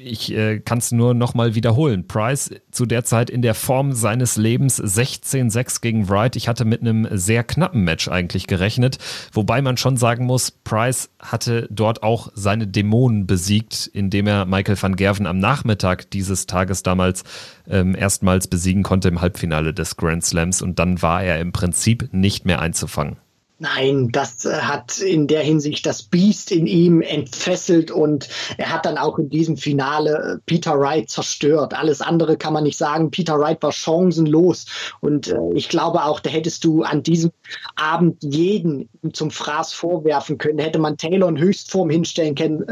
ich 0.03 0.33
äh, 0.33 0.59
kann 0.59 0.77
es 0.77 0.91
nur 0.91 1.13
nochmal 1.13 1.55
wiederholen. 1.55 2.07
Price 2.07 2.51
zu 2.71 2.85
der 2.85 3.03
Zeit 3.03 3.29
in 3.29 3.41
der 3.41 3.53
Form 3.53 3.93
seines 3.93 4.37
Lebens 4.37 4.81
16-6 4.81 5.81
gegen 5.81 6.09
Wright. 6.09 6.35
Ich 6.35 6.47
hatte 6.47 6.65
mit 6.65 6.81
einem 6.81 7.07
sehr 7.11 7.43
knappen 7.43 7.83
Match 7.83 8.07
eigentlich 8.07 8.47
gerechnet, 8.47 8.97
wobei 9.33 9.61
man 9.61 9.77
schon 9.77 9.97
sagen 9.97 10.25
muss, 10.25 10.51
Price 10.51 11.09
hatte 11.19 11.67
dort 11.69 12.03
auch 12.03 12.31
seine 12.33 12.67
Dämonen 12.67 13.27
besiegt, 13.27 13.89
indem 13.93 14.27
er 14.27 14.45
Michael 14.45 14.81
van 14.81 14.95
Gerven 14.95 15.27
am 15.27 15.39
Nachmittag 15.39 16.09
dieses 16.11 16.45
Tages 16.45 16.83
damals 16.83 17.23
ähm, 17.69 17.95
erstmals 17.95 18.47
besiegen 18.47 18.83
konnte 18.83 19.09
im 19.09 19.21
Halbfinale 19.21 19.73
des 19.73 19.97
Grand 19.97 20.23
Slams 20.23 20.61
und 20.61 20.79
dann 20.79 21.01
war 21.01 21.23
er 21.23 21.39
im 21.39 21.51
Prinzip 21.51 22.09
nicht 22.13 22.45
mehr 22.45 22.61
einzufangen. 22.61 23.17
Nein, 23.61 24.07
das 24.13 24.45
äh, 24.45 24.53
hat 24.53 24.99
in 24.99 25.27
der 25.27 25.41
Hinsicht 25.41 25.85
das 25.85 26.03
Biest 26.03 26.49
in 26.53 26.65
ihm 26.65 27.01
entfesselt 27.01 27.91
und 27.91 28.29
er 28.57 28.71
hat 28.71 28.85
dann 28.85 28.97
auch 28.97 29.19
in 29.19 29.29
diesem 29.29 29.57
Finale 29.57 30.35
äh, 30.37 30.37
Peter 30.45 30.79
Wright 30.79 31.09
zerstört. 31.09 31.73
Alles 31.73 31.99
andere 31.99 32.37
kann 32.37 32.53
man 32.53 32.63
nicht 32.63 32.77
sagen. 32.77 33.11
Peter 33.11 33.37
Wright 33.37 33.61
war 33.61 33.73
chancenlos 33.73 34.65
und 35.01 35.27
äh, 35.27 35.37
ich 35.55 35.67
glaube 35.67 36.05
auch, 36.05 36.21
da 36.21 36.29
hättest 36.29 36.63
du 36.63 36.83
an 36.83 37.03
diesem 37.03 37.31
Abend 37.75 38.23
jeden 38.23 38.87
zum 39.11 39.29
Fraß 39.29 39.73
vorwerfen 39.73 40.37
können. 40.37 40.59
Hätte 40.59 40.79
man 40.79 40.95
Taylor 40.95 41.27
in 41.27 41.37
Höchstform 41.37 41.89
hinstellen 41.89 42.35
können 42.35 42.63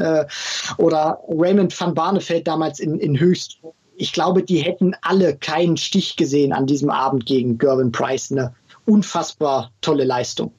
oder 0.77 1.19
Raymond 1.27 1.79
van 1.79 1.93
Barneveld 1.93 2.47
damals 2.47 2.79
in, 2.79 2.99
in 2.99 3.19
Höchstform. 3.19 3.73
Ich 3.97 4.13
glaube, 4.13 4.43
die 4.43 4.59
hätten 4.59 4.93
alle 5.01 5.35
keinen 5.35 5.75
Stich 5.75 6.15
gesehen 6.15 6.53
an 6.53 6.65
diesem 6.65 6.89
Abend 6.89 7.25
gegen 7.25 7.57
Gervin 7.57 7.91
Price. 7.91 8.31
Eine 8.31 8.53
unfassbar 8.85 9.71
tolle 9.81 10.03
Leistung. 10.03 10.53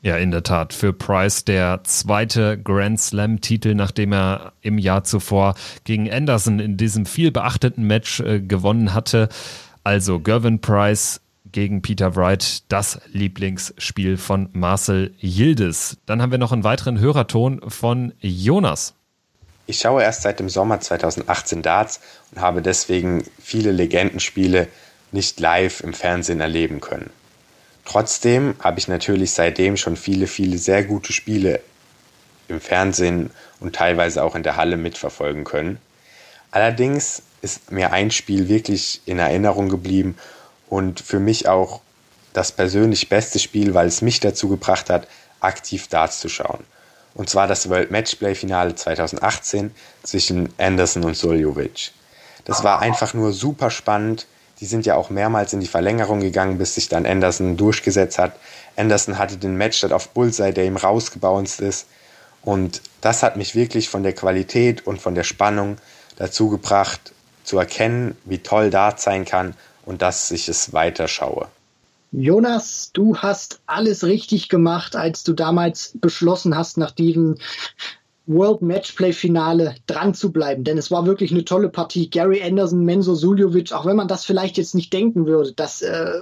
Ja, 0.00 0.16
in 0.16 0.30
der 0.30 0.44
Tat. 0.44 0.72
Für 0.72 0.92
Price 0.92 1.44
der 1.44 1.80
zweite 1.82 2.56
Grand 2.56 3.00
Slam-Titel, 3.00 3.74
nachdem 3.74 4.12
er 4.12 4.52
im 4.60 4.78
Jahr 4.78 5.02
zuvor 5.02 5.54
gegen 5.84 6.10
Anderson 6.10 6.60
in 6.60 6.76
diesem 6.76 7.04
viel 7.04 7.32
beachteten 7.32 7.84
Match 7.84 8.20
äh, 8.20 8.40
gewonnen 8.40 8.94
hatte. 8.94 9.28
Also 9.82 10.20
Gervin 10.20 10.60
Price 10.60 11.20
gegen 11.50 11.82
Peter 11.82 12.14
Wright, 12.14 12.62
das 12.68 13.00
Lieblingsspiel 13.12 14.18
von 14.18 14.48
Marcel 14.52 15.14
Yildiz. 15.20 15.96
Dann 16.06 16.22
haben 16.22 16.30
wir 16.30 16.38
noch 16.38 16.52
einen 16.52 16.64
weiteren 16.64 17.00
Hörerton 17.00 17.60
von 17.68 18.12
Jonas. 18.20 18.94
Ich 19.66 19.80
schaue 19.80 20.02
erst 20.02 20.22
seit 20.22 20.40
dem 20.40 20.48
Sommer 20.48 20.80
2018 20.80 21.62
Darts 21.62 22.00
und 22.32 22.40
habe 22.40 22.62
deswegen 22.62 23.24
viele 23.42 23.72
Legendenspiele 23.72 24.68
nicht 25.10 25.40
live 25.40 25.80
im 25.80 25.92
Fernsehen 25.92 26.40
erleben 26.40 26.80
können. 26.80 27.10
Trotzdem 27.88 28.54
habe 28.60 28.78
ich 28.78 28.86
natürlich 28.86 29.32
seitdem 29.32 29.78
schon 29.78 29.96
viele, 29.96 30.26
viele 30.26 30.58
sehr 30.58 30.84
gute 30.84 31.14
Spiele 31.14 31.60
im 32.46 32.60
Fernsehen 32.60 33.30
und 33.60 33.74
teilweise 33.74 34.22
auch 34.22 34.34
in 34.34 34.42
der 34.42 34.56
Halle 34.56 34.76
mitverfolgen 34.76 35.44
können. 35.44 35.80
Allerdings 36.50 37.22
ist 37.40 37.72
mir 37.72 37.90
ein 37.92 38.10
Spiel 38.10 38.50
wirklich 38.50 39.00
in 39.06 39.18
Erinnerung 39.18 39.70
geblieben 39.70 40.18
und 40.68 41.00
für 41.00 41.18
mich 41.18 41.48
auch 41.48 41.80
das 42.34 42.52
persönlich 42.52 43.08
beste 43.08 43.38
Spiel, 43.38 43.72
weil 43.72 43.88
es 43.88 44.02
mich 44.02 44.20
dazu 44.20 44.50
gebracht 44.50 44.90
hat, 44.90 45.08
aktiv 45.40 45.88
Darts 45.88 46.20
zu 46.20 46.28
schauen. 46.28 46.64
Und 47.14 47.30
zwar 47.30 47.46
das 47.46 47.70
World 47.70 47.90
Matchplay 47.90 48.34
Finale 48.34 48.74
2018 48.74 49.74
zwischen 50.02 50.52
Anderson 50.58 51.04
und 51.04 51.16
Soljovic. 51.16 51.92
Das 52.44 52.62
war 52.62 52.80
einfach 52.82 53.14
nur 53.14 53.32
super 53.32 53.70
spannend. 53.70 54.26
Die 54.60 54.66
sind 54.66 54.86
ja 54.86 54.96
auch 54.96 55.10
mehrmals 55.10 55.52
in 55.52 55.60
die 55.60 55.66
Verlängerung 55.66 56.20
gegangen, 56.20 56.58
bis 56.58 56.74
sich 56.74 56.88
dann 56.88 57.06
Anderson 57.06 57.56
durchgesetzt 57.56 58.18
hat. 58.18 58.32
Anderson 58.76 59.18
hatte 59.18 59.36
den 59.36 59.56
Matchstart 59.56 59.92
auf 59.92 60.08
Bullseye, 60.10 60.52
der 60.52 60.64
ihm 60.64 60.76
rausgebounced 60.76 61.60
ist. 61.60 61.86
Und 62.42 62.82
das 63.00 63.22
hat 63.22 63.36
mich 63.36 63.54
wirklich 63.54 63.88
von 63.88 64.02
der 64.02 64.14
Qualität 64.14 64.86
und 64.86 65.00
von 65.00 65.14
der 65.14 65.24
Spannung 65.24 65.76
dazu 66.16 66.48
gebracht, 66.48 67.12
zu 67.44 67.58
erkennen, 67.58 68.16
wie 68.24 68.38
toll 68.38 68.70
Dart 68.70 69.00
sein 69.00 69.24
kann 69.24 69.54
und 69.84 70.02
dass 70.02 70.30
ich 70.30 70.48
es 70.48 70.72
weiter 70.72 71.08
schaue. 71.08 71.48
Jonas, 72.10 72.90
du 72.92 73.18
hast 73.18 73.60
alles 73.66 74.04
richtig 74.04 74.48
gemacht, 74.48 74.96
als 74.96 75.24
du 75.24 75.34
damals 75.34 75.92
beschlossen 75.94 76.56
hast, 76.56 76.78
nach 76.78 76.90
diesem 76.90 77.36
World 78.28 78.62
Matchplay 78.62 79.12
Finale 79.12 79.74
dran 79.86 80.14
zu 80.14 80.30
bleiben, 80.32 80.62
denn 80.62 80.78
es 80.78 80.90
war 80.90 81.06
wirklich 81.06 81.32
eine 81.32 81.44
tolle 81.44 81.70
Partie. 81.70 82.10
Gary 82.10 82.42
Anderson, 82.42 82.84
Menzo 82.84 83.14
Suljovic, 83.14 83.72
auch 83.72 83.86
wenn 83.86 83.96
man 83.96 84.08
das 84.08 84.24
vielleicht 84.24 84.58
jetzt 84.58 84.74
nicht 84.74 84.92
denken 84.92 85.26
würde, 85.26 85.52
dass 85.52 85.82
äh, 85.82 86.20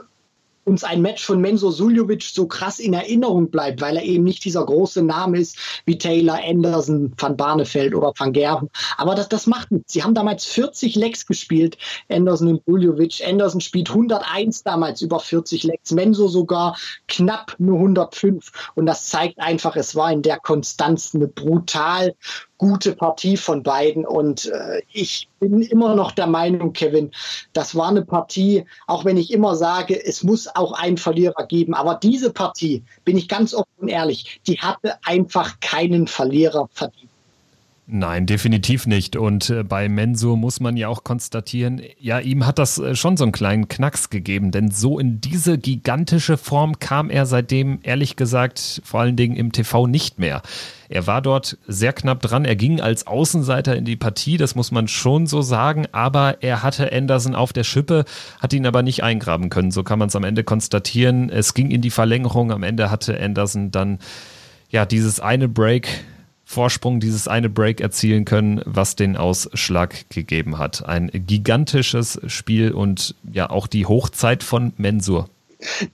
uns 0.66 0.82
ein 0.82 1.00
Match 1.00 1.24
von 1.24 1.40
Menzo 1.40 1.70
Suljovic 1.70 2.22
so 2.22 2.46
krass 2.46 2.80
in 2.80 2.92
Erinnerung 2.92 3.50
bleibt, 3.50 3.80
weil 3.80 3.96
er 3.96 4.02
eben 4.02 4.24
nicht 4.24 4.44
dieser 4.44 4.66
große 4.66 5.02
Name 5.02 5.38
ist 5.38 5.58
wie 5.84 5.96
Taylor, 5.96 6.40
Anderson, 6.44 7.12
Van 7.16 7.36
Barneveld 7.36 7.94
oder 7.94 8.12
Van 8.16 8.32
Gerven. 8.32 8.68
Aber 8.96 9.14
das, 9.14 9.28
das 9.28 9.46
macht 9.46 9.70
nichts. 9.70 9.92
Sie 9.92 10.02
haben 10.02 10.14
damals 10.14 10.44
40 10.44 10.96
Lecks 10.96 11.26
gespielt, 11.26 11.78
Anderson 12.08 12.48
und 12.48 12.62
Suljovic. 12.66 13.22
Anderson 13.26 13.60
spielt 13.60 13.90
101 13.90 14.64
damals 14.64 15.02
über 15.02 15.20
40 15.20 15.62
Lecks, 15.62 15.92
Menzo 15.92 16.26
sogar 16.26 16.76
knapp 17.06 17.54
nur 17.58 17.78
105. 17.78 18.72
Und 18.74 18.86
das 18.86 19.06
zeigt 19.06 19.38
einfach, 19.38 19.76
es 19.76 19.94
war 19.94 20.10
in 20.10 20.22
der 20.22 20.40
Konstanz 20.40 21.14
eine 21.14 21.28
brutal 21.28 22.14
gute 22.58 22.94
Partie 22.94 23.36
von 23.36 23.62
beiden. 23.62 24.06
Und 24.06 24.46
äh, 24.46 24.82
ich 24.92 25.28
bin 25.40 25.62
immer 25.62 25.94
noch 25.94 26.12
der 26.12 26.26
Meinung, 26.26 26.72
Kevin, 26.72 27.10
das 27.52 27.74
war 27.74 27.88
eine 27.88 28.04
Partie, 28.04 28.64
auch 28.86 29.04
wenn 29.04 29.16
ich 29.16 29.32
immer 29.32 29.56
sage, 29.56 30.04
es 30.04 30.22
muss 30.22 30.48
auch 30.54 30.72
einen 30.72 30.96
Verlierer 30.96 31.46
geben. 31.46 31.74
Aber 31.74 31.94
diese 31.94 32.32
Partie, 32.32 32.82
bin 33.04 33.16
ich 33.16 33.28
ganz 33.28 33.54
offen 33.54 33.66
und 33.78 33.88
ehrlich, 33.88 34.40
die 34.46 34.58
hatte 34.58 34.98
einfach 35.04 35.60
keinen 35.60 36.06
Verlierer 36.06 36.68
verdient. 36.72 37.10
Nein, 37.88 38.26
definitiv 38.26 38.88
nicht. 38.88 39.14
Und 39.14 39.48
äh, 39.48 39.62
bei 39.62 39.88
Mensur 39.88 40.36
muss 40.36 40.58
man 40.58 40.76
ja 40.76 40.88
auch 40.88 41.04
konstatieren, 41.04 41.80
ja, 42.00 42.18
ihm 42.18 42.44
hat 42.44 42.58
das 42.58 42.78
äh, 42.78 42.96
schon 42.96 43.16
so 43.16 43.22
einen 43.22 43.30
kleinen 43.30 43.68
Knacks 43.68 44.10
gegeben, 44.10 44.50
denn 44.50 44.72
so 44.72 44.98
in 44.98 45.20
diese 45.20 45.56
gigantische 45.56 46.36
Form 46.36 46.80
kam 46.80 47.10
er 47.10 47.26
seitdem, 47.26 47.78
ehrlich 47.84 48.16
gesagt, 48.16 48.82
vor 48.84 49.00
allen 49.00 49.14
Dingen 49.14 49.36
im 49.36 49.52
TV 49.52 49.86
nicht 49.86 50.18
mehr. 50.18 50.42
Er 50.88 51.06
war 51.06 51.22
dort 51.22 51.58
sehr 51.68 51.92
knapp 51.92 52.22
dran. 52.22 52.44
Er 52.44 52.56
ging 52.56 52.80
als 52.80 53.06
Außenseiter 53.06 53.76
in 53.76 53.84
die 53.84 53.96
Partie, 53.96 54.36
das 54.36 54.56
muss 54.56 54.72
man 54.72 54.88
schon 54.88 55.28
so 55.28 55.40
sagen, 55.40 55.86
aber 55.92 56.42
er 56.42 56.64
hatte 56.64 56.92
Anderson 56.92 57.36
auf 57.36 57.52
der 57.52 57.64
Schippe, 57.64 58.04
hat 58.40 58.52
ihn 58.52 58.66
aber 58.66 58.82
nicht 58.82 59.04
eingraben 59.04 59.48
können. 59.48 59.70
So 59.70 59.84
kann 59.84 60.00
man 60.00 60.08
es 60.08 60.16
am 60.16 60.24
Ende 60.24 60.42
konstatieren. 60.42 61.30
Es 61.30 61.54
ging 61.54 61.70
in 61.70 61.82
die 61.82 61.90
Verlängerung. 61.90 62.50
Am 62.50 62.64
Ende 62.64 62.90
hatte 62.90 63.20
Anderson 63.20 63.70
dann 63.70 64.00
ja 64.70 64.86
dieses 64.86 65.20
eine 65.20 65.48
Break 65.48 65.86
Vorsprung, 66.48 67.00
dieses 67.00 67.26
eine 67.26 67.50
Break 67.50 67.80
erzielen 67.80 68.24
können, 68.24 68.62
was 68.64 68.94
den 68.94 69.16
Ausschlag 69.16 70.08
gegeben 70.10 70.58
hat. 70.58 70.86
Ein 70.86 71.10
gigantisches 71.12 72.20
Spiel 72.28 72.70
und 72.70 73.16
ja 73.30 73.50
auch 73.50 73.66
die 73.66 73.84
Hochzeit 73.84 74.44
von 74.44 74.72
Mensur. 74.76 75.28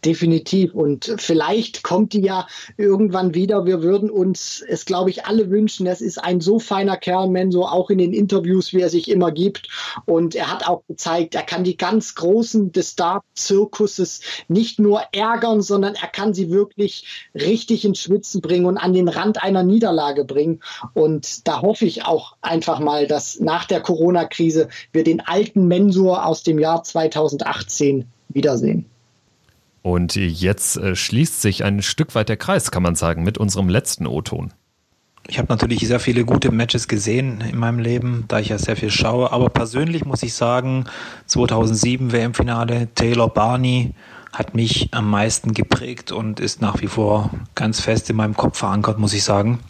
Definitiv. 0.04 0.74
Und 0.74 1.14
vielleicht 1.18 1.82
kommt 1.82 2.12
die 2.12 2.22
ja 2.22 2.46
irgendwann 2.76 3.34
wieder. 3.34 3.64
Wir 3.64 3.82
würden 3.82 4.10
uns 4.10 4.62
es, 4.66 4.84
glaube 4.84 5.10
ich, 5.10 5.24
alle 5.26 5.50
wünschen. 5.50 5.86
Es 5.86 6.00
ist 6.00 6.18
ein 6.18 6.40
so 6.40 6.58
feiner 6.58 6.96
Kerl, 6.96 7.28
Menso, 7.28 7.64
auch 7.64 7.90
in 7.90 7.98
den 7.98 8.12
Interviews, 8.12 8.72
wie 8.72 8.80
er 8.80 8.88
sich 8.88 9.08
immer 9.08 9.30
gibt. 9.30 9.68
Und 10.04 10.34
er 10.34 10.50
hat 10.50 10.66
auch 10.66 10.82
gezeigt, 10.88 11.34
er 11.34 11.42
kann 11.42 11.64
die 11.64 11.76
ganz 11.76 12.14
Großen 12.14 12.72
des 12.72 12.90
Star-Zirkuses 12.90 14.20
nicht 14.48 14.78
nur 14.78 15.02
ärgern, 15.12 15.62
sondern 15.62 15.94
er 15.94 16.08
kann 16.08 16.34
sie 16.34 16.50
wirklich 16.50 17.28
richtig 17.34 17.84
ins 17.84 18.00
Schwitzen 18.00 18.40
bringen 18.40 18.66
und 18.66 18.78
an 18.78 18.92
den 18.92 19.08
Rand 19.08 19.42
einer 19.42 19.62
Niederlage 19.62 20.24
bringen. 20.24 20.60
Und 20.94 21.46
da 21.46 21.62
hoffe 21.62 21.84
ich 21.84 22.04
auch 22.04 22.36
einfach 22.40 22.80
mal, 22.80 23.06
dass 23.06 23.38
nach 23.38 23.66
der 23.66 23.80
Corona-Krise 23.80 24.68
wir 24.92 25.04
den 25.04 25.20
alten 25.20 25.68
Mensur 25.68 26.26
aus 26.26 26.42
dem 26.42 26.58
Jahr 26.58 26.82
2018 26.82 28.06
wiedersehen. 28.28 28.91
Und 29.82 30.14
jetzt 30.14 30.76
äh, 30.76 30.94
schließt 30.94 31.42
sich 31.42 31.64
ein 31.64 31.82
Stück 31.82 32.14
weit 32.14 32.28
der 32.28 32.36
Kreis, 32.36 32.70
kann 32.70 32.82
man 32.82 32.94
sagen, 32.94 33.24
mit 33.24 33.36
unserem 33.36 33.68
letzten 33.68 34.06
O-Ton. 34.06 34.52
Ich 35.28 35.38
habe 35.38 35.48
natürlich 35.48 35.86
sehr 35.86 36.00
viele 36.00 36.24
gute 36.24 36.50
Matches 36.50 36.88
gesehen 36.88 37.40
in 37.40 37.58
meinem 37.58 37.78
Leben, 37.78 38.24
da 38.28 38.40
ich 38.40 38.48
ja 38.48 38.58
sehr 38.58 38.76
viel 38.76 38.90
schaue. 38.90 39.32
Aber 39.32 39.50
persönlich 39.50 40.04
muss 40.04 40.22
ich 40.22 40.34
sagen, 40.34 40.86
2007 41.26 42.12
WM-Finale, 42.12 42.88
Taylor 42.94 43.28
Barney 43.28 43.94
hat 44.32 44.54
mich 44.54 44.88
am 44.92 45.10
meisten 45.10 45.52
geprägt 45.52 46.10
und 46.10 46.40
ist 46.40 46.60
nach 46.60 46.80
wie 46.80 46.86
vor 46.86 47.30
ganz 47.54 47.80
fest 47.80 48.08
in 48.10 48.16
meinem 48.16 48.34
Kopf 48.34 48.58
verankert, 48.58 48.98
muss 48.98 49.12
ich 49.12 49.22
sagen. 49.22 49.60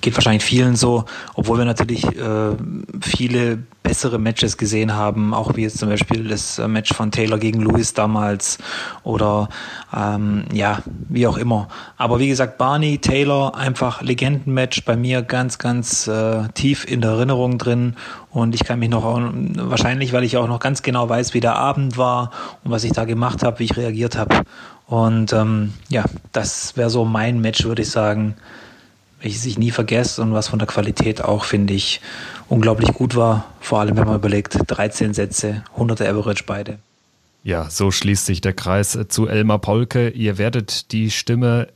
Geht 0.00 0.14
wahrscheinlich 0.14 0.44
vielen 0.44 0.76
so, 0.76 1.04
obwohl 1.34 1.58
wir 1.58 1.64
natürlich 1.64 2.04
äh, 2.04 2.56
viele 3.00 3.58
bessere 3.82 4.18
Matches 4.18 4.56
gesehen 4.56 4.94
haben, 4.94 5.32
auch 5.32 5.56
wie 5.56 5.62
jetzt 5.62 5.78
zum 5.78 5.88
Beispiel 5.88 6.28
das 6.28 6.58
äh, 6.58 6.68
Match 6.68 6.92
von 6.92 7.10
Taylor 7.10 7.38
gegen 7.38 7.60
Lewis 7.60 7.94
damals 7.94 8.58
oder 9.02 9.48
ähm, 9.96 10.44
ja, 10.52 10.80
wie 11.08 11.26
auch 11.26 11.38
immer. 11.38 11.68
Aber 11.96 12.18
wie 12.18 12.28
gesagt, 12.28 12.58
Barney, 12.58 12.98
Taylor, 12.98 13.56
einfach 13.56 14.02
Legendenmatch 14.02 14.84
bei 14.84 14.96
mir 14.96 15.22
ganz, 15.22 15.58
ganz 15.58 16.06
äh, 16.06 16.48
tief 16.54 16.84
in 16.84 17.00
der 17.00 17.12
Erinnerung 17.12 17.58
drin 17.58 17.96
und 18.30 18.54
ich 18.54 18.64
kann 18.64 18.78
mich 18.78 18.90
noch, 18.90 19.02
wahrscheinlich, 19.04 20.12
weil 20.12 20.24
ich 20.24 20.36
auch 20.36 20.46
noch 20.46 20.60
ganz 20.60 20.82
genau 20.82 21.08
weiß, 21.08 21.34
wie 21.34 21.40
der 21.40 21.56
Abend 21.56 21.98
war 21.98 22.30
und 22.62 22.70
was 22.70 22.84
ich 22.84 22.92
da 22.92 23.04
gemacht 23.04 23.42
habe, 23.42 23.58
wie 23.58 23.64
ich 23.64 23.76
reagiert 23.76 24.16
habe. 24.16 24.42
Und 24.86 25.32
ähm, 25.32 25.72
ja, 25.88 26.04
das 26.32 26.76
wäre 26.76 26.90
so 26.90 27.04
mein 27.04 27.40
Match, 27.40 27.64
würde 27.64 27.82
ich 27.82 27.90
sagen 27.90 28.36
welches 29.20 29.46
ich 29.46 29.58
nie 29.58 29.70
vergesse 29.70 30.22
und 30.22 30.32
was 30.32 30.48
von 30.48 30.58
der 30.58 30.68
Qualität 30.68 31.22
auch, 31.22 31.44
finde 31.44 31.74
ich, 31.74 32.00
unglaublich 32.48 32.92
gut 32.92 33.16
war. 33.16 33.46
Vor 33.60 33.80
allem, 33.80 33.96
wenn 33.96 34.06
man 34.06 34.16
überlegt, 34.16 34.58
13 34.66 35.14
Sätze, 35.14 35.62
100er 35.76 36.08
Average 36.08 36.44
beide. 36.46 36.78
Ja, 37.42 37.70
so 37.70 37.90
schließt 37.90 38.26
sich 38.26 38.40
der 38.40 38.52
Kreis 38.52 38.98
zu 39.08 39.26
Elmar 39.26 39.60
Polke. 39.60 40.10
Ihr 40.10 40.36
werdet 40.38 40.92
die 40.92 41.10
Stimme 41.10 41.68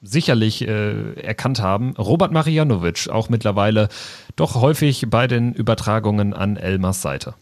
sicherlich 0.00 0.66
äh, 0.66 1.14
erkannt 1.14 1.60
haben. 1.60 1.94
Robert 1.96 2.30
Marianovic, 2.32 3.08
auch 3.08 3.28
mittlerweile 3.28 3.88
doch 4.36 4.54
häufig 4.54 5.06
bei 5.08 5.26
den 5.26 5.52
Übertragungen 5.52 6.34
an 6.34 6.56
Elmars 6.56 7.02
Seite. 7.02 7.34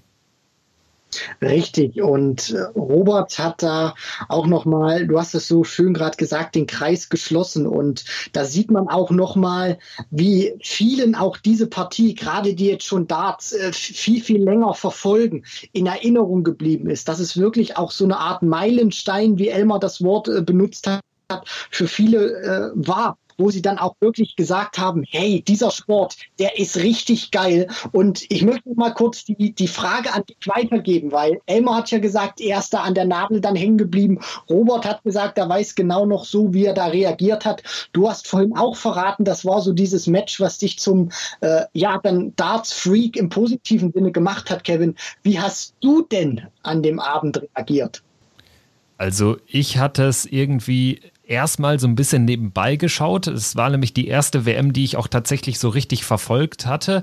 Richtig. 1.40 2.00
Und 2.00 2.50
äh, 2.50 2.62
Robert 2.74 3.38
hat 3.38 3.62
da 3.62 3.94
auch 4.28 4.46
nochmal, 4.46 5.06
du 5.06 5.18
hast 5.18 5.34
es 5.34 5.48
so 5.48 5.64
schön 5.64 5.94
gerade 5.94 6.16
gesagt, 6.16 6.54
den 6.54 6.66
Kreis 6.66 7.08
geschlossen. 7.08 7.66
Und 7.66 8.04
da 8.32 8.44
sieht 8.44 8.70
man 8.70 8.88
auch 8.88 9.10
nochmal, 9.10 9.78
wie 10.10 10.54
vielen 10.62 11.14
auch 11.14 11.36
diese 11.36 11.66
Partie, 11.66 12.14
gerade 12.14 12.54
die 12.54 12.66
jetzt 12.66 12.84
schon 12.84 13.06
Darts 13.06 13.52
äh, 13.52 13.72
viel, 13.72 14.22
viel 14.22 14.42
länger 14.42 14.74
verfolgen, 14.74 15.44
in 15.72 15.86
Erinnerung 15.86 16.44
geblieben 16.44 16.88
ist. 16.90 17.08
Das 17.08 17.20
ist 17.20 17.36
wirklich 17.36 17.76
auch 17.76 17.90
so 17.90 18.04
eine 18.04 18.18
Art 18.18 18.42
Meilenstein, 18.42 19.38
wie 19.38 19.48
Elmar 19.48 19.80
das 19.80 20.02
Wort 20.02 20.28
äh, 20.28 20.42
benutzt 20.42 20.86
hat 20.86 21.00
für 21.70 21.88
viele 21.88 22.40
äh, 22.42 22.70
war 22.74 23.18
wo 23.39 23.51
sie 23.51 23.62
dann 23.62 23.78
auch 23.78 23.95
wirklich 24.01 24.37
gesagt 24.37 24.78
haben, 24.78 25.05
hey, 25.09 25.43
dieser 25.43 25.70
Sport, 25.70 26.16
der 26.39 26.59
ist 26.59 26.76
richtig 26.76 27.30
geil. 27.30 27.68
Und 27.93 28.24
ich 28.30 28.43
möchte 28.43 28.70
mal 28.74 28.95
kurz 28.95 29.24
die, 29.24 29.53
die 29.53 29.68
Frage 29.68 30.12
an 30.12 30.24
dich 30.24 30.47
weitergeben, 30.47 31.12
weil 31.12 31.41
Elmar 31.47 31.76
hat 31.76 31.91
ja 31.91 31.99
gesagt, 31.99 32.41
er 32.41 32.59
ist 32.59 32.72
da 32.72 32.82
an 32.82 32.95
der 32.95 33.05
Nadel 33.05 33.41
dann 33.41 33.57
hängen 33.57 33.78
geblieben. 33.78 34.20
Robert 34.49 34.84
hat 34.84 35.03
gesagt, 35.05 35.39
er 35.39 35.49
weiß 35.49 35.74
genau 35.74 36.07
noch 36.07 36.24
so, 36.24 36.53
wie 36.53 36.64
er 36.64 36.74
da 36.74 36.87
reagiert 36.87 37.45
hat. 37.45 37.62
Du 37.93 38.09
hast 38.09 38.26
vorhin 38.26 38.57
auch 38.57 38.76
verraten, 38.76 39.24
das 39.24 39.45
war 39.45 39.61
so 39.61 39.72
dieses 39.72 40.07
Match, 40.07 40.41
was 40.41 40.59
dich 40.59 40.78
zum, 40.78 41.11
äh, 41.41 41.62
ja, 41.72 41.99
dann 42.03 42.34
Darts-Freak 42.37 43.16
im 43.16 43.28
positiven 43.28 43.93
Sinne 43.93 44.12
gemacht 44.12 44.51
hat, 44.51 44.64
Kevin. 44.64 44.95
Wie 45.22 45.39
hast 45.39 45.74
du 45.80 46.03
denn 46.03 46.43
an 46.62 46.82
dem 46.82 47.01
Abend 47.01 47.41
reagiert? 47.43 48.03
Also 48.99 49.37
ich 49.47 49.78
hatte 49.78 50.05
es 50.05 50.24
irgendwie 50.24 51.01
erstmal 51.27 51.79
so 51.79 51.87
ein 51.87 51.97
bisschen 51.97 52.24
nebenbei 52.24 52.77
geschaut. 52.77 53.27
Es 53.27 53.57
war 53.57 53.70
nämlich 53.70 53.93
die 53.93 54.09
erste 54.09 54.47
WM, 54.47 54.72
die 54.72 54.85
ich 54.85 54.97
auch 54.97 55.09
tatsächlich 55.09 55.59
so 55.59 55.68
richtig 55.68 56.05
verfolgt 56.05 56.66
hatte 56.66 57.03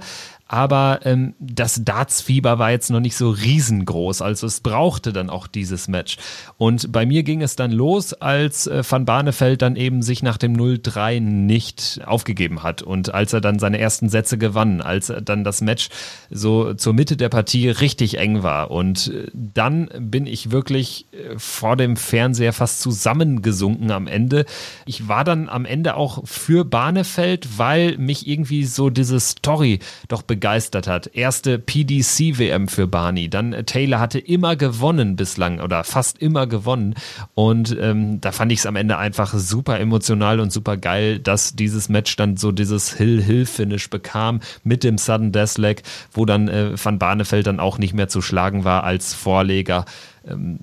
aber 0.54 1.00
ähm, 1.04 1.34
das 1.40 1.84
Darts-Fieber 1.84 2.60
war 2.60 2.70
jetzt 2.70 2.92
noch 2.92 3.00
nicht 3.00 3.16
so 3.16 3.32
riesengroß, 3.32 4.22
also 4.22 4.46
es 4.46 4.60
brauchte 4.60 5.12
dann 5.12 5.32
auch 5.32 5.48
dieses 5.48 5.88
Match. 5.88 6.18
Und 6.60 6.92
bei 6.92 7.08
mir 7.08 7.24
ging 7.24 7.42
es 7.42 7.56
dann 7.56 7.72
los, 7.72 8.14
als 8.14 8.68
äh, 8.68 8.84
Van 8.88 9.04
Barneveld 9.04 9.64
dann 9.64 9.76
eben 9.76 10.04
sich 10.04 10.22
nach 10.22 10.38
dem 10.38 10.56
0-3 10.56 11.20
nicht 11.22 12.02
aufgegeben 12.06 12.62
hat 12.62 12.84
und 12.84 13.16
als 13.16 13.34
er 13.34 13.42
dann 13.42 13.58
seine 13.58 13.80
ersten 13.80 14.10
Sätze 14.10 14.38
gewann, 14.38 14.82
als 14.82 15.12
dann 15.24 15.44
das 15.44 15.62
Match 15.62 15.90
so 16.30 16.76
zur 16.76 16.94
Mitte 16.94 17.18
der 17.18 17.30
Partie 17.30 17.70
richtig 17.70 18.20
eng 18.20 18.44
war. 18.44 18.70
Und 18.70 19.08
äh, 19.08 19.32
dann 19.34 19.90
bin 19.98 20.28
ich 20.28 20.52
wirklich 20.52 21.08
äh, 21.14 21.34
vor 21.36 21.78
dem 21.78 21.98
Fernseher 21.98 22.54
fast 22.54 22.80
zusammengesunken 22.80 23.90
am 23.90 24.06
Ende. 24.06 24.46
Ich 24.86 25.08
war 25.08 25.24
dann 25.24 25.50
am 25.50 25.66
Ende 25.66 25.96
auch 25.96 26.28
für 26.28 26.64
Barnefeld, 26.64 27.58
weil 27.58 27.98
mich 27.98 28.28
irgendwie 28.28 28.66
so 28.66 28.92
diese 28.92 29.20
Story 29.20 29.80
doch 30.10 30.22
begeistert 30.22 30.43
begeistert 30.44 30.88
hat. 30.88 31.08
Erste 31.14 31.58
PDC-WM 31.58 32.68
für 32.68 32.86
Barney. 32.86 33.30
Dann 33.30 33.54
äh, 33.54 33.64
Taylor 33.64 34.02
hatte 34.02 34.20
immer 34.20 34.58
gewonnen 34.58 35.16
bislang 35.16 35.62
oder 35.62 35.86
fast 35.86 36.18
immer 36.18 36.48
gewonnen. 36.48 36.96
Und 37.34 37.78
ähm, 37.80 38.20
da 38.20 38.34
fand 38.34 38.52
ich 38.52 38.60
es 38.60 38.66
am 38.66 38.76
Ende 38.76 38.98
einfach 38.98 39.34
super 39.34 39.80
emotional 39.80 40.42
und 40.42 40.52
super 40.52 40.76
geil, 40.76 41.20
dass 41.20 41.56
dieses 41.56 41.88
Match 41.88 42.18
dann 42.18 42.36
so 42.36 42.52
dieses 42.52 42.92
Hill-Hill-Finish 42.92 43.90
bekam 43.90 44.42
mit 44.66 44.84
dem 44.84 44.98
Sudden 44.98 45.32
Deathleg, 45.32 45.84
wo 46.12 46.26
dann 46.26 46.50
äh, 46.50 46.72
Van 46.76 47.00
Barneveld 47.00 47.48
dann 47.48 47.62
auch 47.62 47.78
nicht 47.78 47.94
mehr 47.94 48.10
zu 48.10 48.22
schlagen 48.22 48.66
war 48.66 48.84
als 48.84 49.14
Vorleger. 49.14 49.86
Ähm, 50.28 50.60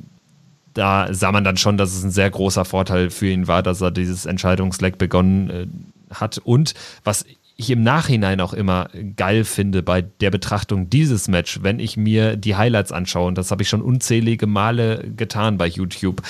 da 0.74 1.08
sah 1.14 1.32
man 1.32 1.42
dann 1.42 1.56
schon, 1.56 1.78
dass 1.78 1.94
es 1.94 2.04
ein 2.04 2.10
sehr 2.10 2.28
großer 2.28 2.66
Vorteil 2.66 3.08
für 3.08 3.28
ihn 3.28 3.48
war, 3.48 3.62
dass 3.62 3.80
er 3.80 3.90
dieses 3.90 4.26
Entscheidungsleck 4.26 4.98
begonnen 4.98 5.48
äh, 5.48 5.66
hat. 6.14 6.36
Und 6.36 6.74
was 7.02 7.24
ich 7.60 7.70
im 7.70 7.82
Nachhinein 7.82 8.40
auch 8.40 8.54
immer 8.54 8.88
geil 9.16 9.44
finde 9.44 9.82
bei 9.82 10.00
der 10.00 10.30
Betrachtung 10.30 10.88
dieses 10.88 11.28
Match, 11.28 11.62
wenn 11.62 11.78
ich 11.78 11.96
mir 11.98 12.36
die 12.36 12.56
Highlights 12.56 12.90
anschaue, 12.90 13.28
und 13.28 13.36
das 13.36 13.50
habe 13.50 13.62
ich 13.62 13.68
schon 13.68 13.82
unzählige 13.82 14.46
Male 14.46 15.04
getan 15.14 15.58
bei 15.58 15.66
YouTube. 15.66 16.22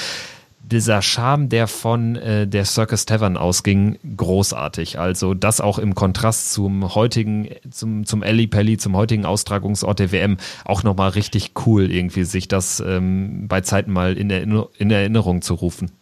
Dieser 0.60 1.02
Charme, 1.02 1.48
der 1.48 1.68
von 1.68 2.16
äh, 2.16 2.46
der 2.46 2.64
Circus 2.64 3.06
Tavern 3.06 3.36
ausging, 3.36 3.98
großartig. 4.16 4.98
Also 4.98 5.34
das 5.34 5.60
auch 5.60 5.78
im 5.78 5.94
Kontrast 5.94 6.52
zum 6.52 6.94
heutigen, 6.94 7.48
zum, 7.70 8.06
zum 8.06 8.22
Ellie 8.24 8.48
Pelli, 8.48 8.76
zum 8.76 8.96
heutigen 8.96 9.24
Austragungsort 9.24 10.00
der 10.00 10.12
WM, 10.12 10.36
auch 10.64 10.82
nochmal 10.82 11.10
richtig 11.10 11.52
cool, 11.64 11.90
irgendwie 11.90 12.24
sich 12.24 12.48
das 12.48 12.80
ähm, 12.80 13.46
bei 13.46 13.60
Zeiten 13.60 13.92
mal 13.92 14.16
in, 14.16 14.30
Erinner 14.30 14.68
in 14.78 14.90
Erinnerung 14.90 15.42
zu 15.42 15.54
rufen. 15.54 15.92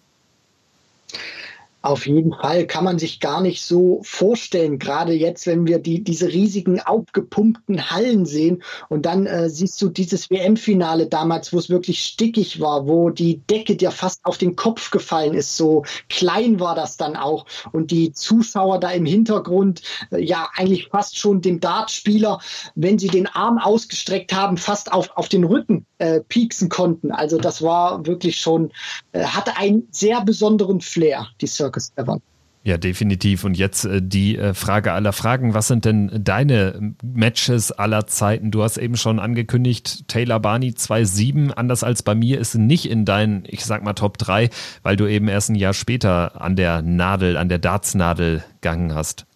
Auf 1.89 2.07
jeden 2.07 2.35
Fall 2.35 2.67
kann 2.67 2.85
man 2.85 2.99
sich 2.99 3.19
gar 3.19 3.41
nicht 3.41 3.63
so 3.63 4.03
vorstellen, 4.03 4.79
gerade 4.79 5.15
jetzt, 5.15 5.47
wenn 5.47 5.67
wir 5.67 5.79
die, 5.79 6.05
diese 6.05 6.29
riesigen 6.29 6.81
aufgepumpten 6.81 7.91
Hallen 7.91 8.27
sehen 8.27 8.63
und 8.91 9.07
dann 9.07 9.25
äh, 9.25 9.49
siehst 9.49 9.81
du 9.81 9.89
dieses 9.89 10.29
WM-Finale 10.29 11.07
damals, 11.07 11.51
wo 11.51 11.59
es 11.59 11.71
wirklich 11.71 12.05
stickig 12.05 12.61
war, 12.61 12.87
wo 12.87 13.09
die 13.09 13.39
Decke 13.47 13.75
dir 13.75 13.91
fast 13.91 14.23
auf 14.27 14.37
den 14.37 14.55
Kopf 14.55 14.91
gefallen 14.91 15.33
ist, 15.33 15.57
so 15.57 15.83
klein 16.11 16.61
war 16.61 16.75
das 16.75 16.99
dann 16.99 17.17
auch. 17.17 17.47
Und 17.73 17.91
die 17.91 18.13
Zuschauer 18.13 18.81
da 18.81 18.91
im 18.91 19.07
Hintergrund, 19.07 19.81
äh, 20.11 20.23
ja 20.23 20.51
eigentlich 20.57 20.89
fast 20.89 21.17
schon 21.17 21.41
dem 21.41 21.59
Dartspieler, 21.59 22.39
wenn 22.75 22.99
sie 22.99 23.09
den 23.09 23.29
Arm 23.29 23.57
ausgestreckt 23.57 24.35
haben, 24.35 24.59
fast 24.59 24.93
auf, 24.93 25.09
auf 25.17 25.31
den 25.31 25.45
Rücken 25.45 25.87
äh, 25.99 26.21
pieksen 26.21 26.69
konnten. 26.69 27.13
Also 27.13 27.39
das 27.39 27.63
war 27.63 28.07
wirklich 28.07 28.41
schon, 28.41 28.73
äh, 29.13 29.25
hatte 29.25 29.57
einen 29.57 29.89
sehr 29.91 30.23
besonderen 30.23 30.81
Flair, 30.81 31.29
die 31.41 31.47
Circus 31.47 31.93
Evans. 31.97 32.23
Ja, 32.65 32.77
definitiv. 32.77 33.45
Und 33.45 33.57
jetzt 33.57 33.85
äh, 33.85 34.03
die 34.03 34.37
äh, 34.37 34.53
Frage 34.53 34.93
aller 34.93 35.13
Fragen. 35.13 35.55
Was 35.55 35.69
sind 35.69 35.85
denn 35.85 36.11
deine 36.23 36.95
Matches 37.03 37.73
aller 37.73 38.07
Zeiten? 38.07 38.51
Du 38.51 38.63
hast 38.63 38.77
eben 38.77 38.97
schon 38.97 39.19
angekündigt, 39.19 40.07
Taylor 40.09 40.39
Barney 40.41 40.71
2-7. 40.71 41.53
Anders 41.53 41.83
als 41.83 42.03
bei 42.03 42.15
mir 42.15 42.39
ist 42.39 42.57
nicht 42.57 42.91
in 42.91 43.05
deinen, 43.05 43.45
ich 43.47 43.65
sag 43.65 43.85
mal, 43.85 43.95
Top 43.95 44.19
3, 44.19 44.51
weil 44.83 44.97
du 44.97 45.07
eben 45.07 45.29
erst 45.29 45.51
ein 45.51 45.55
Jahr 45.55 45.73
später 45.73 46.41
an 46.41 46.57
der 46.57 46.83
Nadel, 46.83 47.37
an 47.37 47.49
der 47.49 47.59
Dartsnadel 47.59 48.45
gegangen 48.61 48.95
hast. 48.95 49.28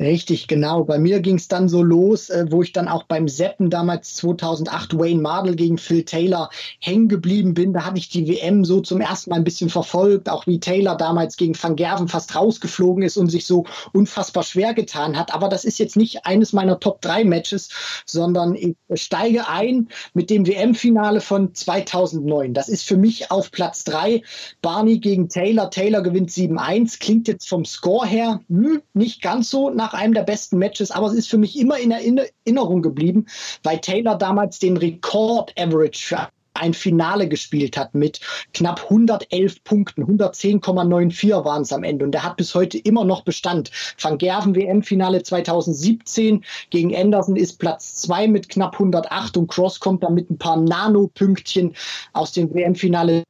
Richtig, 0.00 0.48
genau. 0.48 0.84
Bei 0.84 0.98
mir 0.98 1.20
ging 1.20 1.36
es 1.36 1.48
dann 1.48 1.68
so 1.68 1.82
los, 1.82 2.30
äh, 2.30 2.46
wo 2.50 2.62
ich 2.62 2.72
dann 2.72 2.88
auch 2.88 3.04
beim 3.04 3.28
Seppen 3.28 3.70
damals 3.70 4.14
2008 4.16 4.98
Wayne 4.98 5.20
Mardell 5.20 5.56
gegen 5.56 5.78
Phil 5.78 6.04
Taylor 6.04 6.50
hängen 6.80 7.08
geblieben 7.08 7.54
bin. 7.54 7.72
Da 7.72 7.84
hatte 7.84 7.98
ich 7.98 8.08
die 8.08 8.28
WM 8.28 8.64
so 8.64 8.80
zum 8.80 9.00
ersten 9.00 9.30
Mal 9.30 9.36
ein 9.36 9.44
bisschen 9.44 9.70
verfolgt, 9.70 10.28
auch 10.28 10.46
wie 10.46 10.60
Taylor 10.60 10.96
damals 10.96 11.36
gegen 11.36 11.60
Van 11.60 11.76
Gerven 11.76 12.08
fast 12.08 12.34
rausgeflogen 12.34 13.02
ist 13.02 13.16
und 13.16 13.30
sich 13.30 13.46
so 13.46 13.64
unfassbar 13.92 14.42
schwer 14.42 14.74
getan 14.74 15.18
hat. 15.18 15.34
Aber 15.34 15.48
das 15.48 15.64
ist 15.64 15.78
jetzt 15.78 15.96
nicht 15.96 16.26
eines 16.26 16.52
meiner 16.52 16.80
Top 16.80 17.00
3 17.02 17.24
Matches, 17.24 17.68
sondern 18.06 18.54
ich 18.54 18.76
steige 18.94 19.48
ein 19.48 19.88
mit 20.14 20.30
dem 20.30 20.46
WM-Finale 20.46 21.20
von 21.20 21.54
2009. 21.54 22.54
Das 22.54 22.68
ist 22.68 22.84
für 22.84 22.96
mich 22.96 23.30
auf 23.30 23.50
Platz 23.50 23.84
3 23.84 24.22
Barney 24.62 24.98
gegen 24.98 25.28
Taylor. 25.28 25.70
Taylor 25.70 26.02
gewinnt 26.02 26.30
7-1. 26.30 27.00
Klingt 27.00 27.28
jetzt 27.28 27.48
vom 27.48 27.64
Score 27.64 28.06
her 28.06 28.40
hm, 28.48 28.82
nicht 28.94 29.22
ganz 29.22 29.50
so 29.50 29.57
so 29.58 29.70
nach 29.70 29.92
einem 29.92 30.14
der 30.14 30.22
besten 30.22 30.58
Matches, 30.58 30.90
aber 30.90 31.08
es 31.08 31.14
ist 31.14 31.28
für 31.28 31.38
mich 31.38 31.58
immer 31.58 31.78
in 31.78 31.90
Erinnerung 31.90 32.82
geblieben, 32.82 33.26
weil 33.64 33.80
Taylor 33.80 34.14
damals 34.14 34.58
den 34.60 34.76
Rekord-Average 34.76 36.06
für 36.06 36.28
ein 36.54 36.74
Finale 36.74 37.28
gespielt 37.28 37.76
hat 37.76 37.94
mit 37.94 38.20
knapp 38.52 38.84
111 38.84 39.62
Punkten. 39.62 40.04
110,94 40.04 41.44
waren 41.44 41.62
es 41.62 41.72
am 41.72 41.84
Ende. 41.84 42.04
Und 42.04 42.12
der 42.12 42.24
hat 42.24 42.36
bis 42.36 42.54
heute 42.54 42.78
immer 42.78 43.04
noch 43.04 43.22
Bestand. 43.22 43.70
Van 44.00 44.18
Gerven 44.18 44.56
WM-Finale 44.56 45.22
2017 45.22 46.44
gegen 46.70 46.96
Anderson 46.96 47.36
ist 47.36 47.60
Platz 47.60 47.96
2 48.02 48.26
mit 48.26 48.48
knapp 48.48 48.74
108 48.74 49.36
und 49.36 49.48
Cross 49.48 49.78
kommt 49.78 50.02
dann 50.02 50.14
mit 50.14 50.30
ein 50.30 50.38
paar 50.38 50.56
Nanopünktchen 50.56 51.74
aus 52.12 52.32
dem 52.32 52.52
WM-Finale 52.52 53.22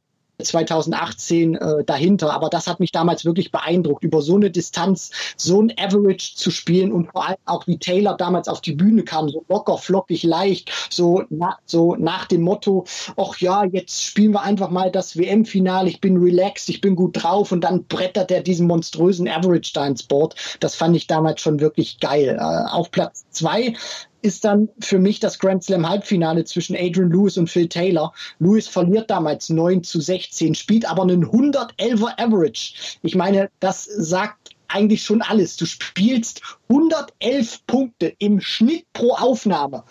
2018 0.42 1.54
äh, 1.56 1.84
dahinter. 1.84 2.32
Aber 2.32 2.48
das 2.48 2.66
hat 2.66 2.80
mich 2.80 2.92
damals 2.92 3.24
wirklich 3.24 3.50
beeindruckt, 3.50 4.04
über 4.04 4.22
so 4.22 4.36
eine 4.36 4.50
Distanz 4.50 5.10
so 5.36 5.60
ein 5.60 5.72
Average 5.78 6.34
zu 6.36 6.50
spielen 6.50 6.92
und 6.92 7.10
vor 7.10 7.26
allem 7.26 7.38
auch 7.44 7.66
wie 7.66 7.78
Taylor 7.78 8.16
damals 8.16 8.48
auf 8.48 8.60
die 8.60 8.72
Bühne 8.72 9.02
kam, 9.02 9.28
so 9.28 9.44
locker, 9.48 9.78
flockig, 9.78 10.22
leicht, 10.22 10.70
so, 10.90 11.24
na, 11.30 11.58
so 11.64 11.96
nach 11.96 12.26
dem 12.26 12.42
Motto, 12.42 12.84
ach 13.16 13.36
ja, 13.38 13.64
jetzt 13.64 14.04
spielen 14.04 14.32
wir 14.32 14.42
einfach 14.42 14.70
mal 14.70 14.90
das 14.90 15.16
WM-Finale, 15.16 15.88
ich 15.88 16.00
bin 16.00 16.16
relaxed, 16.16 16.68
ich 16.68 16.80
bin 16.80 16.94
gut 16.94 17.22
drauf 17.22 17.50
und 17.52 17.62
dann 17.62 17.84
brettert 17.84 18.30
er 18.30 18.42
diesen 18.42 18.66
monströsen 18.66 19.28
Average 19.28 19.72
da 19.74 19.86
ins 19.86 20.02
Board. 20.04 20.36
Das 20.60 20.74
fand 20.74 20.96
ich 20.96 21.06
damals 21.06 21.40
schon 21.40 21.60
wirklich 21.60 21.98
geil. 21.98 22.36
Äh, 22.38 22.70
auf 22.70 22.90
Platz 22.90 23.26
zwei 23.30 23.74
ist 24.22 24.44
dann 24.44 24.68
für 24.80 24.98
mich 24.98 25.20
das 25.20 25.38
Grand 25.38 25.62
Slam 25.62 25.88
Halbfinale 25.88 26.44
zwischen 26.44 26.76
Adrian 26.76 27.10
Lewis 27.10 27.36
und 27.36 27.48
Phil 27.48 27.68
Taylor. 27.68 28.12
Lewis 28.38 28.68
verliert 28.68 29.10
damals 29.10 29.48
9 29.48 29.82
zu 29.84 30.00
16, 30.00 30.54
spielt 30.54 30.88
aber 30.88 31.02
einen 31.02 31.24
111er 31.24 32.18
Average. 32.18 32.98
Ich 33.02 33.14
meine, 33.14 33.50
das 33.60 33.84
sagt 33.84 34.50
eigentlich 34.68 35.02
schon 35.02 35.22
alles. 35.22 35.56
Du 35.56 35.66
spielst 35.66 36.42
111 36.68 37.66
Punkte 37.66 38.14
im 38.18 38.40
Schnitt 38.40 38.84
pro 38.92 39.12
Aufnahme 39.14 39.84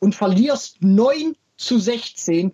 und 0.00 0.14
verlierst 0.14 0.76
9 0.80 1.36
zu 1.56 1.78
16 1.78 2.52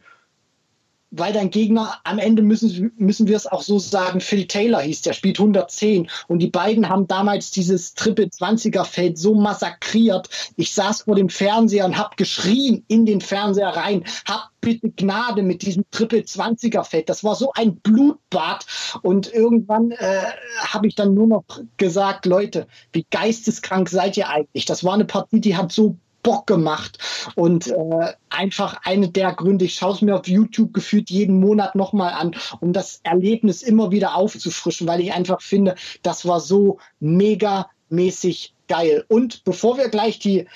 weil 1.10 1.32
dein 1.32 1.50
Gegner 1.50 1.98
am 2.04 2.18
Ende 2.18 2.42
müssen, 2.42 2.92
müssen 2.96 3.26
wir 3.26 3.36
es 3.36 3.46
auch 3.46 3.62
so 3.62 3.78
sagen, 3.78 4.20
Phil 4.20 4.46
Taylor 4.46 4.80
hieß, 4.80 5.02
der 5.02 5.14
spielt 5.14 5.38
110 5.38 6.08
und 6.26 6.40
die 6.40 6.50
beiden 6.50 6.88
haben 6.88 7.06
damals 7.06 7.50
dieses 7.50 7.94
Triple 7.94 8.26
20er 8.26 8.84
Feld 8.84 9.18
so 9.18 9.34
massakriert. 9.34 10.28
Ich 10.56 10.74
saß 10.74 11.02
vor 11.02 11.14
dem 11.14 11.28
Fernseher 11.28 11.86
und 11.86 11.98
hab 11.98 12.16
geschrien 12.16 12.84
in 12.88 13.06
den 13.06 13.20
Fernseher 13.20 13.68
rein, 13.68 14.04
hab 14.26 14.50
bitte 14.60 14.90
Gnade 14.90 15.42
mit 15.42 15.62
diesem 15.62 15.84
Triple 15.90 16.20
20er 16.20 16.84
Feld. 16.84 17.08
Das 17.08 17.24
war 17.24 17.34
so 17.34 17.52
ein 17.54 17.76
Blutbad 17.76 18.66
und 19.02 19.32
irgendwann 19.32 19.92
äh, 19.92 20.22
habe 20.58 20.86
ich 20.88 20.94
dann 20.94 21.14
nur 21.14 21.26
noch 21.26 21.44
gesagt, 21.76 22.26
Leute, 22.26 22.66
wie 22.92 23.06
geisteskrank 23.10 23.88
seid 23.88 24.16
ihr 24.16 24.28
eigentlich? 24.28 24.66
Das 24.66 24.84
war 24.84 24.94
eine 24.94 25.04
Partie, 25.04 25.40
die 25.40 25.56
hat 25.56 25.72
so 25.72 25.96
Bock 26.28 26.46
gemacht 26.46 26.98
und 27.36 27.68
äh, 27.68 28.12
einfach 28.28 28.82
eine 28.84 29.08
der 29.08 29.32
Gründe, 29.32 29.64
ich 29.64 29.76
schaue 29.76 29.94
es 29.94 30.02
mir 30.02 30.14
auf 30.14 30.28
YouTube 30.28 30.74
gefühlt 30.74 31.08
jeden 31.08 31.40
Monat 31.40 31.74
nochmal 31.74 32.12
an, 32.12 32.36
um 32.60 32.74
das 32.74 33.00
Erlebnis 33.02 33.62
immer 33.62 33.92
wieder 33.92 34.14
aufzufrischen, 34.14 34.86
weil 34.86 35.00
ich 35.00 35.14
einfach 35.14 35.40
finde, 35.40 35.74
das 36.02 36.26
war 36.26 36.40
so 36.40 36.80
mega 37.00 37.70
mäßig 37.88 38.52
geil. 38.68 39.06
Und 39.08 39.42
bevor 39.44 39.78
wir 39.78 39.88
gleich 39.88 40.18
die 40.18 40.46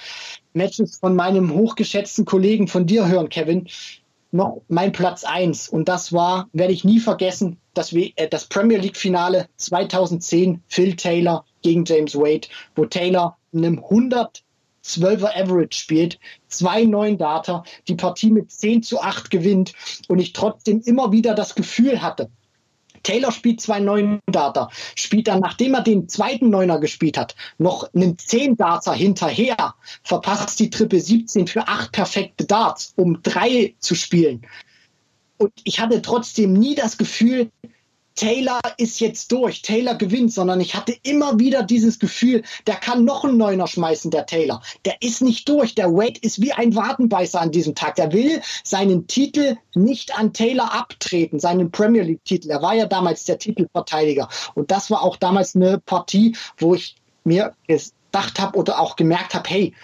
Matches 0.52 0.98
von 0.98 1.16
meinem 1.16 1.54
hochgeschätzten 1.54 2.26
Kollegen 2.26 2.68
von 2.68 2.84
dir 2.84 3.08
hören, 3.08 3.30
Kevin, 3.30 3.66
noch 4.30 4.60
mein 4.68 4.92
Platz 4.92 5.24
1. 5.24 5.70
Und 5.70 5.88
das 5.88 6.12
war, 6.12 6.50
werde 6.52 6.74
ich 6.74 6.84
nie 6.84 7.00
vergessen, 7.00 7.56
das, 7.72 7.94
äh, 7.94 8.28
das 8.28 8.44
Premier 8.44 8.76
League 8.76 8.98
Finale 8.98 9.48
2010, 9.56 10.62
Phil 10.68 10.96
Taylor 10.96 11.46
gegen 11.62 11.86
James 11.86 12.14
Wade, 12.14 12.48
wo 12.74 12.84
Taylor 12.84 13.38
einem 13.54 13.78
100 13.78 14.42
12er 14.85 15.37
Average 15.37 15.78
spielt, 15.78 16.18
zwei 16.49 16.85
neun 16.85 17.18
Data, 17.18 17.64
die 17.89 17.95
Partie 17.95 18.30
mit 18.30 18.51
10 18.51 18.83
zu 18.83 19.01
8 19.01 19.30
gewinnt 19.30 19.72
und 20.09 20.18
ich 20.18 20.33
trotzdem 20.33 20.80
immer 20.85 21.12
wieder 21.12 21.35
das 21.35 21.55
Gefühl 21.55 22.03
hatte, 22.03 22.30
Taylor 23.03 23.33
spielt 23.33 23.61
zwei 23.61 23.80
neun 23.80 24.20
Data, 24.26 24.68
spielt 24.95 25.28
dann, 25.28 25.41
nachdem 25.41 25.74
er 25.74 25.83
den 25.83 26.09
zweiten 26.09 26.51
Neuner 26.51 26.78
gespielt 26.78 27.18
hat, 27.18 27.35
noch 27.59 27.93
einen 27.95 28.18
10 28.18 28.57
Data 28.57 28.93
hinterher, 28.93 29.74
verpasst 30.03 30.61
die 30.61 30.70
Triple 30.70 31.01
17 31.01 31.47
für 31.47 31.66
acht 31.66 31.93
perfekte 31.93 32.45
Darts, 32.45 32.93
um 32.97 33.20
drei 33.22 33.74
zu 33.78 33.95
spielen. 33.95 34.47
Und 35.39 35.53
ich 35.64 35.80
hatte 35.80 36.03
trotzdem 36.03 36.53
nie 36.53 36.74
das 36.74 36.97
Gefühl, 36.97 37.51
Taylor 38.14 38.60
ist 38.76 39.00
jetzt 39.00 39.32
durch, 39.32 39.62
Taylor 39.62 39.94
gewinnt, 39.94 40.32
sondern 40.32 40.60
ich 40.60 40.74
hatte 40.74 40.94
immer 41.02 41.38
wieder 41.38 41.62
dieses 41.62 41.98
Gefühl, 41.98 42.42
der 42.66 42.76
kann 42.76 43.04
noch 43.04 43.24
einen 43.24 43.36
Neuner 43.36 43.66
schmeißen, 43.66 44.10
der 44.10 44.26
Taylor. 44.26 44.62
Der 44.84 45.00
ist 45.00 45.22
nicht 45.22 45.48
durch, 45.48 45.74
der 45.74 45.92
Wade 45.92 46.20
ist 46.20 46.40
wie 46.40 46.52
ein 46.52 46.74
Wadenbeißer 46.74 47.40
an 47.40 47.50
diesem 47.50 47.74
Tag. 47.74 47.96
Der 47.96 48.12
will 48.12 48.42
seinen 48.64 49.06
Titel 49.06 49.56
nicht 49.74 50.16
an 50.18 50.32
Taylor 50.32 50.72
abtreten, 50.74 51.40
seinen 51.40 51.70
Premier 51.70 52.02
League-Titel. 52.02 52.50
Er 52.50 52.62
war 52.62 52.74
ja 52.74 52.86
damals 52.86 53.24
der 53.24 53.38
Titelverteidiger. 53.38 54.28
Und 54.54 54.70
das 54.70 54.90
war 54.90 55.02
auch 55.02 55.16
damals 55.16 55.56
eine 55.56 55.78
Partie, 55.78 56.36
wo 56.58 56.74
ich 56.74 56.96
mir 57.24 57.54
gedacht 57.66 58.40
habe 58.40 58.58
oder 58.58 58.80
auch 58.80 58.96
gemerkt 58.96 59.34
habe, 59.34 59.48
hey, 59.48 59.74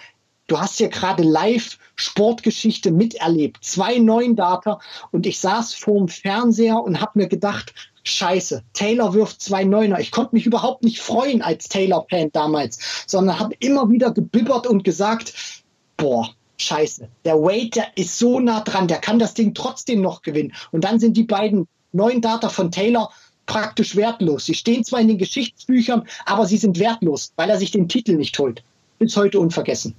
du 0.47 0.59
hast 0.59 0.77
hier 0.77 0.89
gerade 0.89 1.23
live 1.23 1.77
Sportgeschichte 1.95 2.91
miterlebt. 2.91 3.63
Zwei 3.63 3.97
neun 3.97 4.35
Data 4.35 4.79
und 5.11 5.25
ich 5.25 5.39
saß 5.39 5.73
vorm 5.73 6.07
Fernseher 6.07 6.81
und 6.81 7.01
habe 7.01 7.19
mir 7.19 7.27
gedacht, 7.27 7.73
scheiße, 8.09 8.63
Taylor 8.73 9.13
wirft 9.13 9.41
zwei 9.41 9.63
Neuner. 9.63 9.99
Ich 9.99 10.11
konnte 10.11 10.35
mich 10.35 10.45
überhaupt 10.45 10.83
nicht 10.83 10.99
freuen 10.99 11.41
als 11.41 11.69
Taylor-Fan 11.69 12.31
damals, 12.31 13.03
sondern 13.07 13.39
habe 13.39 13.55
immer 13.59 13.89
wieder 13.89 14.11
gebibbert 14.11 14.67
und 14.67 14.83
gesagt, 14.83 15.33
boah, 15.97 16.29
scheiße, 16.57 17.07
der 17.25 17.35
Wade, 17.35 17.69
der 17.69 17.87
ist 17.95 18.17
so 18.17 18.39
nah 18.39 18.61
dran, 18.61 18.87
der 18.87 18.97
kann 18.97 19.19
das 19.19 19.33
Ding 19.33 19.53
trotzdem 19.53 20.01
noch 20.01 20.21
gewinnen. 20.21 20.53
Und 20.71 20.83
dann 20.83 20.99
sind 20.99 21.15
die 21.17 21.23
beiden 21.23 21.67
neuen 21.91 22.21
Data 22.21 22.49
von 22.49 22.71
Taylor 22.71 23.11
praktisch 23.45 23.95
wertlos. 23.95 24.45
Sie 24.45 24.53
stehen 24.53 24.83
zwar 24.83 24.99
in 24.99 25.07
den 25.07 25.17
Geschichtsbüchern, 25.17 26.03
aber 26.25 26.45
sie 26.45 26.57
sind 26.57 26.79
wertlos, 26.79 27.33
weil 27.35 27.49
er 27.49 27.57
sich 27.57 27.71
den 27.71 27.89
Titel 27.89 28.15
nicht 28.15 28.37
holt. 28.37 28.63
Bis 28.99 29.15
heute 29.17 29.39
unvergessen. 29.39 29.95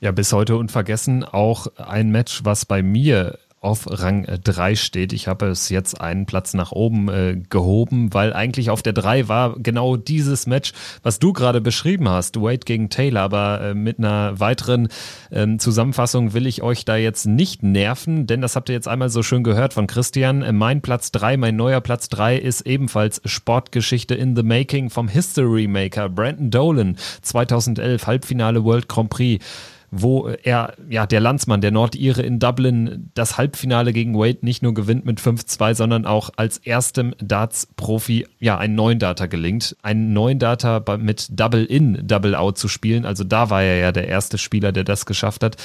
Ja, 0.00 0.12
bis 0.12 0.32
heute 0.32 0.56
unvergessen 0.56 1.24
auch 1.24 1.66
ein 1.76 2.10
Match, 2.10 2.44
was 2.44 2.66
bei 2.66 2.82
mir 2.82 3.38
auf 3.66 3.86
Rang 3.90 4.24
3 4.44 4.70
äh, 4.70 4.76
steht. 4.76 5.12
Ich 5.12 5.26
habe 5.26 5.46
es 5.46 5.68
jetzt 5.68 6.00
einen 6.00 6.24
Platz 6.24 6.54
nach 6.54 6.70
oben 6.70 7.08
äh, 7.08 7.36
gehoben, 7.50 8.14
weil 8.14 8.32
eigentlich 8.32 8.70
auf 8.70 8.80
der 8.80 8.92
3 8.92 9.28
war 9.28 9.56
genau 9.58 9.96
dieses 9.96 10.46
Match, 10.46 10.72
was 11.02 11.18
du 11.18 11.32
gerade 11.32 11.60
beschrieben 11.60 12.08
hast, 12.08 12.40
Wade 12.40 12.60
gegen 12.64 12.90
Taylor. 12.90 13.22
Aber 13.22 13.60
äh, 13.60 13.74
mit 13.74 13.98
einer 13.98 14.38
weiteren 14.38 14.88
äh, 15.30 15.56
Zusammenfassung 15.58 16.32
will 16.32 16.46
ich 16.46 16.62
euch 16.62 16.84
da 16.84 16.96
jetzt 16.96 17.26
nicht 17.26 17.64
nerven, 17.64 18.28
denn 18.28 18.40
das 18.40 18.54
habt 18.54 18.68
ihr 18.68 18.74
jetzt 18.74 18.88
einmal 18.88 19.08
so 19.08 19.24
schön 19.24 19.42
gehört 19.42 19.74
von 19.74 19.88
Christian. 19.88 20.42
Äh, 20.42 20.52
mein 20.52 20.80
Platz 20.80 21.10
3, 21.10 21.36
mein 21.36 21.56
neuer 21.56 21.80
Platz 21.80 22.08
3 22.08 22.36
ist 22.36 22.60
ebenfalls 22.62 23.20
Sportgeschichte 23.24 24.14
in 24.14 24.36
the 24.36 24.44
Making 24.44 24.90
vom 24.90 25.08
History 25.08 25.66
Maker 25.66 26.08
Brandon 26.08 26.50
Dolan 26.50 26.96
2011 27.22 28.06
Halbfinale 28.06 28.62
World 28.62 28.88
Grand 28.88 29.10
Prix 29.10 29.44
wo 29.90 30.28
er, 30.28 30.74
ja, 30.88 31.06
der 31.06 31.20
Landsmann, 31.20 31.60
der 31.60 31.70
Nordire 31.70 32.22
in 32.22 32.38
Dublin, 32.38 33.10
das 33.14 33.38
Halbfinale 33.38 33.92
gegen 33.92 34.14
Wade 34.14 34.38
nicht 34.42 34.62
nur 34.62 34.74
gewinnt 34.74 35.04
mit 35.04 35.20
5-2, 35.20 35.74
sondern 35.74 36.06
auch 36.06 36.30
als 36.36 36.58
erstem 36.58 37.14
Darts-Profi, 37.18 38.26
ja, 38.38 38.58
einen 38.58 38.74
neuen 38.74 38.98
Data 38.98 39.26
gelingt. 39.26 39.76
Einen 39.82 40.12
neuen 40.12 40.38
Data 40.38 40.82
mit 40.98 41.28
Double-In, 41.30 42.06
Double-Out 42.06 42.58
zu 42.58 42.68
spielen. 42.68 43.04
Also 43.04 43.24
da 43.24 43.50
war 43.50 43.62
er 43.62 43.76
ja 43.76 43.92
der 43.92 44.08
erste 44.08 44.38
Spieler, 44.38 44.72
der 44.72 44.84
das 44.84 45.06
geschafft 45.06 45.42
hat. 45.42 45.56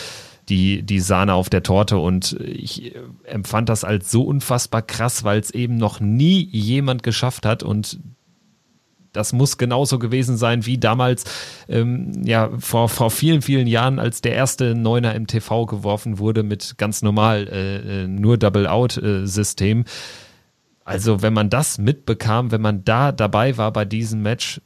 Die, 0.50 0.82
die 0.82 1.00
Sahne 1.00 1.36
auf 1.36 1.50
der 1.50 1.64
Torte 1.64 1.98
und 2.00 2.36
ich 2.42 2.94
empfand 3.26 3.70
das 3.70 3.84
als 3.84 4.10
so 4.12 4.24
unfassbar 4.24 4.82
krass, 4.82 5.24
weil 5.24 5.40
es 5.40 5.52
eben 5.52 5.78
noch 5.78 6.00
nie 6.00 6.44
jemand 6.52 7.04
geschafft 7.04 7.46
hat 7.46 7.62
und 7.62 8.00
das 9.14 9.34
muss 9.34 9.58
genauso 9.58 10.00
gewesen 10.00 10.38
sein 10.38 10.66
wie 10.66 10.78
damals, 10.78 11.26
ähm, 11.68 12.24
ja, 12.24 12.50
vor, 12.58 12.90
vor 12.90 13.12
vielen, 13.12 13.42
vielen 13.42 13.68
Jahren, 13.68 14.00
als 14.00 14.22
der 14.22 14.34
erste 14.34 14.76
Neuner 14.76 15.16
im 15.16 15.28
TV 15.28 15.66
geworfen 15.66 16.20
wurde 16.20 16.44
mit 16.44 16.78
ganz 16.78 17.02
normal 17.02 17.48
äh, 17.48 18.04
äh 18.04 18.08
nur 18.08 18.38
Double-Out-System. 18.38 19.86
Also, 20.84 21.22
wenn 21.22 21.34
man 21.34 21.50
das 21.50 21.78
mitbekam, 21.78 22.52
wenn 22.52 22.62
man 22.62 22.84
da 22.84 23.12
dabei 23.12 23.58
war 23.58 23.72
bei 23.72 23.86
diesem 23.86 24.22
Match, 24.22 24.62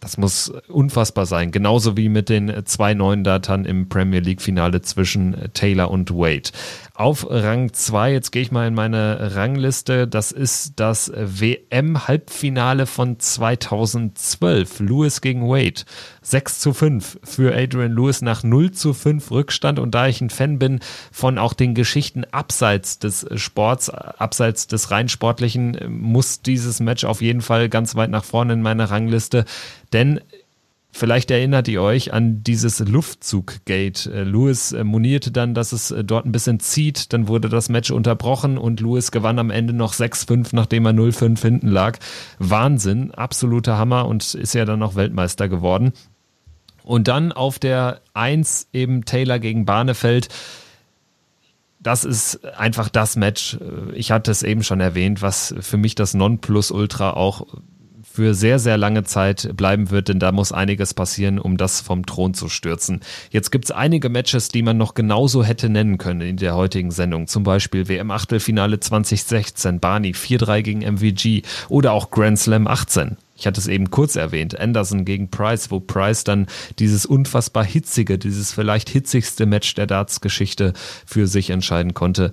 das 0.00 0.18
muss 0.18 0.52
unfassbar 0.68 1.26
sein. 1.26 1.50
Genauso 1.50 1.96
wie 1.96 2.08
mit 2.08 2.28
den 2.28 2.64
zwei 2.64 2.94
neuen 2.94 3.24
Datern 3.24 3.64
im 3.64 3.88
Premier 3.88 4.20
League 4.20 4.42
Finale 4.42 4.82
zwischen 4.82 5.34
Taylor 5.54 5.90
und 5.90 6.12
Wade. 6.12 6.50
Auf 6.98 7.26
Rang 7.28 7.74
2, 7.74 8.10
jetzt 8.10 8.32
gehe 8.32 8.40
ich 8.40 8.50
mal 8.50 8.66
in 8.66 8.72
meine 8.72 9.34
Rangliste, 9.34 10.08
das 10.08 10.32
ist 10.32 10.72
das 10.76 11.12
WM-Halbfinale 11.14 12.86
von 12.86 13.20
2012. 13.20 14.80
Lewis 14.80 15.20
gegen 15.20 15.46
Wade. 15.46 15.82
6 16.22 16.58
zu 16.58 16.72
5 16.72 17.18
für 17.22 17.54
Adrian 17.54 17.92
Lewis 17.92 18.22
nach 18.22 18.42
0 18.42 18.70
zu 18.72 18.94
5 18.94 19.30
Rückstand. 19.30 19.78
Und 19.78 19.94
da 19.94 20.06
ich 20.06 20.22
ein 20.22 20.30
Fan 20.30 20.58
bin 20.58 20.80
von 21.12 21.36
auch 21.36 21.52
den 21.52 21.74
Geschichten 21.74 22.24
abseits 22.32 22.98
des 22.98 23.26
Sports, 23.34 23.90
abseits 23.90 24.66
des 24.66 24.90
rein 24.90 25.10
sportlichen, 25.10 25.78
muss 25.88 26.40
dieses 26.40 26.80
Match 26.80 27.04
auf 27.04 27.20
jeden 27.20 27.42
Fall 27.42 27.68
ganz 27.68 27.94
weit 27.94 28.08
nach 28.08 28.24
vorne 28.24 28.54
in 28.54 28.62
meiner 28.62 28.90
Rangliste. 28.90 29.44
Denn 29.92 30.22
Vielleicht 30.98 31.30
erinnert 31.30 31.68
ihr 31.68 31.82
euch 31.82 32.14
an 32.14 32.42
dieses 32.42 32.78
Luftzuggate. 32.78 34.10
Äh, 34.10 34.22
Lewis 34.22 34.72
äh, 34.72 34.82
monierte 34.82 35.30
dann, 35.30 35.52
dass 35.52 35.72
es 35.72 35.90
äh, 35.90 36.02
dort 36.02 36.24
ein 36.24 36.32
bisschen 36.32 36.58
zieht. 36.58 37.12
Dann 37.12 37.28
wurde 37.28 37.50
das 37.50 37.68
Match 37.68 37.90
unterbrochen 37.90 38.56
und 38.56 38.80
Lewis 38.80 39.10
gewann 39.10 39.38
am 39.38 39.50
Ende 39.50 39.74
noch 39.74 39.92
6-5, 39.92 40.48
nachdem 40.52 40.86
er 40.86 40.92
0-5 40.92 41.38
hinten 41.42 41.68
lag. 41.68 41.98
Wahnsinn, 42.38 43.10
absoluter 43.10 43.76
Hammer 43.76 44.06
und 44.06 44.32
ist 44.32 44.54
ja 44.54 44.64
dann 44.64 44.78
noch 44.78 44.94
Weltmeister 44.94 45.50
geworden. 45.50 45.92
Und 46.82 47.08
dann 47.08 47.30
auf 47.30 47.58
der 47.58 48.00
1 48.14 48.68
eben 48.72 49.04
Taylor 49.04 49.38
gegen 49.38 49.66
Barnefeld. 49.66 50.28
Das 51.78 52.04
ist 52.04 52.42
einfach 52.56 52.88
das 52.88 53.16
Match. 53.16 53.58
Ich 53.92 54.12
hatte 54.12 54.30
es 54.30 54.42
eben 54.42 54.62
schon 54.62 54.80
erwähnt, 54.80 55.20
was 55.20 55.54
für 55.60 55.76
mich 55.76 55.94
das 55.94 56.14
Nonplusultra 56.14 57.10
auch 57.10 57.46
für 58.16 58.32
sehr, 58.32 58.58
sehr 58.58 58.78
lange 58.78 59.04
Zeit 59.04 59.54
bleiben 59.58 59.90
wird, 59.90 60.08
denn 60.08 60.18
da 60.18 60.32
muss 60.32 60.50
einiges 60.50 60.94
passieren, 60.94 61.38
um 61.38 61.58
das 61.58 61.82
vom 61.82 62.06
Thron 62.06 62.32
zu 62.32 62.48
stürzen. 62.48 63.00
Jetzt 63.30 63.50
gibt 63.50 63.66
es 63.66 63.70
einige 63.70 64.08
Matches, 64.08 64.48
die 64.48 64.62
man 64.62 64.78
noch 64.78 64.94
genauso 64.94 65.44
hätte 65.44 65.68
nennen 65.68 65.98
können 65.98 66.22
in 66.22 66.38
der 66.38 66.56
heutigen 66.56 66.90
Sendung. 66.90 67.26
Zum 67.26 67.42
Beispiel 67.42 67.88
WM-Achtelfinale 67.88 68.80
2016, 68.80 69.80
Barney 69.80 70.12
4-3 70.12 70.62
gegen 70.62 70.80
MVG 70.80 71.42
oder 71.68 71.92
auch 71.92 72.10
Grand 72.10 72.38
Slam 72.38 72.66
18 72.66 73.18
ich 73.38 73.46
hatte 73.46 73.60
es 73.60 73.66
eben 73.66 73.90
kurz 73.90 74.16
erwähnt, 74.16 74.58
Anderson 74.58 75.04
gegen 75.04 75.28
Price, 75.28 75.70
wo 75.70 75.78
Price 75.78 76.24
dann 76.24 76.46
dieses 76.78 77.04
unfassbar 77.04 77.66
hitzige, 77.66 78.16
dieses 78.16 78.54
vielleicht 78.54 78.88
hitzigste 78.88 79.44
Match 79.44 79.74
der 79.74 79.86
Darts-Geschichte 79.86 80.72
für 81.04 81.26
sich 81.26 81.50
entscheiden 81.50 81.92
konnte. 81.92 82.32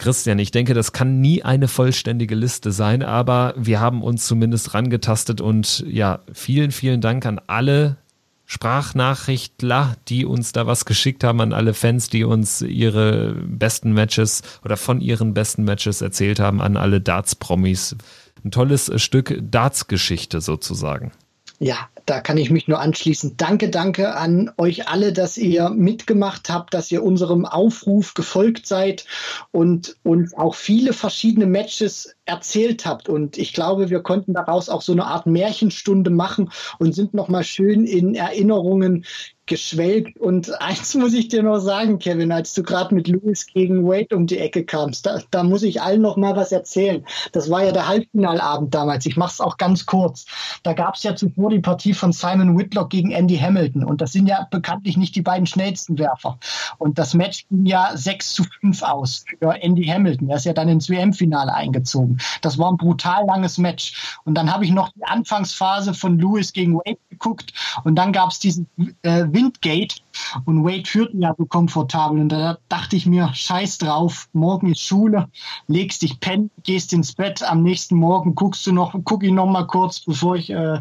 Christian, 0.00 0.38
ich 0.38 0.50
denke, 0.50 0.72
das 0.72 0.92
kann 0.92 1.20
nie 1.20 1.42
eine 1.42 1.68
vollständige 1.68 2.34
Liste 2.34 2.72
sein, 2.72 3.02
aber 3.02 3.52
wir 3.58 3.80
haben 3.80 4.02
uns 4.02 4.26
zumindest 4.26 4.72
rangetastet 4.72 5.42
und 5.42 5.84
ja, 5.86 6.20
vielen, 6.32 6.70
vielen 6.70 7.02
Dank 7.02 7.26
an 7.26 7.38
alle 7.46 7.98
Sprachnachrichtler, 8.46 9.96
die 10.08 10.24
uns 10.24 10.52
da 10.52 10.66
was 10.66 10.86
geschickt 10.86 11.22
haben, 11.22 11.42
an 11.42 11.52
alle 11.52 11.74
Fans, 11.74 12.08
die 12.08 12.24
uns 12.24 12.62
ihre 12.62 13.34
besten 13.44 13.92
Matches 13.92 14.42
oder 14.64 14.78
von 14.78 15.02
ihren 15.02 15.34
besten 15.34 15.64
Matches 15.64 16.00
erzählt 16.00 16.40
haben, 16.40 16.62
an 16.62 16.78
alle 16.78 17.02
Darts-Promis. 17.02 17.94
Ein 18.42 18.50
tolles 18.50 18.90
Stück 19.02 19.38
Darts-Geschichte 19.42 20.40
sozusagen. 20.40 21.12
Ja, 21.58 21.90
da 22.10 22.20
kann 22.20 22.38
ich 22.38 22.50
mich 22.50 22.66
nur 22.66 22.80
anschließen. 22.80 23.36
Danke, 23.36 23.68
danke 23.68 24.16
an 24.16 24.50
euch 24.58 24.88
alle, 24.88 25.12
dass 25.12 25.38
ihr 25.38 25.70
mitgemacht 25.70 26.50
habt, 26.50 26.74
dass 26.74 26.90
ihr 26.90 27.04
unserem 27.04 27.46
Aufruf 27.46 28.14
gefolgt 28.14 28.66
seid 28.66 29.04
und 29.52 29.96
uns 30.02 30.34
auch 30.34 30.56
viele 30.56 30.92
verschiedene 30.92 31.46
Matches 31.46 32.16
erzählt 32.24 32.84
habt. 32.84 33.08
Und 33.08 33.38
ich 33.38 33.52
glaube, 33.52 33.90
wir 33.90 34.02
konnten 34.02 34.34
daraus 34.34 34.68
auch 34.68 34.82
so 34.82 34.90
eine 34.90 35.04
Art 35.04 35.26
Märchenstunde 35.26 36.10
machen 36.10 36.50
und 36.80 36.96
sind 36.96 37.14
nochmal 37.14 37.44
schön 37.44 37.84
in 37.84 38.16
Erinnerungen 38.16 39.04
geschwelgt. 39.50 40.18
Und 40.18 40.58
eins 40.62 40.94
muss 40.94 41.12
ich 41.12 41.28
dir 41.28 41.42
noch 41.42 41.58
sagen, 41.58 41.98
Kevin, 41.98 42.32
als 42.32 42.54
du 42.54 42.62
gerade 42.62 42.94
mit 42.94 43.08
Lewis 43.08 43.46
gegen 43.46 43.84
Wade 43.86 44.16
um 44.16 44.26
die 44.26 44.38
Ecke 44.38 44.64
kamst, 44.64 45.04
da, 45.04 45.18
da 45.30 45.42
muss 45.42 45.62
ich 45.62 45.82
allen 45.82 46.00
noch 46.00 46.16
mal 46.16 46.36
was 46.36 46.52
erzählen. 46.52 47.04
Das 47.32 47.50
war 47.50 47.64
ja 47.64 47.72
der 47.72 47.88
Halbfinalabend 47.88 48.72
damals. 48.72 49.04
Ich 49.04 49.16
mache 49.16 49.32
es 49.32 49.40
auch 49.40 49.58
ganz 49.58 49.84
kurz. 49.84 50.24
Da 50.62 50.72
gab 50.72 50.94
es 50.94 51.02
ja 51.02 51.14
zuvor 51.16 51.50
die 51.50 51.58
Partie 51.58 51.92
von 51.92 52.12
Simon 52.12 52.56
Whitlock 52.56 52.90
gegen 52.90 53.10
Andy 53.10 53.36
Hamilton. 53.36 53.84
Und 53.84 54.00
das 54.00 54.12
sind 54.12 54.28
ja 54.28 54.46
bekanntlich 54.50 54.96
nicht 54.96 55.16
die 55.16 55.22
beiden 55.22 55.46
schnellsten 55.46 55.98
Werfer. 55.98 56.38
Und 56.78 56.98
das 56.98 57.12
Match 57.12 57.46
ging 57.48 57.66
ja 57.66 57.90
6 57.92 58.32
zu 58.32 58.44
5 58.60 58.82
aus 58.82 59.24
für 59.38 59.52
Andy 59.60 59.84
Hamilton. 59.84 60.30
Er 60.30 60.36
ist 60.36 60.46
ja 60.46 60.52
dann 60.52 60.68
ins 60.68 60.88
WM-Finale 60.88 61.52
eingezogen. 61.52 62.18
Das 62.40 62.56
war 62.56 62.70
ein 62.70 62.76
brutal 62.76 63.26
langes 63.26 63.58
Match. 63.58 64.16
Und 64.24 64.34
dann 64.34 64.52
habe 64.52 64.64
ich 64.64 64.70
noch 64.70 64.90
die 64.90 65.04
Anfangsphase 65.04 65.92
von 65.92 66.18
Lewis 66.18 66.52
gegen 66.52 66.76
Wade 66.76 66.98
geguckt. 67.10 67.52
Und 67.82 67.96
dann 67.96 68.12
gab 68.12 68.30
es 68.30 68.38
diesen 68.38 68.68
äh, 69.02 69.24
Windgate 69.40 69.96
und 70.44 70.64
Wade 70.64 70.84
führte 70.86 71.16
ja 71.16 71.34
so 71.36 71.46
komfortabel. 71.46 72.20
Und 72.20 72.28
da 72.28 72.58
dachte 72.68 72.96
ich 72.96 73.06
mir, 73.06 73.30
scheiß 73.32 73.78
drauf, 73.78 74.28
morgen 74.32 74.70
ist 74.70 74.82
Schule, 74.82 75.28
legst 75.66 76.02
dich 76.02 76.20
pennen, 76.20 76.50
gehst 76.62 76.92
ins 76.92 77.14
Bett, 77.14 77.42
am 77.42 77.62
nächsten 77.62 77.96
Morgen 77.96 78.34
guckst 78.34 78.66
du 78.66 78.72
noch, 78.72 78.94
guck 79.04 79.24
ich 79.24 79.32
noch 79.32 79.46
mal 79.46 79.66
kurz, 79.66 80.00
bevor 80.00 80.36
ich, 80.36 80.50
äh, 80.50 80.80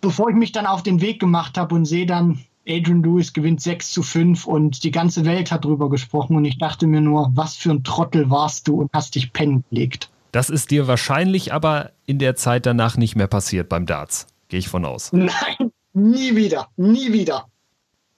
bevor 0.00 0.30
ich 0.30 0.36
mich 0.36 0.52
dann 0.52 0.66
auf 0.66 0.82
den 0.82 1.00
Weg 1.00 1.20
gemacht 1.20 1.58
habe 1.58 1.74
und 1.74 1.84
sehe 1.84 2.06
dann, 2.06 2.40
Adrian 2.68 3.02
Lewis 3.02 3.32
gewinnt 3.32 3.60
6 3.60 3.92
zu 3.92 4.02
5 4.02 4.46
und 4.46 4.82
die 4.82 4.90
ganze 4.90 5.24
Welt 5.24 5.52
hat 5.52 5.64
drüber 5.64 5.88
gesprochen 5.88 6.36
und 6.36 6.44
ich 6.44 6.58
dachte 6.58 6.88
mir 6.88 7.00
nur, 7.00 7.30
was 7.34 7.54
für 7.54 7.70
ein 7.70 7.84
Trottel 7.84 8.28
warst 8.28 8.66
du 8.66 8.80
und 8.80 8.90
hast 8.92 9.14
dich 9.14 9.32
pennen 9.32 9.64
gelegt. 9.70 10.10
Das 10.32 10.50
ist 10.50 10.72
dir 10.72 10.88
wahrscheinlich 10.88 11.52
aber 11.52 11.92
in 12.06 12.18
der 12.18 12.34
Zeit 12.34 12.66
danach 12.66 12.96
nicht 12.96 13.14
mehr 13.14 13.28
passiert 13.28 13.68
beim 13.68 13.86
Darts. 13.86 14.26
Gehe 14.48 14.58
ich 14.58 14.68
von 14.68 14.84
aus. 14.84 15.12
Nein, 15.12 15.70
nie 15.92 16.34
wieder, 16.34 16.68
nie 16.76 17.12
wieder. 17.12 17.46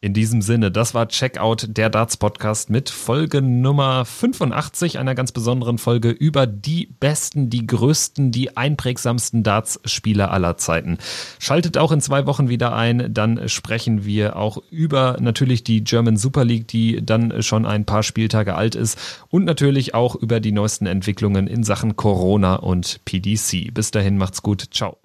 In 0.01 0.15
diesem 0.15 0.43
Sinne, 0.43 0.71
das 0.71 0.95
war 0.95 1.09
Checkout 1.09 1.67
der 1.71 1.91
Darts 1.91 2.19
Podcast 2.19 2.71
mit 2.71 2.89
Folge 2.89 3.43
Nummer 3.43 4.05
85, 4.05 4.97
einer 4.97 5.17
ganz 5.17 5.33
besonderen 5.33 5.77
Folge 5.79 6.11
über 6.11 6.47
die 6.47 6.87
besten, 7.01 7.51
die 7.51 7.67
größten, 7.67 8.31
die 8.31 8.57
einprägsamsten 8.57 9.43
Darts-Spieler 9.43 10.31
aller 10.31 10.57
Zeiten. 10.57 10.99
Schaltet 11.41 11.79
auch 11.79 11.91
in 11.91 12.01
zwei 12.01 12.27
Wochen 12.27 12.49
wieder 12.49 12.77
ein, 12.77 13.13
dann 13.13 13.49
sprechen 13.49 14.05
wir 14.05 14.37
auch 14.37 14.59
über 14.71 15.17
natürlich 15.19 15.65
die 15.65 15.83
German 15.83 16.17
Super 16.17 16.45
League, 16.45 16.69
die 16.69 17.05
dann 17.05 17.43
schon 17.43 17.67
ein 17.67 17.85
paar 17.85 18.05
Spieltage 18.05 18.55
alt 18.55 18.77
ist 18.77 19.27
und 19.31 19.45
natürlich 19.45 19.95
auch 19.95 20.15
über 20.15 20.39
die 20.39 20.53
neuesten 20.53 20.87
Entwicklungen 20.87 21.49
in 21.49 21.65
Sachen 21.65 21.97
Corona 21.97 22.55
und 22.55 23.05
PDC. 23.05 23.75
Bis 23.75 23.91
dahin 23.91 24.17
macht's 24.17 24.43
gut, 24.43 24.67
ciao. 24.71 24.97